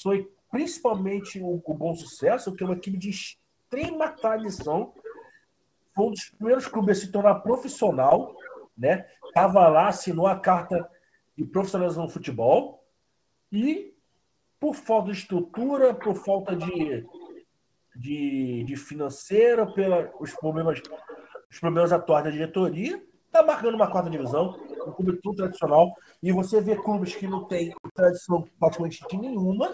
Foi 0.02 0.32
principalmente 0.52 1.40
o, 1.40 1.62
o 1.64 1.74
Bom 1.74 1.96
Sucesso, 1.96 2.54
que 2.54 2.64
é 2.64 2.66
uma 2.66 2.76
equipe 2.76 2.98
de 2.98 3.10
extrema 3.10 4.10
tradição. 4.10 4.94
Foi 5.96 6.06
um 6.06 6.12
dos 6.12 6.30
primeiros 6.30 6.68
clubes 6.68 6.98
a 6.98 7.02
se 7.02 7.12
tornar 7.12 7.36
profissional 7.36 8.36
né? 8.78 9.06
Tava 9.34 9.68
lá, 9.68 9.88
assinou 9.88 10.28
a 10.28 10.40
carta 10.40 10.88
de 11.36 11.44
profissionalização 11.46 12.06
no 12.06 12.10
futebol 12.10 12.84
e 13.52 13.94
por 14.60 14.76
falta 14.76 15.12
de 15.12 15.18
estrutura, 15.18 15.94
por 15.94 16.16
falta 16.16 16.56
de, 16.56 17.06
de, 17.96 18.64
de 18.64 18.76
financeira, 18.76 19.66
pelos 19.72 20.34
problemas, 20.34 20.82
os 21.50 21.60
problemas 21.60 21.92
atuais 21.92 22.24
da 22.24 22.32
diretoria, 22.32 23.04
tá 23.32 23.44
marcando 23.44 23.76
uma 23.76 23.90
quarta 23.90 24.10
divisão, 24.10 24.60
um 24.86 24.92
clube 24.92 25.20
tudo 25.22 25.38
tradicional, 25.38 25.94
e 26.22 26.32
você 26.32 26.60
vê 26.60 26.76
clubes 26.76 27.16
que 27.16 27.28
não 27.28 27.46
têm 27.46 27.74
tradição 27.94 28.48
praticamente 28.60 29.06
de 29.08 29.18
nenhuma, 29.18 29.74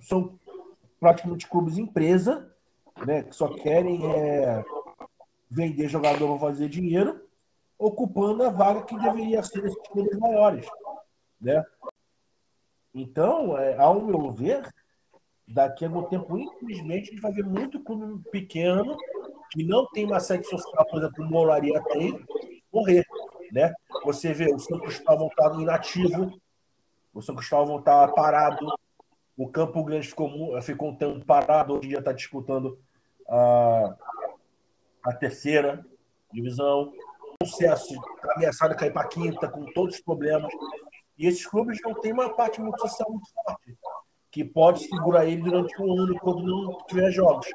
são 0.00 0.38
praticamente 1.00 1.48
clubes 1.48 1.76
empresa, 1.76 2.54
né, 3.04 3.22
que 3.22 3.34
só 3.34 3.48
querem 3.48 4.00
é, 4.12 4.62
vender 5.50 5.88
jogador 5.88 6.28
para 6.28 6.48
fazer 6.48 6.68
dinheiro, 6.68 7.20
ocupando 7.80 8.44
a 8.44 8.50
vaga 8.50 8.82
que 8.82 8.94
deveria 8.94 9.42
ser 9.42 9.64
esses 9.64 9.88
clubes 9.88 10.16
maiores. 10.18 10.66
Né? 11.40 11.64
Então, 12.94 13.56
é, 13.56 13.76
ao 13.78 14.02
meu 14.02 14.30
ver, 14.30 14.68
daqui 15.48 15.86
a 15.86 15.88
algum 15.88 16.02
tempo, 16.02 16.36
infelizmente, 16.36 17.08
a 17.08 17.12
gente 17.12 17.22
vai 17.22 17.32
ver 17.32 17.44
muito 17.44 17.82
clube 17.82 18.22
pequeno 18.30 18.96
que 19.50 19.64
não 19.64 19.86
tem 19.88 20.04
uma 20.04 20.20
sede 20.20 20.46
social, 20.46 20.86
por 20.86 20.98
exemplo, 20.98 21.24
o 21.24 21.28
Molaria 21.28 21.82
tem, 21.84 22.22
morrer. 22.70 23.04
Né? 23.50 23.74
Você 24.04 24.34
vê 24.34 24.52
o 24.54 24.58
São 24.58 24.78
Cristóvão 24.78 25.28
está 25.28 25.50
inativo, 25.54 26.38
o 27.14 27.22
São 27.22 27.34
Cristóvão 27.34 27.78
está 27.78 28.06
parado, 28.08 28.66
o 29.36 29.48
Campo 29.48 29.82
Grande 29.82 30.06
ficou, 30.06 30.60
ficou 30.60 30.90
um 30.90 30.96
tempo 30.96 31.24
parado, 31.24 31.72
hoje 31.72 31.88
dia 31.88 31.98
está 31.98 32.12
disputando 32.12 32.78
a, 33.26 33.96
a 35.02 35.12
terceira 35.14 35.84
divisão 36.30 36.92
sucesso, 37.42 37.94
ameaçado 38.36 38.72
a 38.72 38.76
cair 38.76 38.92
para 38.92 39.08
quinta, 39.08 39.48
com 39.48 39.64
todos 39.72 39.96
os 39.96 40.00
problemas. 40.02 40.52
E 41.18 41.26
esses 41.26 41.46
clubes 41.46 41.78
não 41.82 41.94
têm 41.94 42.12
uma 42.12 42.30
parte 42.34 42.60
muito 42.60 42.80
social 42.80 43.10
muito 43.10 43.26
forte, 43.32 43.76
que 44.30 44.44
pode 44.44 44.80
segurar 44.80 45.26
ele 45.26 45.42
durante 45.42 45.80
um 45.80 45.92
ano 45.98 46.18
quando 46.20 46.42
não 46.42 46.78
tiver 46.86 47.10
jogos. 47.10 47.46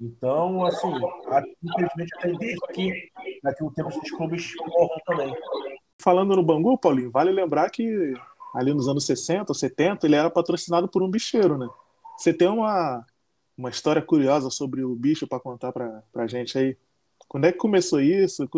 Então, 0.00 0.64
assim, 0.64 0.92
infelizmente 1.62 2.14
a 2.16 2.20
tendência 2.20 2.58
é 2.68 2.72
que 2.72 3.10
daqui 3.42 3.64
a 3.64 3.66
um 3.66 3.72
tempo 3.72 3.88
esses 3.88 4.10
clubes 4.12 4.52
morram 4.68 5.00
também. 5.04 5.34
Falando 6.00 6.36
no 6.36 6.42
Bangu, 6.42 6.78
Paulinho, 6.78 7.10
vale 7.10 7.32
lembrar 7.32 7.68
que 7.70 8.14
ali 8.54 8.72
nos 8.72 8.88
anos 8.88 9.04
60 9.06 9.50
ou 9.50 9.54
70 9.54 10.06
ele 10.06 10.14
era 10.14 10.30
patrocinado 10.30 10.88
por 10.88 11.02
um 11.02 11.10
bicheiro, 11.10 11.58
né? 11.58 11.68
Você 12.16 12.32
tem 12.32 12.48
uma, 12.48 13.04
uma 13.56 13.70
história 13.70 14.00
curiosa 14.00 14.50
sobre 14.50 14.84
o 14.84 14.94
bicho 14.94 15.26
para 15.26 15.40
contar 15.40 15.72
para 15.72 16.02
a 16.14 16.26
gente 16.28 16.56
aí? 16.56 16.76
Quando 17.28 17.44
é 17.44 17.52
que 17.52 17.58
começou 17.58 18.00
isso? 18.00 18.48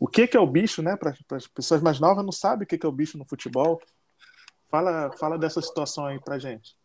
O 0.00 0.06
que, 0.06 0.26
que 0.26 0.36
é 0.36 0.40
o 0.40 0.46
bicho, 0.46 0.80
né? 0.80 0.96
Para 0.96 1.14
as 1.32 1.46
pessoas 1.46 1.82
mais 1.82 1.98
novas 1.98 2.24
não 2.24 2.32
sabem 2.32 2.64
o 2.64 2.66
que, 2.66 2.78
que 2.78 2.86
é 2.86 2.88
o 2.88 2.92
bicho 2.92 3.18
no 3.18 3.24
futebol. 3.24 3.80
Fala, 4.70 5.10
fala 5.12 5.36
dessa 5.36 5.60
situação 5.60 6.06
aí 6.06 6.20
para 6.20 6.38
gente. 6.38 6.76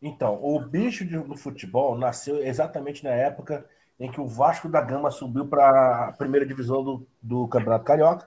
Então, 0.00 0.42
o 0.42 0.58
bicho 0.60 1.04
no 1.04 1.36
futebol 1.36 1.98
nasceu 1.98 2.38
exatamente 2.38 3.04
na 3.04 3.10
época 3.10 3.68
em 4.00 4.10
que 4.10 4.20
o 4.20 4.26
Vasco 4.26 4.68
da 4.68 4.80
Gama 4.80 5.10
subiu 5.10 5.46
para 5.46 6.08
a 6.08 6.12
primeira 6.12 6.46
divisão 6.46 6.82
do, 6.82 7.06
do 7.20 7.48
Campeonato 7.48 7.84
Carioca 7.84 8.26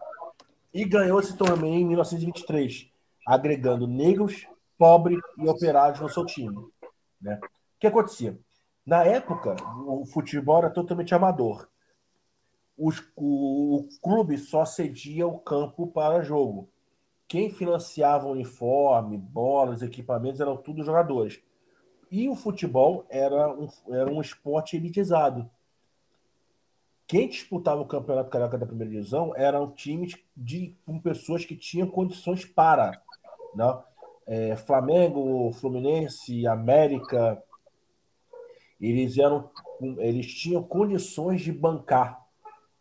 e 0.74 0.86
ganhou 0.86 1.20
esse 1.20 1.36
torneio 1.36 1.76
em 1.76 1.86
1923, 1.86 2.90
agregando 3.26 3.88
negros, 3.88 4.46
pobres 4.78 5.20
e 5.38 5.48
operários 5.48 6.00
no 6.00 6.10
seu 6.10 6.26
time. 6.26 6.56
Né? 7.22 7.40
O 7.42 7.80
que 7.80 7.88
acontecia? 7.88 8.38
Na 8.86 9.04
época, 9.04 9.56
o 9.86 10.06
futebol 10.06 10.58
era 10.58 10.70
totalmente 10.70 11.16
amador 11.16 11.71
os, 12.82 13.00
o, 13.16 13.76
o 13.76 13.90
clube 14.02 14.40
só 14.40 14.66
cedia 14.66 15.28
o 15.28 15.38
campo 15.38 15.86
para 15.86 16.24
jogo. 16.24 16.68
Quem 17.28 17.52
financiava 17.52 18.26
o 18.26 18.32
uniforme, 18.32 19.20
bolas, 19.20 19.84
equipamentos 19.84 20.42
eram 20.42 20.58
tudo 20.58 20.84
jogadores. 20.84 21.40
E 22.10 22.28
o 22.28 22.36
futebol 22.36 23.06
era 23.08 23.54
um, 23.54 23.68
era 23.90 24.12
um 24.12 24.20
esporte 24.20 24.76
elitizado. 24.76 25.50
Quem 27.08 27.30
disputava 27.30 27.82
o 27.82 27.86
Campeonato 27.86 28.32
Carioca 28.32 28.58
da 28.58 28.66
primeira 28.66 28.92
divisão 28.92 29.32
eram 29.36 29.72
times 29.72 30.18
de, 30.36 30.76
com 30.84 31.00
pessoas 31.00 31.46
que 31.46 31.56
tinham 31.56 31.88
condições 31.88 32.46
para. 32.46 33.00
Né? 33.54 33.84
É, 34.26 34.56
Flamengo, 34.56 35.52
Fluminense, 35.54 36.48
América, 36.48 37.42
eles 38.80 39.18
eram 39.18 39.52
eles 39.98 40.28
tinham 40.34 40.62
condições 40.62 41.42
de 41.42 41.52
bancar 41.52 42.21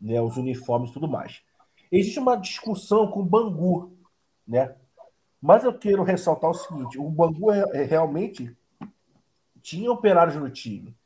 né, 0.01 0.21
os 0.21 0.37
uniformes 0.37 0.91
e 0.91 0.93
tudo 0.93 1.09
mais. 1.09 1.43
Existe 1.91 2.19
uma 2.19 2.37
discussão 2.37 3.09
com 3.09 3.21
o 3.21 3.25
Bangu, 3.25 3.97
né? 4.47 4.75
Mas 5.41 5.65
eu 5.65 5.77
quero 5.77 6.03
ressaltar 6.03 6.51
o 6.51 6.55
seguinte: 6.55 6.99
o 6.99 7.09
Bangu 7.09 7.51
é, 7.51 7.65
é 7.73 7.83
realmente 7.83 8.57
tinha 9.61 9.91
operários 9.91 10.37
no 10.37 10.51
time. 10.51 10.97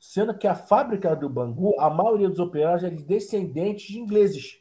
Sendo 0.00 0.36
que 0.36 0.46
a 0.46 0.54
fábrica 0.54 1.14
do 1.16 1.28
Bangu, 1.28 1.78
a 1.80 1.90
maioria 1.90 2.28
dos 2.28 2.38
operários 2.38 2.84
eram 2.84 2.96
descendentes 2.96 3.88
de 3.88 3.98
ingleses. 3.98 4.60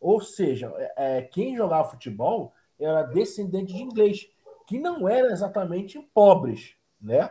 Ou 0.00 0.20
seja, 0.20 0.72
é, 0.76 1.18
é, 1.18 1.22
quem 1.22 1.56
jogava 1.56 1.90
futebol 1.90 2.54
era 2.78 3.02
descendente 3.02 3.74
de 3.74 3.82
inglês, 3.82 4.26
que 4.66 4.78
não 4.78 5.06
eram 5.06 5.30
exatamente 5.30 5.98
pobres, 6.14 6.74
né? 7.00 7.30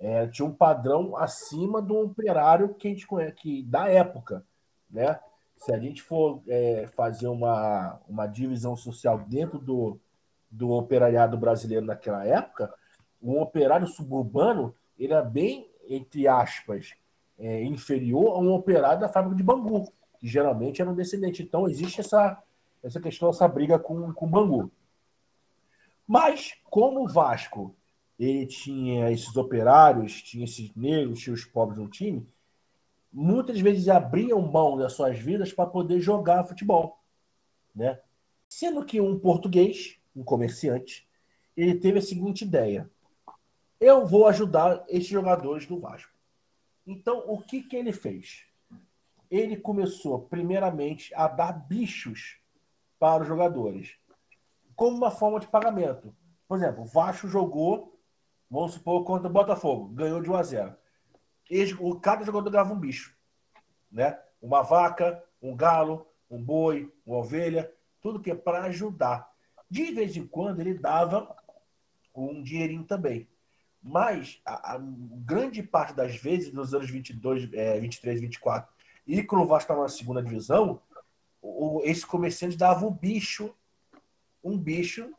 É, 0.00 0.26
tinha 0.28 0.46
um 0.46 0.54
padrão 0.54 1.16
acima 1.16 1.82
do 1.82 1.96
operário 1.96 2.74
que 2.74 2.88
a 2.88 2.90
gente 2.90 3.06
conhece, 3.06 3.34
que, 3.34 3.62
da 3.64 3.88
época, 3.88 4.44
né? 4.90 5.18
Se 5.56 5.72
a 5.72 5.78
gente 5.78 6.02
for 6.02 6.40
é, 6.46 6.86
fazer 6.94 7.26
uma, 7.26 8.00
uma 8.08 8.26
divisão 8.26 8.76
social 8.76 9.18
dentro 9.18 9.58
do, 9.58 9.98
do 10.50 10.70
operariado 10.70 11.36
brasileiro 11.36 11.84
naquela 11.84 12.24
época, 12.24 12.72
um 13.20 13.40
operário 13.40 13.86
suburbano 13.86 14.74
ele 14.98 15.12
é 15.12 15.22
bem, 15.22 15.70
entre 15.88 16.28
aspas, 16.28 16.94
é, 17.38 17.62
inferior 17.62 18.36
a 18.36 18.38
um 18.38 18.52
operário 18.52 19.00
da 19.00 19.08
fábrica 19.08 19.36
de 19.36 19.42
Bangu, 19.42 19.90
que 20.18 20.26
geralmente 20.26 20.80
era 20.80 20.90
um 20.90 20.94
descendente. 20.94 21.42
Então, 21.42 21.68
existe 21.68 22.00
essa, 22.00 22.42
essa 22.82 23.00
questão, 23.00 23.30
essa 23.30 23.46
briga 23.46 23.78
com, 23.78 24.12
com 24.12 24.28
Bangu. 24.28 24.70
Mas, 26.06 26.54
como 26.64 27.04
o 27.04 27.08
Vasco 27.08 27.74
ele 28.18 28.46
tinha 28.46 29.10
esses 29.12 29.36
operários, 29.36 30.20
tinha 30.22 30.44
esses 30.44 30.74
negros, 30.74 31.20
tinha 31.20 31.34
os 31.34 31.44
pobres 31.44 31.78
no 31.78 31.88
time, 31.88 32.26
muitas 33.12 33.60
vezes 33.60 33.88
abriam 33.88 34.40
mão 34.40 34.76
das 34.76 34.92
suas 34.92 35.18
vidas 35.18 35.52
para 35.52 35.68
poder 35.68 36.00
jogar 36.00 36.44
futebol. 36.44 36.98
Né? 37.74 38.00
Sendo 38.48 38.84
que 38.84 39.00
um 39.00 39.18
português, 39.18 39.98
um 40.14 40.22
comerciante, 40.22 41.08
ele 41.56 41.74
teve 41.74 41.98
a 41.98 42.02
seguinte 42.02 42.42
ideia: 42.42 42.90
eu 43.80 44.06
vou 44.06 44.26
ajudar 44.26 44.84
esses 44.88 45.08
jogadores 45.08 45.66
do 45.66 45.78
Vasco. 45.78 46.12
Então, 46.86 47.22
o 47.26 47.40
que, 47.42 47.62
que 47.62 47.76
ele 47.76 47.92
fez? 47.92 48.44
Ele 49.30 49.56
começou, 49.56 50.20
primeiramente, 50.22 51.14
a 51.14 51.28
dar 51.28 51.52
bichos 51.52 52.40
para 52.98 53.22
os 53.22 53.28
jogadores, 53.28 53.96
como 54.74 54.96
uma 54.96 55.10
forma 55.10 55.38
de 55.38 55.46
pagamento. 55.46 56.14
Por 56.48 56.56
exemplo, 56.56 56.82
o 56.82 56.86
Vasco 56.86 57.28
jogou, 57.28 58.00
vamos 58.50 58.72
supor, 58.72 59.04
contra 59.04 59.28
o 59.28 59.32
Botafogo, 59.32 59.88
ganhou 59.88 60.22
de 60.22 60.30
1 60.30 60.34
a 60.34 60.42
0. 60.42 60.76
Eles, 61.48 61.76
cada 62.02 62.24
jogador 62.24 62.50
ganhava 62.50 62.72
um 62.72 62.78
bicho, 62.78 63.16
né? 63.90 64.18
Uma 64.40 64.62
vaca, 64.62 65.22
um 65.42 65.56
galo, 65.56 66.06
um 66.30 66.42
boi, 66.42 66.92
uma 67.06 67.18
ovelha, 67.18 67.72
tudo 68.00 68.20
que 68.20 68.30
é 68.30 68.34
para 68.34 68.64
ajudar. 68.64 69.30
De 69.70 69.92
vez 69.92 70.16
em 70.16 70.26
quando 70.26 70.60
ele 70.60 70.74
dava 70.74 71.34
um 72.14 72.42
dinheirinho 72.42 72.84
também. 72.84 73.28
Mas 73.82 74.40
a, 74.44 74.74
a, 74.74 74.78
grande 74.80 75.62
parte 75.62 75.94
das 75.94 76.16
vezes, 76.16 76.52
nos 76.52 76.74
anos 76.74 76.90
22, 76.90 77.52
é, 77.52 77.78
23, 77.78 78.20
24, 78.20 78.70
e 79.06 79.22
quando 79.22 79.42
o 79.42 79.46
Vasco 79.46 79.64
estava 79.64 79.82
na 79.82 79.88
segunda 79.88 80.22
divisão, 80.22 80.82
o, 81.40 81.80
esse 81.84 82.04
comerciante 82.04 82.56
dava 82.56 82.86
um 82.86 82.90
bicho, 82.90 83.54
um 84.42 84.58
bicho 84.58 85.12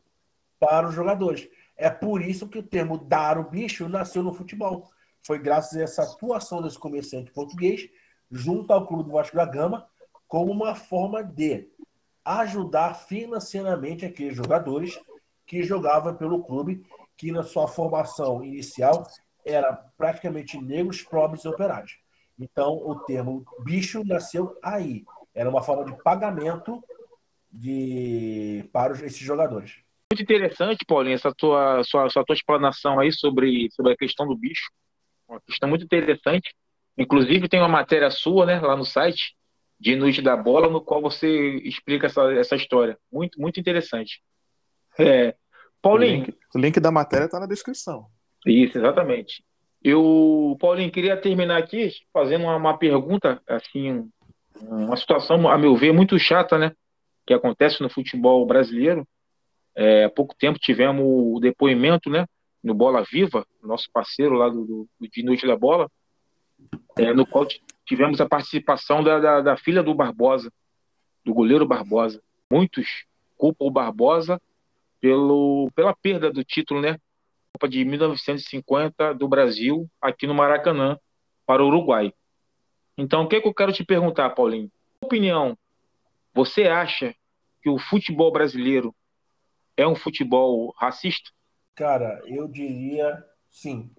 para 0.60 0.88
os 0.88 0.94
jogadores. 0.94 1.50
É 1.76 1.90
por 1.90 2.22
isso 2.22 2.50
que 2.50 2.60
o 2.60 2.64
termo 2.64 2.98
dar 2.98 3.38
o 3.38 3.50
bicho 3.50 3.88
nasceu 3.88 4.22
no 4.22 4.34
futebol. 4.34 4.92
Foi 5.30 5.38
graças 5.38 5.78
a 5.78 5.84
essa 5.84 6.02
atuação 6.02 6.60
desse 6.60 6.80
comerciante 6.80 7.30
português 7.30 7.88
junto 8.32 8.74
ao 8.74 8.88
clube 8.88 9.04
do 9.04 9.12
Vasco 9.12 9.36
da 9.36 9.46
Gama 9.46 9.88
como 10.28 10.52
uma 10.52 10.74
forma 10.74 11.24
de 11.24 11.70
ajudar 12.26 12.96
financeiramente 12.96 14.04
aqueles 14.04 14.36
jogadores 14.36 15.00
que 15.46 15.62
jogavam 15.62 16.16
pelo 16.16 16.44
clube 16.44 16.84
que 17.16 17.32
na 17.32 17.44
sua 17.44 17.68
formação 17.68 18.44
inicial 18.44 19.06
era 19.46 19.72
praticamente 19.96 20.60
negros, 20.60 21.04
pobres 21.04 21.44
e 21.44 21.48
operários. 21.48 22.00
Então, 22.40 22.78
o 22.84 22.96
termo 23.02 23.46
bicho 23.64 24.04
nasceu 24.04 24.58
aí. 24.64 25.06
Era 25.36 25.48
uma 25.48 25.62
forma 25.62 25.86
de 25.86 25.96
pagamento 26.02 26.84
de 27.52 28.68
para 28.74 28.94
esses 28.94 29.20
jogadores. 29.20 29.76
Muito 30.12 30.24
interessante, 30.24 30.84
Paulinho, 30.88 31.14
essa 31.14 31.32
tua, 31.32 31.84
sua, 31.84 32.10
sua 32.10 32.26
tua 32.26 32.34
explanação 32.34 33.00
aí 33.00 33.12
sobre, 33.12 33.70
sobre 33.70 33.94
a 33.94 33.96
questão 33.96 34.26
do 34.26 34.36
bicho. 34.36 34.72
Uma 35.30 35.40
questão 35.42 35.70
muito 35.70 35.86
interessante. 35.86 36.54
Inclusive, 36.98 37.48
tem 37.48 37.60
uma 37.60 37.70
matéria 37.70 38.10
sua 38.10 38.46
né, 38.46 38.60
lá 38.60 38.76
no 38.76 38.84
site, 38.84 39.36
de 39.80 39.96
Noite 39.96 40.22
da 40.22 40.36
Bola, 40.36 40.70
no 40.70 40.82
qual 40.82 41.02
você 41.02 41.56
explica 41.64 42.08
essa, 42.08 42.34
essa 42.34 42.56
história. 42.56 42.98
Muito, 43.12 43.40
muito 43.40 43.60
interessante. 43.60 44.22
É, 44.98 45.36
Paulinho. 45.82 46.24
O 46.24 46.26
link, 46.26 46.38
o 46.56 46.60
link 46.60 46.80
da 46.80 46.92
matéria 46.92 47.26
está 47.26 47.40
na 47.40 47.46
descrição. 47.46 48.08
Isso, 48.46 48.78
exatamente. 48.78 49.44
Eu, 49.82 50.58
Paulinho, 50.60 50.92
queria 50.92 51.16
terminar 51.16 51.58
aqui 51.58 51.90
fazendo 52.12 52.44
uma, 52.44 52.58
uma, 52.58 52.78
pergunta, 52.78 53.42
assim, 53.48 54.10
uma 54.62 54.98
situação, 54.98 55.48
a 55.48 55.58
meu 55.58 55.76
ver, 55.76 55.94
muito 55.94 56.20
chata, 56.20 56.58
né? 56.58 56.74
Que 57.26 57.34
acontece 57.34 57.82
no 57.82 57.90
futebol 57.90 58.46
brasileiro. 58.46 59.08
É, 59.76 60.06
há 60.06 60.10
pouco 60.10 60.36
tempo 60.38 60.60
tivemos 60.60 61.06
o 61.06 61.40
depoimento, 61.40 62.10
né? 62.10 62.26
No 62.64 62.74
Bola 62.74 63.04
Viva, 63.04 63.46
nosso 63.64 63.90
parceiro 63.92 64.36
lá 64.36 64.50
do, 64.50 64.66
do, 64.66 64.90
de 65.08 65.24
Noite 65.24 65.48
da 65.48 65.56
Bola, 65.56 65.90
é, 66.98 67.14
no 67.14 67.26
qual 67.26 67.48
tivemos 67.86 68.20
a 68.20 68.28
participação 68.28 69.04
da, 69.04 69.20
da, 69.20 69.42
da 69.42 69.58
filha 69.58 69.82
do 69.82 69.96
Barbosa, 69.96 70.52
do 71.24 71.34
goleiro 71.34 71.66
Barbosa. 71.66 72.22
Muitos 72.52 73.06
culpam 73.38 73.66
o 73.66 73.72
Barbosa 73.72 74.42
pelo, 75.00 75.70
pela 75.74 75.96
perda 75.96 76.32
do 76.32 76.44
título, 76.44 76.82
né? 76.82 76.98
Copa 77.54 77.70
de 77.70 77.84
1950 77.86 79.14
do 79.14 79.28
Brasil, 79.28 79.90
aqui 80.02 80.28
no 80.28 80.36
Maracanã, 80.36 81.00
para 81.46 81.64
o 81.64 81.68
Uruguai. 81.68 82.14
Então, 82.98 83.24
o 83.24 83.28
que, 83.28 83.38
é 83.38 83.42
que 83.42 83.48
eu 83.48 83.54
quero 83.54 83.72
te 83.72 83.84
perguntar, 83.84 84.30
Paulinho? 84.32 84.70
opinião, 85.02 85.58
você 86.34 86.68
acha 86.68 87.16
que 87.62 87.70
o 87.70 87.80
futebol 87.80 88.32
brasileiro 88.32 88.94
é 89.76 89.88
um 89.88 89.96
futebol 89.96 90.74
racista? 90.78 91.32
Cara, 91.76 92.22
eu 92.26 92.48
diria 92.48 93.26
sim. 93.50 93.90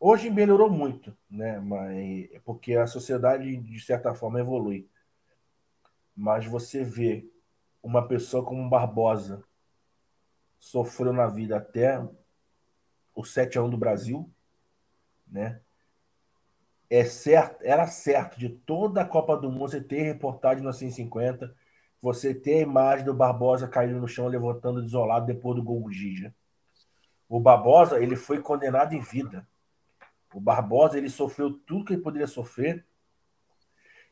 Hoje 0.00 0.30
melhorou 0.30 0.70
muito, 0.70 1.16
né? 1.28 1.58
Mas 1.58 2.28
porque 2.44 2.74
a 2.74 2.86
sociedade 2.86 3.56
de 3.56 3.80
certa 3.80 4.14
forma 4.14 4.38
evolui. 4.40 4.88
Mas 6.14 6.46
você 6.46 6.84
vê 6.84 7.28
uma 7.82 8.06
pessoa 8.06 8.44
como 8.44 8.68
Barbosa 8.68 9.42
sofreu 10.58 11.12
na 11.12 11.26
vida 11.26 11.56
até 11.56 12.00
o 13.14 13.24
7 13.24 13.58
a 13.58 13.62
1 13.62 13.70
do 13.70 13.76
Brasil, 13.76 14.30
né? 15.26 15.60
É 16.90 17.04
certo, 17.04 17.62
era 17.62 17.86
certo 17.86 18.38
de 18.38 18.48
toda 18.48 19.02
a 19.02 19.04
Copa 19.04 19.36
do 19.36 19.50
Mundo 19.50 19.68
você 19.70 19.80
ter 19.80 20.02
reportagem 20.02 20.56
de 20.58 20.62
1950, 20.62 21.54
você 22.00 22.34
ter 22.34 22.58
a 22.58 22.62
imagem 22.62 23.04
do 23.04 23.14
Barbosa 23.14 23.68
caindo 23.68 24.00
no 24.00 24.08
chão 24.08 24.28
levantando 24.28 24.82
isolado 24.82 25.26
depois 25.26 25.56
do 25.56 25.62
gol 25.62 25.82
do 25.82 25.92
Gija. 25.92 26.34
O 27.28 27.40
Barbosa, 27.40 28.00
ele 28.00 28.16
foi 28.16 28.40
condenado 28.40 28.94
em 28.94 29.00
vida. 29.00 29.46
O 30.32 30.40
Barbosa, 30.40 30.96
ele 30.96 31.10
sofreu 31.10 31.52
tudo 31.52 31.84
que 31.84 31.92
ele 31.92 32.02
poderia 32.02 32.26
sofrer. 32.26 32.86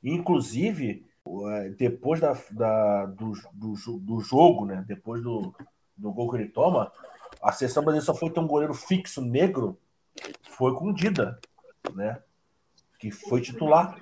Inclusive, 0.02 1.06
é, 1.52 1.70
depois 1.70 2.20
da, 2.20 2.36
da 2.50 3.06
do, 3.06 3.32
do, 3.52 3.98
do 3.98 4.20
jogo, 4.20 4.66
né? 4.66 4.84
Depois 4.86 5.22
do, 5.22 5.54
do 5.96 6.12
gol 6.12 6.30
que 6.30 6.36
ele 6.36 6.48
toma, 6.48 6.92
a 7.42 7.52
seleção 7.52 7.82
brasileira 7.82 8.04
só 8.04 8.14
foi 8.14 8.30
ter 8.30 8.40
um 8.40 8.46
goleiro 8.46 8.74
fixo 8.74 9.22
negro, 9.22 9.78
foi 10.42 10.74
com 10.74 10.92
Dida, 10.92 11.38
né? 11.94 12.22
Que 12.98 13.10
foi 13.10 13.40
titular. 13.40 13.96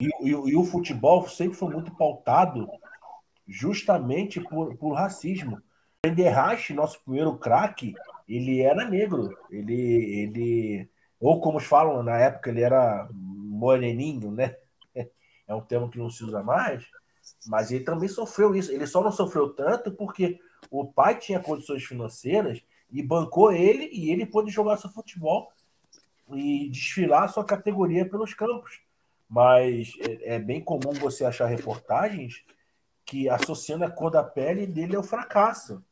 E, 0.00 0.06
e, 0.22 0.30
e, 0.30 0.56
o 0.56 0.64
futebol 0.64 1.26
sempre 1.28 1.56
foi 1.56 1.72
muito 1.72 1.94
pautado 1.94 2.68
justamente 3.48 4.40
por, 4.40 4.76
por 4.76 4.92
racismo. 4.92 5.60
Enderrache, 6.04 6.74
nosso 6.74 7.02
primeiro 7.02 7.36
craque, 7.38 7.94
ele 8.28 8.60
era 8.60 8.84
negro. 8.84 9.36
Ele, 9.50 9.74
ele, 9.74 10.90
ou 11.18 11.40
como 11.40 11.58
falam 11.58 12.02
na 12.02 12.18
época, 12.18 12.50
ele 12.50 12.60
era 12.60 13.08
moreninho, 13.12 14.30
né? 14.30 14.54
É 15.48 15.54
um 15.54 15.62
termo 15.62 15.88
que 15.88 15.98
não 15.98 16.10
se 16.10 16.22
usa 16.22 16.42
mais. 16.42 16.86
Mas 17.46 17.70
ele 17.72 17.82
também 17.82 18.08
sofreu 18.08 18.54
isso. 18.54 18.70
Ele 18.70 18.86
só 18.86 19.02
não 19.02 19.10
sofreu 19.10 19.48
tanto 19.48 19.90
porque 19.92 20.38
o 20.70 20.84
pai 20.84 21.18
tinha 21.18 21.40
condições 21.40 21.82
financeiras 21.84 22.62
e 22.90 23.02
bancou 23.02 23.50
ele 23.50 23.88
e 23.90 24.10
ele 24.10 24.26
pôde 24.26 24.50
jogar 24.50 24.76
seu 24.76 24.90
futebol 24.90 25.50
e 26.30 26.68
desfilar 26.68 27.32
sua 27.32 27.44
categoria 27.44 28.06
pelos 28.06 28.34
campos. 28.34 28.80
Mas 29.28 29.92
é, 30.00 30.36
é 30.36 30.38
bem 30.38 30.60
comum 30.60 30.92
você 31.00 31.24
achar 31.24 31.46
reportagens 31.46 32.44
que 33.08 33.26
associando 33.26 33.86
a 33.86 33.90
cor 33.90 34.10
da 34.10 34.22
pele 34.22 34.66
dele 34.66 34.94
ao 34.94 35.02
fracasso, 35.02 35.82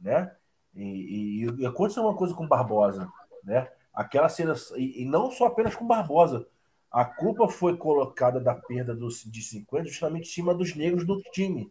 né? 0.00 0.34
E, 0.74 1.44
e, 1.44 1.60
e 1.60 1.66
aconteceu 1.66 2.02
uma 2.02 2.16
coisa 2.16 2.34
com 2.34 2.48
Barbosa, 2.48 3.12
né? 3.44 3.70
Aquela 3.92 4.30
cena 4.30 4.54
e, 4.76 5.02
e, 5.02 5.04
não 5.04 5.30
só 5.30 5.46
apenas 5.46 5.74
com 5.74 5.86
Barbosa, 5.86 6.48
a 6.90 7.04
culpa 7.04 7.46
foi 7.46 7.76
colocada 7.76 8.40
da 8.40 8.54
perda 8.54 8.94
do, 8.94 9.06
de 9.06 9.42
50 9.42 9.84
justamente 9.84 10.28
em 10.28 10.32
cima 10.32 10.54
dos 10.54 10.74
negros 10.74 11.06
do 11.06 11.20
time, 11.30 11.70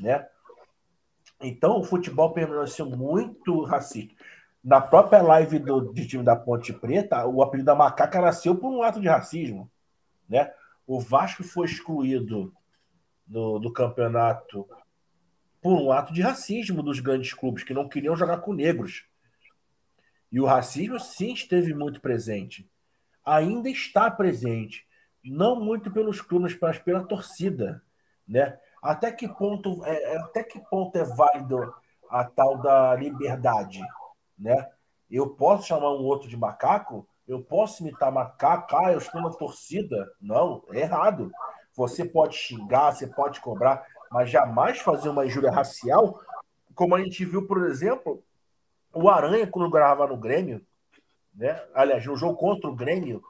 né? 0.00 0.26
Então, 1.38 1.78
o 1.78 1.84
futebol 1.84 2.32
permaneceu 2.32 2.86
muito 2.86 3.62
racista. 3.64 4.14
na 4.64 4.80
própria 4.80 5.20
live 5.20 5.58
do, 5.58 5.92
de 5.92 6.06
time 6.06 6.24
da 6.24 6.36
Ponte 6.36 6.72
Preta, 6.72 7.26
o 7.26 7.42
apelido 7.42 7.66
da 7.66 7.74
macaca 7.74 8.20
nasceu 8.20 8.56
por 8.56 8.72
um 8.72 8.82
ato 8.82 8.98
de 9.00 9.08
racismo. 9.08 9.70
Né? 10.26 10.50
O 10.86 11.00
Vasco 11.00 11.42
foi 11.42 11.66
excluído 11.66 12.54
do, 13.26 13.58
do 13.58 13.72
campeonato 13.72 14.68
por 15.60 15.80
um 15.80 15.92
ato 15.92 16.12
de 16.12 16.22
racismo 16.22 16.82
dos 16.82 17.00
grandes 17.00 17.32
clubes 17.32 17.62
que 17.62 17.74
não 17.74 17.88
queriam 17.88 18.16
jogar 18.16 18.38
com 18.38 18.52
negros. 18.52 19.04
E 20.30 20.40
o 20.40 20.46
racismo 20.46 20.98
sim 20.98 21.32
esteve 21.32 21.74
muito 21.74 22.00
presente. 22.00 22.68
Ainda 23.24 23.68
está 23.68 24.10
presente. 24.10 24.86
Não 25.22 25.54
muito 25.54 25.90
pelos 25.90 26.20
clubes, 26.20 26.58
mas 26.60 26.78
pela 26.78 27.04
torcida. 27.04 27.82
Né? 28.26 28.58
Até 28.82 29.12
que 29.12 29.28
ponto 29.28 29.84
é, 29.84 30.14
é 30.14 30.16
até 30.18 30.42
que 30.42 30.58
ponto 30.68 30.96
é 30.96 31.04
válido 31.04 31.72
a 32.10 32.24
tal 32.24 32.60
da 32.60 32.94
liberdade? 32.96 33.80
né? 34.42 34.68
Eu 35.10 35.30
posso 35.30 35.68
chamar 35.68 35.90
um 35.90 36.02
outro 36.04 36.28
de 36.28 36.36
macaco? 36.36 37.06
Eu 37.26 37.42
posso 37.42 37.82
imitar 37.82 38.10
macaco? 38.10 38.76
Ah, 38.76 38.92
eu 38.92 38.98
estou 38.98 39.20
na 39.20 39.30
torcida? 39.30 40.12
Não, 40.20 40.64
é 40.70 40.80
errado. 40.80 41.30
Você 41.74 42.04
pode 42.04 42.36
xingar, 42.36 42.92
você 42.92 43.06
pode 43.06 43.40
cobrar, 43.40 43.86
mas 44.10 44.30
jamais 44.30 44.78
fazer 44.78 45.08
uma 45.08 45.24
injúria 45.24 45.50
racial, 45.50 46.20
como 46.74 46.94
a 46.94 47.00
gente 47.02 47.24
viu, 47.24 47.46
por 47.46 47.66
exemplo, 47.66 48.22
o 48.92 49.08
Aranha 49.08 49.46
quando 49.46 49.70
gravava 49.70 50.06
no 50.06 50.16
Grêmio, 50.16 50.64
né? 51.34 51.62
Aliás, 51.74 52.04
no 52.04 52.16
jogo 52.16 52.36
contra 52.36 52.68
o 52.68 52.74
Grêmio, 52.74 53.22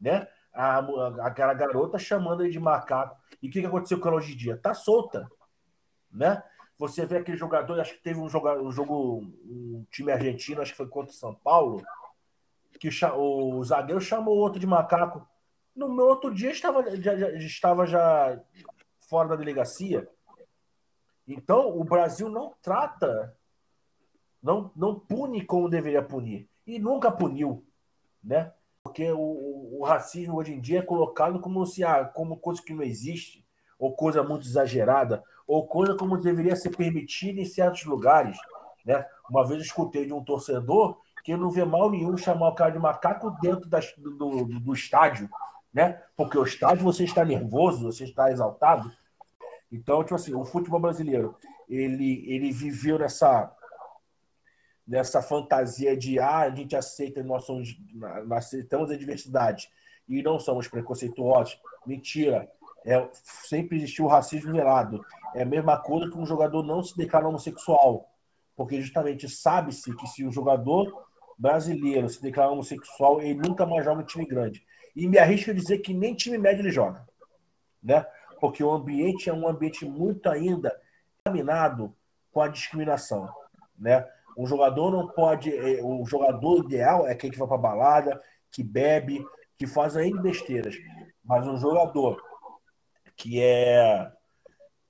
né? 0.00 0.26
A, 0.52 0.78
aquela 1.26 1.54
garota 1.54 1.98
chamando 1.98 2.42
ele 2.42 2.50
de 2.50 2.58
macaco. 2.58 3.16
E 3.42 3.48
o 3.48 3.50
que, 3.50 3.60
que 3.60 3.66
aconteceu 3.66 4.00
com 4.00 4.08
ela 4.08 4.16
hoje 4.16 4.32
em 4.32 4.36
dia? 4.36 4.56
Tá 4.56 4.74
solta, 4.74 5.30
né? 6.10 6.42
Você 6.78 7.04
vê 7.04 7.18
aquele 7.18 7.36
jogador, 7.36 7.78
acho 7.78 7.94
que 7.94 8.02
teve 8.02 8.18
um, 8.18 8.28
jogo, 8.28 8.50
um 8.52 8.72
jogo, 8.72 9.20
um 9.44 9.84
time 9.90 10.10
argentino, 10.10 10.62
acho 10.62 10.72
que 10.72 10.78
foi 10.78 10.88
contra 10.88 11.12
o 11.12 11.14
São 11.14 11.34
Paulo, 11.34 11.82
que 12.78 12.88
o 13.14 13.62
zagueiro 13.62 14.00
chamou 14.00 14.34
o 14.34 14.40
outro 14.40 14.58
de 14.58 14.66
macaco. 14.66 15.28
No 15.74 15.88
meu 15.88 16.06
outro 16.06 16.34
dia 16.34 16.50
estava 16.50 16.84
já, 16.96 17.16
já, 17.16 17.30
estava 17.32 17.86
já 17.86 18.40
fora 19.08 19.28
da 19.28 19.36
delegacia. 19.36 20.08
Então, 21.26 21.78
o 21.78 21.84
Brasil 21.84 22.28
não 22.28 22.54
trata, 22.60 23.36
não, 24.42 24.70
não 24.74 24.98
pune 24.98 25.44
como 25.44 25.68
deveria 25.68 26.02
punir. 26.02 26.48
E 26.66 26.78
nunca 26.78 27.10
puniu, 27.10 27.64
né? 28.22 28.52
Porque 28.82 29.10
o, 29.12 29.78
o 29.78 29.84
racismo 29.84 30.36
hoje 30.36 30.54
em 30.54 30.60
dia 30.60 30.80
é 30.80 30.82
colocado 30.82 31.40
como, 31.40 31.64
se, 31.66 31.84
ah, 31.84 32.04
como 32.04 32.38
coisa 32.38 32.62
que 32.62 32.74
não 32.74 32.82
existe, 32.82 33.46
ou 33.78 33.94
coisa 33.94 34.22
muito 34.22 34.46
exagerada, 34.46 35.22
ou 35.46 35.66
coisa 35.66 35.96
como 35.96 36.18
deveria 36.18 36.56
ser 36.56 36.76
permitida 36.76 37.40
em 37.40 37.44
certos 37.44 37.84
lugares. 37.84 38.36
Né? 38.84 39.04
Uma 39.28 39.46
vez 39.46 39.60
eu 39.60 39.66
escutei 39.66 40.06
de 40.06 40.12
um 40.12 40.24
torcedor 40.24 40.98
que 41.22 41.36
não 41.36 41.50
vê 41.50 41.64
mal 41.64 41.90
nenhum 41.90 42.16
chamar 42.16 42.48
o 42.48 42.54
cara 42.54 42.72
de 42.72 42.78
macaco 42.78 43.30
dentro 43.42 43.68
das, 43.68 43.92
do, 43.96 44.10
do, 44.16 44.44
do 44.60 44.72
estádio, 44.72 45.28
né? 45.72 46.02
Porque 46.16 46.38
o 46.38 46.44
estádio 46.44 46.84
você 46.84 47.04
está 47.04 47.24
nervoso, 47.24 47.92
você 47.92 48.04
está 48.04 48.30
exaltado. 48.30 48.90
Então, 49.70 50.02
tipo 50.02 50.14
assim, 50.14 50.34
o 50.34 50.44
futebol 50.44 50.80
brasileiro, 50.80 51.36
ele, 51.68 52.24
ele 52.26 52.50
viveu 52.50 52.98
nessa 52.98 53.54
nessa 54.90 55.22
fantasia 55.22 55.96
de 55.96 56.18
ah, 56.18 56.40
a 56.40 56.50
gente 56.50 56.74
aceita, 56.74 57.22
nós, 57.22 57.44
somos, 57.44 57.80
nós 57.94 58.46
aceitamos 58.46 58.90
a 58.90 58.96
diversidade 58.96 59.70
e 60.08 60.20
não 60.20 60.36
somos 60.40 60.66
preconceituosos. 60.66 61.60
Mentira. 61.86 62.50
É, 62.84 63.08
sempre 63.12 63.76
existiu 63.76 64.06
o 64.06 64.08
racismo 64.08 64.52
velado. 64.52 65.04
É 65.32 65.42
a 65.42 65.46
mesma 65.46 65.78
coisa 65.78 66.10
que 66.10 66.18
um 66.18 66.26
jogador 66.26 66.64
não 66.64 66.82
se 66.82 66.96
declara 66.96 67.28
homossexual. 67.28 68.10
Porque 68.56 68.82
justamente 68.82 69.28
sabe-se 69.28 69.94
que 69.94 70.08
se 70.08 70.26
um 70.26 70.32
jogador 70.32 71.06
brasileiro 71.38 72.08
se 72.08 72.20
declara 72.20 72.50
homossexual, 72.50 73.22
ele 73.22 73.34
nunca 73.34 73.64
mais 73.64 73.84
joga 73.84 74.02
em 74.02 74.06
time 74.06 74.26
grande. 74.26 74.66
E 74.94 75.06
me 75.06 75.18
arrisco 75.18 75.50
a 75.50 75.54
dizer 75.54 75.78
que 75.78 75.94
nem 75.94 76.14
time 76.14 76.38
médio 76.38 76.62
ele 76.62 76.70
joga. 76.70 77.06
Né? 77.82 78.04
Porque 78.40 78.62
o 78.62 78.70
ambiente 78.70 79.28
é 79.28 79.32
um 79.32 79.48
ambiente 79.48 79.84
muito 79.84 80.28
ainda 80.28 80.78
contaminado 81.18 81.94
com 82.32 82.40
a 82.40 82.48
discriminação. 82.48 83.28
Né? 83.78 84.06
Um 84.36 84.46
jogador 84.46 84.90
não 84.90 85.08
pode. 85.08 85.54
É, 85.54 85.82
o 85.82 86.04
jogador 86.04 86.64
ideal 86.64 87.06
é 87.06 87.12
aquele 87.12 87.32
que 87.32 87.38
vai 87.38 87.48
para 87.48 87.58
balada, 87.58 88.22
que 88.50 88.62
bebe, 88.62 89.24
que 89.58 89.66
faz 89.66 89.96
aí 89.96 90.12
besteiras. 90.12 90.76
Mas 91.24 91.46
um 91.46 91.56
jogador 91.56 92.20
que 93.16 93.42
é 93.42 94.10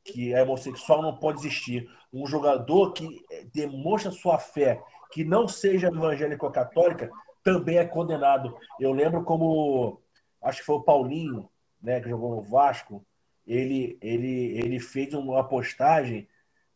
que 0.04 0.32
é 0.32 0.42
homossexual 0.42 1.02
não 1.02 1.16
pode 1.16 1.40
existir. 1.40 1.88
Um 2.12 2.26
jogador 2.26 2.92
que 2.92 3.24
demonstra 3.52 4.10
sua 4.10 4.38
fé, 4.38 4.82
que 5.12 5.24
não 5.24 5.46
seja 5.46 5.88
evangélico 5.88 6.46
ou 6.46 6.52
católica, 6.52 7.10
também 7.42 7.78
é 7.78 7.84
condenado. 7.84 8.56
Eu 8.78 8.92
lembro 8.92 9.24
como 9.24 10.00
acho 10.42 10.60
que 10.60 10.66
foi 10.66 10.76
o 10.76 10.82
Paulinho, 10.82 11.48
né, 11.82 12.00
que 12.00 12.08
jogou 12.08 12.36
no 12.36 12.42
Vasco, 12.42 13.04
ele 13.46 13.98
ele 14.00 14.58
ele 14.58 14.80
fez 14.80 15.12
uma 15.14 15.42
postagem 15.44 16.28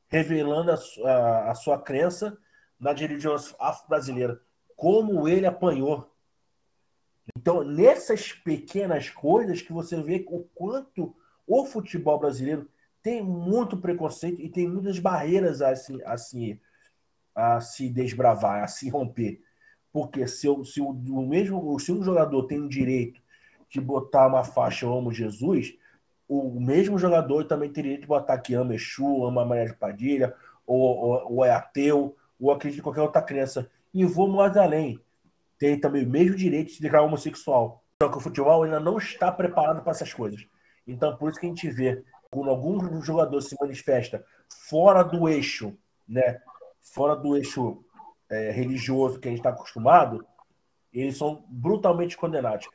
revelando 0.08 0.70
a, 0.70 1.10
a, 1.10 1.50
a 1.50 1.54
sua 1.54 1.80
crença 1.80 2.36
na 2.78 2.92
religião 2.92 3.34
afro-brasileira, 3.58 4.40
como 4.76 5.28
ele 5.28 5.46
apanhou. 5.46 6.10
Então, 7.36 7.64
nessas 7.64 8.32
pequenas 8.32 9.08
coisas 9.08 9.62
que 9.62 9.72
você 9.72 10.00
vê 10.02 10.24
o 10.28 10.44
quanto 10.54 11.14
o 11.46 11.64
futebol 11.64 12.18
brasileiro 12.18 12.68
tem 13.02 13.22
muito 13.22 13.76
preconceito 13.76 14.40
e 14.40 14.48
tem 14.48 14.68
muitas 14.68 14.98
barreiras 14.98 15.60
a 15.60 15.74
se, 15.76 16.02
a 16.04 16.16
se, 16.16 16.60
a 17.34 17.60
se 17.60 17.88
desbravar, 17.88 18.62
a 18.62 18.66
se 18.66 18.88
romper. 18.88 19.42
Porque 19.94 20.26
se, 20.26 20.48
eu, 20.48 20.64
se, 20.64 20.80
o, 20.80 20.92
mesmo, 21.22 21.78
se 21.78 21.92
um 21.92 22.02
jogador 22.02 22.48
tem 22.48 22.60
o 22.60 22.68
direito 22.68 23.22
de 23.70 23.80
botar 23.80 24.26
uma 24.26 24.42
faixa 24.42 24.88
Amo 24.88 25.12
Jesus, 25.12 25.78
o 26.28 26.58
mesmo 26.58 26.98
jogador 26.98 27.44
também 27.44 27.70
teria 27.70 27.96
de 27.96 28.04
botar 28.04 28.38
que 28.38 28.54
ama 28.54 28.74
Exu, 28.74 29.24
ama 29.24 29.44
Maria 29.44 29.66
de 29.66 29.76
Padilha, 29.76 30.34
ou, 30.66 30.80
ou, 30.80 31.32
ou, 31.34 31.44
é 31.44 31.52
ateu, 31.52 32.16
ou 32.40 32.50
acredita 32.50 32.80
em 32.80 32.82
qualquer 32.82 33.02
outra 33.02 33.22
crença. 33.22 33.70
E 33.94 34.04
vou 34.04 34.26
mais 34.26 34.56
além. 34.56 34.98
Tem 35.60 35.78
também 35.78 36.04
o 36.04 36.10
mesmo 36.10 36.34
direito 36.34 36.70
de 36.70 36.72
se 36.74 36.82
declarar 36.82 37.04
homossexual. 37.04 37.84
Só 38.02 38.08
que 38.08 38.18
o 38.18 38.20
futebol 38.20 38.64
ainda 38.64 38.80
não 38.80 38.98
está 38.98 39.30
preparado 39.30 39.80
para 39.80 39.92
essas 39.92 40.12
coisas. 40.12 40.44
Então, 40.84 41.16
por 41.16 41.30
isso 41.30 41.38
que 41.38 41.46
a 41.46 41.48
gente 41.48 41.70
vê 41.70 42.02
quando 42.32 42.50
algum 42.50 43.00
jogador 43.00 43.40
se 43.40 43.54
manifesta 43.60 44.24
fora 44.68 45.04
do 45.04 45.28
eixo, 45.28 45.72
né? 46.08 46.40
Fora 46.82 47.14
do 47.14 47.36
eixo 47.36 47.84
é, 48.34 48.50
religioso 48.50 49.18
que 49.18 49.28
a 49.28 49.30
gente 49.30 49.40
está 49.40 49.50
acostumado, 49.50 50.26
eles 50.92 51.16
são 51.16 51.44
brutalmente 51.48 52.16
condenados. 52.16 52.68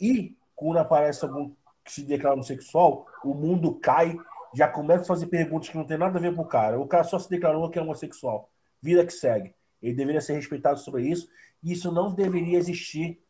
E 0.00 0.36
quando 0.54 0.78
aparece 0.78 1.24
algum 1.24 1.54
que 1.84 1.92
se 1.92 2.02
declara 2.02 2.34
homossexual, 2.34 3.06
o 3.24 3.34
mundo 3.34 3.74
cai, 3.76 4.16
já 4.54 4.68
começa 4.68 5.02
a 5.02 5.06
fazer 5.06 5.26
perguntas 5.26 5.68
que 5.68 5.76
não 5.76 5.84
tem 5.84 5.98
nada 5.98 6.18
a 6.18 6.20
ver 6.20 6.34
com 6.34 6.42
o 6.42 6.46
cara. 6.46 6.78
O 6.78 6.86
cara 6.86 7.04
só 7.04 7.18
se 7.18 7.30
declarou 7.30 7.70
que 7.70 7.78
é 7.78 7.82
homossexual. 7.82 8.50
Vida 8.82 9.04
que 9.04 9.12
segue. 9.12 9.54
Ele 9.82 9.94
deveria 9.94 10.20
ser 10.20 10.34
respeitado 10.34 10.78
sobre 10.78 11.08
isso. 11.08 11.28
E 11.62 11.72
isso 11.72 11.92
não 11.92 12.12
deveria 12.12 12.58
existir 12.58 13.20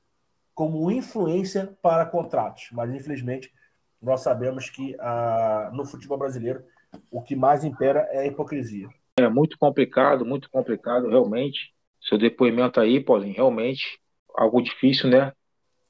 como 0.55 0.91
influência 0.91 1.77
para 1.83 2.07
contratos. 2.07 2.69
Mas, 2.73 2.93
infelizmente, 2.95 3.53
nós 4.01 4.23
sabemos 4.23 4.71
que 4.71 4.97
ah, 4.99 5.71
no 5.73 5.85
futebol 5.85 6.19
brasileiro 6.19 6.65
o 7.11 7.23
que 7.23 7.37
mais 7.37 7.65
impera 7.65 8.09
é 8.11 8.21
a 8.21 8.27
hipocrisia. 8.27 8.89
É 9.21 9.29
muito 9.29 9.59
complicado, 9.59 10.25
muito 10.25 10.51
complicado, 10.51 11.09
realmente. 11.09 11.73
Seu 12.01 12.19
depoimento 12.19 12.81
aí, 12.81 13.01
Paulinho, 13.01 13.35
realmente 13.35 13.99
algo 14.35 14.63
difícil, 14.63 15.09
né? 15.11 15.33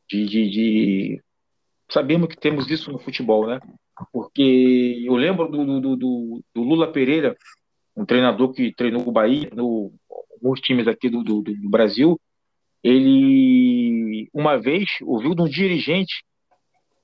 De, 0.08 0.26
de, 0.26 0.50
de... 0.50 1.22
Sabemos 1.90 2.28
que 2.28 2.36
temos 2.36 2.68
isso 2.70 2.90
no 2.90 2.98
futebol, 2.98 3.46
né? 3.46 3.60
Porque 4.12 5.04
eu 5.04 5.14
lembro 5.14 5.48
do, 5.48 5.80
do, 5.80 5.96
do, 5.96 6.44
do 6.54 6.62
Lula 6.62 6.90
Pereira, 6.90 7.36
um 7.96 8.04
treinador 8.04 8.52
que 8.52 8.74
treinou 8.74 9.06
o 9.06 9.12
Bahia, 9.12 9.50
no, 9.54 9.92
alguns 10.32 10.60
times 10.60 10.88
aqui 10.88 11.08
do, 11.08 11.22
do, 11.22 11.42
do 11.42 11.70
Brasil, 11.70 12.18
ele 12.82 14.28
uma 14.32 14.56
vez 14.58 14.88
ouviu 15.02 15.34
de 15.34 15.42
um 15.42 15.48
dirigente 15.48 16.24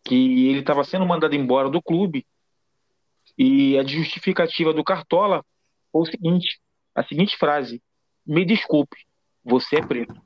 que 0.05 0.49
ele 0.49 0.61
estava 0.61 0.85
sendo 0.85 1.05
mandado 1.05 1.35
embora 1.35 1.68
do 1.68 1.83
clube 1.83 2.24
e 3.37 3.77
a 3.79 3.85
justificativa 3.85 4.72
do 4.72 4.83
Cartola 4.83 5.45
foi 5.93 6.03
o 6.03 6.07
seguinte, 6.07 6.61
a 6.95 7.03
seguinte 7.05 7.37
frase: 7.37 7.82
"Me 8.26 8.45
desculpe, 8.45 8.97
você 9.45 9.76
é 9.76 9.87
preto". 9.87 10.20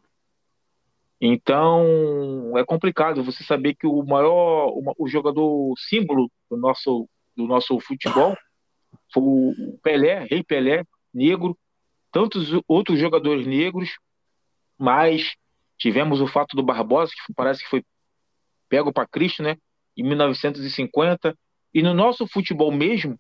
Então 1.21 2.57
é 2.57 2.65
complicado 2.65 3.23
você 3.23 3.45
saber 3.45 3.75
que 3.75 3.87
o 3.87 4.03
maior, 4.03 4.73
o 4.99 5.09
jogador 5.09 5.75
símbolo 5.79 6.31
do 6.51 6.57
nosso 6.57 7.09
do 7.37 7.47
nosso 7.47 7.79
futebol 7.81 8.37
foi 9.13 9.23
o 9.23 9.79
Pelé, 9.83 10.25
Rei 10.25 10.43
Pelé, 10.43 10.85
negro, 11.13 11.57
tantos 12.13 12.51
outros 12.67 12.99
jogadores 12.99 13.47
negros, 13.47 13.97
mas 14.79 15.35
tivemos 15.79 16.21
o 16.21 16.27
fato 16.27 16.57
do 16.57 16.63
Barbosa 16.63 17.13
que 17.13 17.33
parece 17.35 17.63
que 17.63 17.71
foi 17.71 17.85
pego 18.69 18.93
para 18.93 19.07
Cristo, 19.07 19.43
né? 19.43 19.57
em 19.97 20.03
1950. 20.05 21.37
E 21.73 21.83
no 21.83 21.95
nosso 21.95 22.27
futebol 22.27 22.73
mesmo, 22.73 23.19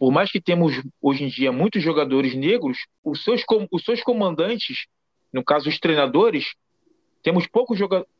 por 0.00 0.10
mais 0.10 0.32
que 0.32 0.40
temos 0.40 0.82
hoje 1.00 1.24
em 1.24 1.28
dia 1.28 1.52
muitos 1.52 1.82
jogadores 1.82 2.34
negros, 2.34 2.78
os 3.04 3.22
seus, 3.22 3.44
os 3.70 3.84
seus 3.84 4.02
comandantes 4.02 4.86
no 5.30 5.44
caso 5.44 5.68
os 5.68 5.78
treinadores, 5.78 6.54
temos 7.22 7.46
poucos 7.46 7.78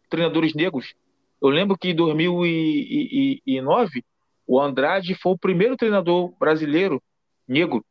treinadores 0.09 0.55
negros. 0.55 0.95
Eu 1.43 1.49
lembro 1.49 1.77
que 1.77 1.89
em 1.89 1.95
2009 1.95 4.05
o 4.47 4.61
Andrade 4.61 5.15
foi 5.15 5.33
o 5.33 5.39
primeiro 5.39 5.77
treinador 5.77 6.33
brasileiro 6.39 7.03
negro. 7.49 7.85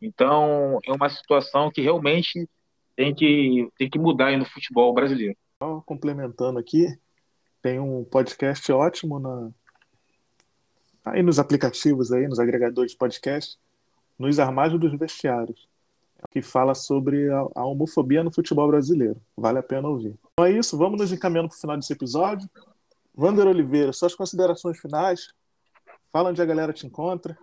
Então 0.00 0.78
é 0.84 0.92
uma 0.92 1.10
situação 1.10 1.70
que 1.70 1.82
realmente 1.82 2.48
tem 2.96 3.14
que, 3.14 3.68
tem 3.78 3.90
que 3.90 3.98
mudar 3.98 4.36
no 4.36 4.44
futebol 4.44 4.92
brasileiro. 4.92 5.36
Complementando 5.84 6.58
aqui, 6.58 6.86
tem 7.60 7.78
um 7.78 8.04
podcast 8.04 8.72
ótimo 8.72 9.18
na, 9.18 9.50
aí 11.12 11.22
nos 11.22 11.38
aplicativos 11.38 12.12
aí, 12.12 12.26
nos 12.26 12.38
agregadores 12.38 12.92
de 12.92 12.98
podcast, 12.98 13.58
nos 14.18 14.38
armários 14.38 14.80
dos 14.80 14.98
vestiários, 14.98 15.68
que 16.30 16.42
fala 16.42 16.74
sobre 16.74 17.30
a, 17.30 17.64
homofobia 17.64 18.22
no 18.22 18.30
futebol 18.30 18.68
brasileiro. 18.68 19.20
Vale 19.36 19.58
a 19.58 19.62
pena 19.62 19.88
ouvir. 19.88 20.14
Então 20.32 20.46
é 20.46 20.52
isso, 20.52 20.76
vamos 20.76 21.00
nos 21.00 21.12
encaminhando 21.12 21.48
para 21.48 21.56
o 21.56 21.60
final 21.60 21.76
desse 21.76 21.92
episódio. 21.92 22.48
Wander 23.16 23.46
Oliveira, 23.46 23.92
suas 23.92 24.14
considerações 24.14 24.78
finais. 24.78 25.32
Fala 26.12 26.30
onde 26.30 26.40
a 26.40 26.46
galera 26.46 26.72
te 26.72 26.86
encontra. 26.86 27.36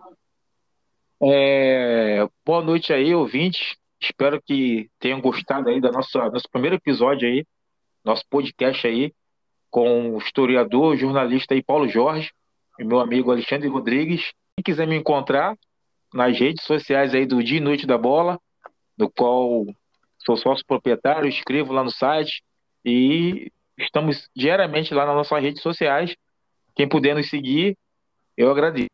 É, 1.22 2.28
boa 2.44 2.62
noite 2.62 2.92
aí, 2.92 3.14
ouvintes. 3.14 3.76
Espero 4.00 4.40
que 4.42 4.90
tenham 4.98 5.20
gostado 5.20 5.68
aí 5.68 5.80
do 5.80 5.90
nosso, 5.90 6.18
nosso 6.18 6.48
primeiro 6.50 6.76
episódio 6.76 7.26
aí, 7.26 7.46
nosso 8.04 8.24
podcast 8.28 8.86
aí, 8.86 9.14
com 9.70 10.14
o 10.14 10.18
historiador, 10.18 10.96
jornalista 10.96 11.54
aí, 11.54 11.62
Paulo 11.62 11.88
Jorge 11.88 12.30
e 12.78 12.84
meu 12.84 13.00
amigo 13.00 13.30
Alexandre 13.30 13.68
Rodrigues. 13.68 14.32
Quem 14.56 14.64
quiser 14.64 14.86
me 14.86 14.96
encontrar 14.96 15.56
nas 16.12 16.38
redes 16.38 16.64
sociais 16.64 17.14
aí 17.14 17.26
do 17.26 17.42
Dia 17.42 17.58
e 17.58 17.60
Noite 17.60 17.86
da 17.86 17.98
Bola, 17.98 18.40
do 18.96 19.10
qual 19.10 19.66
sou 20.18 20.36
sócio 20.36 20.64
proprietário, 20.66 21.28
escrevo 21.28 21.72
lá 21.72 21.84
no 21.84 21.90
site 21.90 22.42
e 22.84 23.50
estamos 23.78 24.28
diariamente 24.34 24.94
lá 24.94 25.04
nas 25.06 25.14
nossas 25.14 25.42
redes 25.42 25.62
sociais. 25.62 26.16
Quem 26.74 26.88
puder 26.88 27.14
nos 27.14 27.28
seguir, 27.28 27.76
eu 28.36 28.50
agradeço. 28.50 28.90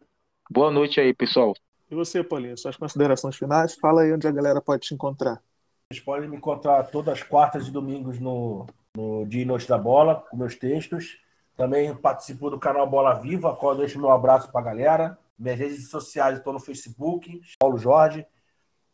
Boa 0.51 0.71
noite 0.71 1.01
aí, 1.01 1.15
pessoal. 1.15 1.55
E 1.91 1.95
você, 1.95 2.23
Paulinho, 2.25 2.57
suas 2.57 2.77
considerações 2.77 3.37
finais? 3.37 3.75
Fala 3.75 4.03
aí 4.03 4.13
onde 4.13 4.27
a 4.27 4.33
galera 4.33 4.61
pode 4.61 4.87
te 4.87 4.95
encontrar. 4.95 5.43
Vocês 5.91 6.03
podem 6.03 6.29
me 6.29 6.37
encontrar 6.37 6.83
todas 6.85 7.15
as 7.15 7.23
quartas 7.23 7.69
e 7.69 7.71
domingos 7.71 8.19
no, 8.19 8.67
no 8.97 9.27
Dia 9.27 9.43
e 9.43 9.45
Noite 9.45 9.69
da 9.69 9.77
Bola, 9.77 10.25
com 10.31 10.37
meus 10.37 10.57
textos. 10.57 11.19
Também 11.57 11.95
participo 11.95 12.51
do 12.51 12.59
canal 12.59 12.87
Bola 12.89 13.15
Viva, 13.15 13.53
a 13.53 13.57
qual 13.57 13.73
eu 13.73 13.79
deixo 13.79 13.99
meu 13.99 14.11
abraço 14.11 14.51
para 14.51 14.61
a 14.61 14.65
galera. 14.65 15.19
Minhas 15.39 15.59
redes 15.59 15.91
sociais 15.91 16.39
estou 16.39 16.53
no 16.53 16.61
Facebook, 16.61 17.41
Paulo 17.59 17.77
Jorge, 17.77 18.27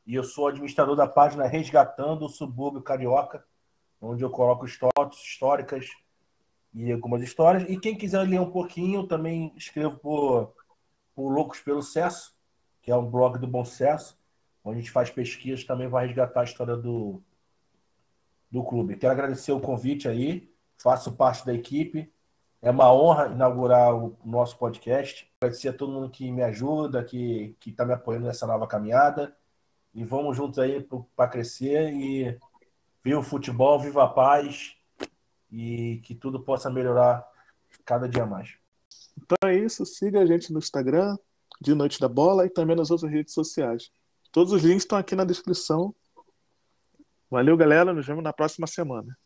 e 0.06 0.14
eu 0.14 0.24
sou 0.24 0.48
administrador 0.48 0.96
da 0.96 1.06
página 1.06 1.46
Resgatando 1.46 2.24
o 2.24 2.28
Subúrbio 2.28 2.82
Carioca, 2.82 3.44
onde 4.00 4.24
eu 4.24 4.30
coloco 4.30 4.64
histórias 4.64 5.16
históricas 5.22 5.86
e 6.72 6.90
algumas 6.92 7.22
histórias. 7.22 7.68
E 7.68 7.78
quem 7.78 7.96
quiser 7.96 8.22
ler 8.22 8.40
um 8.40 8.50
pouquinho, 8.50 9.06
também 9.06 9.52
escrevo 9.56 9.98
por, 9.98 10.54
por 11.14 11.28
Loucos 11.28 11.60
pelo 11.60 11.82
Cesso, 11.82 12.34
que 12.80 12.90
é 12.90 12.96
um 12.96 13.10
blog 13.10 13.38
do 13.38 13.46
Bom 13.46 13.64
Cesso, 13.64 14.18
onde 14.64 14.78
a 14.78 14.80
gente 14.80 14.90
faz 14.90 15.10
pesquisas 15.10 15.64
também 15.64 15.88
vai 15.88 16.06
resgatar 16.06 16.40
a 16.40 16.44
história 16.44 16.76
do, 16.76 17.22
do 18.50 18.64
clube. 18.64 18.96
Quero 18.96 19.12
agradecer 19.12 19.52
o 19.52 19.60
convite 19.60 20.08
aí, 20.08 20.50
faço 20.76 21.12
parte 21.12 21.44
da 21.44 21.52
equipe. 21.52 22.10
É 22.60 22.70
uma 22.70 22.92
honra 22.92 23.28
inaugurar 23.28 23.94
o 23.94 24.16
nosso 24.24 24.58
podcast. 24.58 25.30
Agradecer 25.40 25.68
a 25.68 25.72
todo 25.72 25.92
mundo 25.92 26.10
que 26.10 26.30
me 26.30 26.42
ajuda, 26.42 27.04
que 27.04 27.56
está 27.64 27.84
me 27.84 27.92
apoiando 27.92 28.26
nessa 28.26 28.46
nova 28.46 28.66
caminhada. 28.66 29.36
E 29.94 30.04
vamos 30.04 30.36
juntos 30.36 30.58
aí 30.58 30.86
para 31.16 31.30
crescer 31.30 31.92
e 31.92 32.38
viva 33.02 33.20
o 33.20 33.22
futebol, 33.22 33.78
viva 33.78 34.04
a 34.04 34.08
paz 34.08 34.76
e 35.50 36.00
que 36.04 36.14
tudo 36.14 36.40
possa 36.40 36.68
melhorar 36.68 37.26
cada 37.84 38.08
dia 38.08 38.26
mais. 38.26 38.56
Então 39.16 39.48
é 39.48 39.56
isso. 39.56 39.86
Siga 39.86 40.20
a 40.20 40.26
gente 40.26 40.52
no 40.52 40.58
Instagram, 40.58 41.16
de 41.60 41.74
Noite 41.74 42.00
da 42.00 42.08
Bola, 42.08 42.44
e 42.44 42.50
também 42.50 42.76
nas 42.76 42.90
outras 42.90 43.10
redes 43.10 43.32
sociais. 43.34 43.90
Todos 44.32 44.52
os 44.52 44.62
links 44.62 44.82
estão 44.82 44.98
aqui 44.98 45.14
na 45.14 45.24
descrição. 45.24 45.94
Valeu, 47.30 47.56
galera. 47.56 47.92
Nos 47.94 48.06
vemos 48.06 48.22
na 48.22 48.32
próxima 48.32 48.66
semana. 48.66 49.16